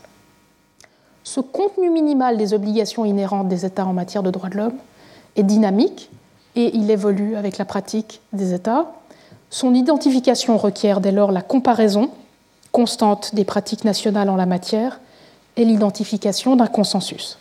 [1.24, 4.76] Ce contenu minimal des obligations inhérentes des États en matière de droits de l'homme
[5.34, 6.08] est dynamique
[6.54, 8.92] et il évolue avec la pratique des États.
[9.50, 12.10] Son identification requiert dès lors la comparaison
[12.70, 15.00] constante des pratiques nationales en la matière
[15.56, 17.36] et l'identification d'un consensus.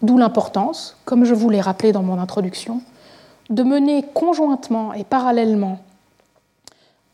[0.00, 2.80] D'où l'importance, comme je vous l'ai rappelé dans mon introduction,
[3.50, 5.80] de mener conjointement et parallèlement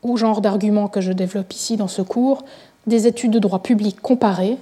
[0.03, 2.43] au genre d'arguments que je développe ici dans ce cours
[2.87, 4.57] des études de droit public comparées,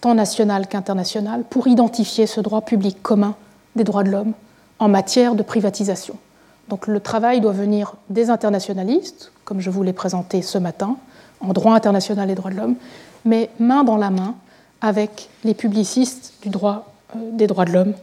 [0.00, 3.34] tant nationales qu'internationales, pour identifier ce droit public commun
[3.76, 4.32] des droits de l'homme
[4.78, 6.16] en matière de privatisation.
[6.68, 10.96] Donc le travail doit venir des internationalistes, comme je vous l'ai présenté ce matin,
[11.40, 12.74] en droit international et droits de l'homme,
[13.24, 14.34] mais main dans la main
[14.80, 17.94] avec les publicistes du droit, euh, des droits de l'homme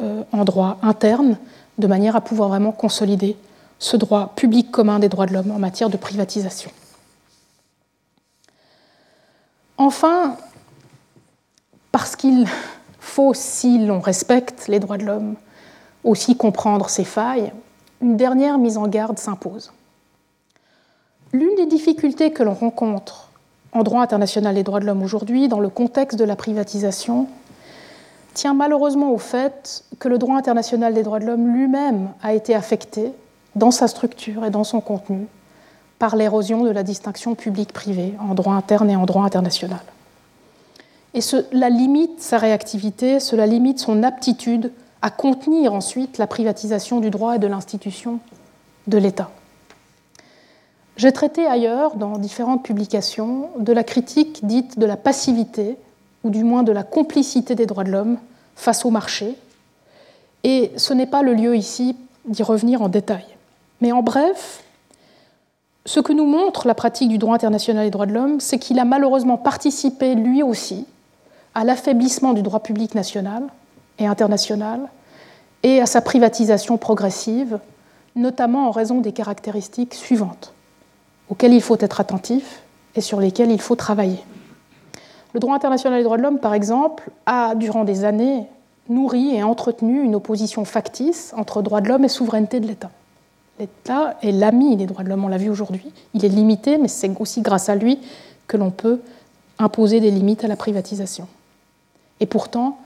[0.00, 1.36] euh, en droit interne,
[1.78, 3.36] de manière à pouvoir vraiment consolider
[3.80, 6.70] ce droit public commun des droits de l'homme en matière de privatisation.
[9.78, 10.36] Enfin,
[11.90, 12.46] parce qu'il
[13.00, 15.34] faut, si l'on respecte les droits de l'homme,
[16.04, 17.52] aussi comprendre ses failles,
[18.02, 19.72] une dernière mise en garde s'impose.
[21.32, 23.30] L'une des difficultés que l'on rencontre
[23.72, 27.28] en droit international des droits de l'homme aujourd'hui, dans le contexte de la privatisation,
[28.34, 32.54] tient malheureusement au fait que le droit international des droits de l'homme lui-même a été
[32.54, 33.12] affecté
[33.56, 35.26] dans sa structure et dans son contenu
[35.98, 39.80] par l'érosion de la distinction publique-privée en droit interne et en droit international.
[41.12, 44.72] Et cela limite sa réactivité, cela limite son aptitude
[45.02, 48.20] à contenir ensuite la privatisation du droit et de l'institution
[48.86, 49.30] de l'État.
[50.96, 55.76] J'ai traité ailleurs, dans différentes publications, de la critique dite de la passivité,
[56.24, 58.18] ou du moins de la complicité des droits de l'homme
[58.54, 59.36] face au marché.
[60.44, 61.96] Et ce n'est pas le lieu ici
[62.26, 63.24] d'y revenir en détail.
[63.80, 64.62] Mais en bref,
[65.86, 68.78] ce que nous montre la pratique du droit international des droits de l'homme, c'est qu'il
[68.78, 70.86] a malheureusement participé, lui aussi,
[71.54, 73.44] à l'affaiblissement du droit public national
[73.98, 74.80] et international
[75.62, 77.58] et à sa privatisation progressive,
[78.16, 80.52] notamment en raison des caractéristiques suivantes
[81.28, 82.62] auxquels il faut être attentif
[82.96, 84.22] et sur lesquels il faut travailler.
[85.32, 88.46] Le droit international des droits de l'homme, par exemple, a, durant des années,
[88.88, 92.90] nourri et entretenu une opposition factice entre droits de l'homme et souveraineté de l'État.
[93.60, 95.92] L'État est l'ami des droits de l'homme, on l'a vu aujourd'hui.
[96.14, 97.98] Il est limité, mais c'est aussi grâce à lui
[98.46, 99.00] que l'on peut
[99.58, 101.28] imposer des limites à la privatisation.
[102.20, 102.78] Et pourtant,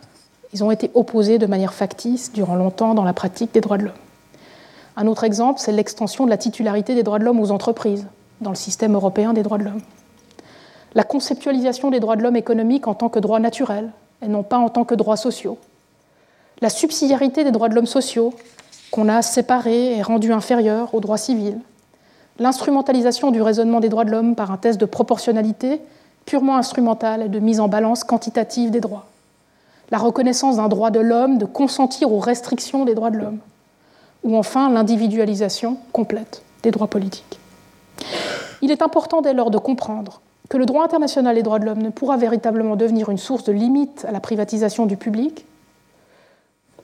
[0.52, 3.84] ils ont été opposés de manière factice durant longtemps dans la pratique des droits de
[3.84, 3.94] l'homme.
[4.96, 8.08] Un autre exemple, c'est l'extension de la titularité des droits de l'homme aux entreprises
[8.40, 9.82] dans le système européen des droits de l'homme.
[10.96, 13.92] La conceptualisation des droits de l'homme économiques en tant que droits naturels
[14.22, 15.56] et non pas en tant que droits sociaux.
[16.60, 18.34] La subsidiarité des droits de l'homme sociaux
[18.94, 21.58] qu'on a séparés et rendus inférieurs aux droits civils.
[22.38, 25.80] L'instrumentalisation du raisonnement des droits de l'homme par un test de proportionnalité
[26.26, 29.06] purement instrumental et de mise en balance quantitative des droits.
[29.90, 33.40] La reconnaissance d'un droit de l'homme de consentir aux restrictions des droits de l'homme.
[34.22, 37.40] Ou enfin l'individualisation complète des droits politiques.
[38.62, 41.82] Il est important dès lors de comprendre que le droit international des droits de l'homme
[41.82, 45.46] ne pourra véritablement devenir une source de limite à la privatisation du public,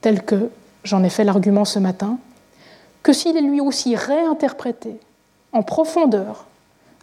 [0.01, 0.51] tel que
[0.85, 2.19] j'en ai fait l'argument ce matin,
[3.03, 4.97] que s'il est lui aussi réinterprété
[5.53, 6.47] en profondeur,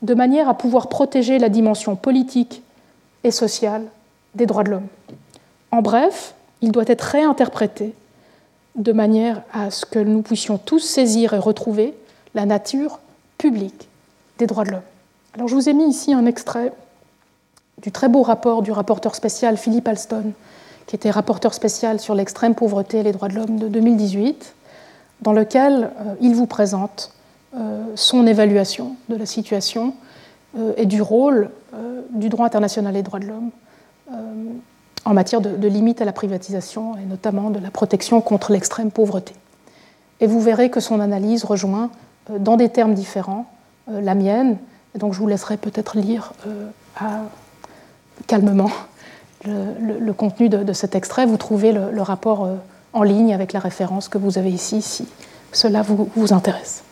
[0.01, 2.61] de manière à pouvoir protéger la dimension politique
[3.23, 3.83] et sociale
[4.35, 4.87] des droits de l'homme.
[5.71, 7.93] En bref, il doit être réinterprété
[8.75, 11.95] de manière à ce que nous puissions tous saisir et retrouver
[12.35, 12.99] la nature
[13.37, 13.89] publique
[14.37, 14.81] des droits de l'homme.
[15.35, 16.71] Alors je vous ai mis ici un extrait
[17.81, 20.33] du très beau rapport du rapporteur spécial Philippe Alston,
[20.87, 24.55] qui était rapporteur spécial sur l'extrême pauvreté et les droits de l'homme de 2018,
[25.21, 27.11] dans lequel euh, il vous présente
[27.55, 29.93] euh, son évaluation de la situation
[30.57, 31.51] euh, et du rôle
[32.11, 33.51] du droit international des droits de l'homme
[35.05, 39.33] en matière de, limite à la privatisation et notamment de la protection contre l'extrême pauvreté.
[40.21, 41.91] Et vous verrez que son analyse rejoint,
[42.39, 43.45] dans des termes différents,
[43.87, 44.57] la mienne.
[44.95, 46.33] Et donc je vous laisserai peut-être lire
[48.25, 48.71] calmement
[49.47, 51.25] le, contenu de, cet extrait.
[51.25, 52.55] Vous trouvez le, rapport euh,
[52.93, 55.07] en ligne avec la référence que vous avez ici, si
[55.51, 56.83] cela vous, intéresse.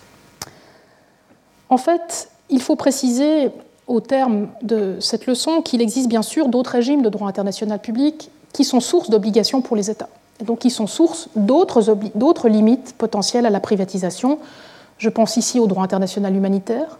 [1.70, 3.52] En fait, il faut préciser
[3.88, 8.32] au terme de cette leçon qu'il existe bien sûr d'autres régimes de droit international public
[8.54, 10.10] qui sont source d'obligations pour les États,
[10.44, 14.40] donc qui sont source d'autres limites potentielles à la privatisation,
[14.98, 17.00] je pense ici au droit international humanitaire,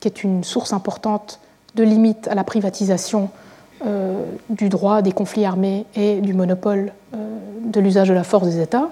[0.00, 1.38] qui est une source importante
[1.74, 3.30] de limite à la privatisation
[4.48, 8.60] du droit des conflits armés et du monopole euh, de l'usage de la force des
[8.60, 8.88] États,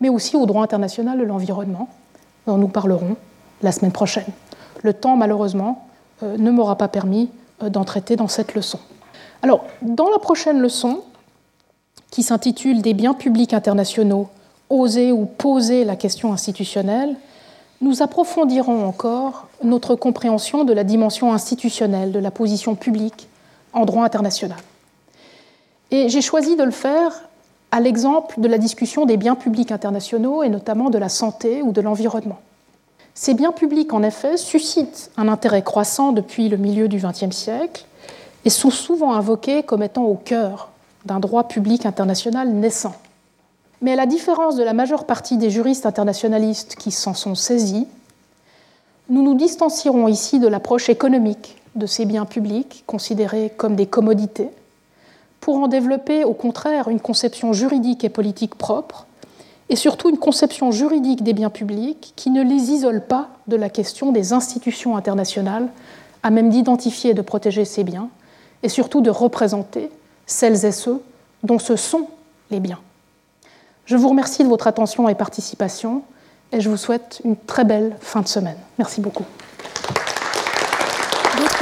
[0.00, 1.88] mais aussi au droit international de l'environnement,
[2.46, 3.16] dont nous parlerons
[3.62, 4.26] la semaine prochaine.
[4.82, 5.86] Le temps, malheureusement,
[6.22, 7.30] euh, ne m'aura pas permis
[7.60, 8.80] d'en traiter dans cette leçon.
[9.40, 11.00] Alors, dans la prochaine leçon,
[12.10, 14.28] qui s'intitule Des biens publics internationaux,
[14.68, 17.14] oser ou poser la question institutionnelle,
[17.80, 23.28] nous approfondirons encore notre compréhension de la dimension institutionnelle de la position publique
[23.72, 24.58] en droit international.
[25.90, 27.28] Et j'ai choisi de le faire
[27.70, 31.72] à l'exemple de la discussion des biens publics internationaux et notamment de la santé ou
[31.72, 32.38] de l'environnement.
[33.14, 37.84] Ces biens publics, en effet, suscitent un intérêt croissant depuis le milieu du XXe siècle
[38.44, 40.70] et sont souvent invoqués comme étant au cœur
[41.04, 42.94] d'un droit public international naissant.
[43.80, 47.86] Mais à la différence de la majeure partie des juristes internationalistes qui s'en sont saisis,
[49.08, 54.48] nous nous distancierons ici de l'approche économique de ces biens publics considérés comme des commodités,
[55.40, 59.06] pour en développer au contraire une conception juridique et politique propre,
[59.68, 63.70] et surtout une conception juridique des biens publics qui ne les isole pas de la
[63.70, 65.68] question des institutions internationales
[66.22, 68.08] à même d'identifier et de protéger ces biens,
[68.62, 69.90] et surtout de représenter
[70.26, 71.02] celles et ceux
[71.42, 72.06] dont ce sont
[72.50, 72.78] les biens.
[73.86, 76.02] Je vous remercie de votre attention et participation,
[76.52, 78.58] et je vous souhaite une très belle fin de semaine.
[78.78, 79.24] Merci beaucoup.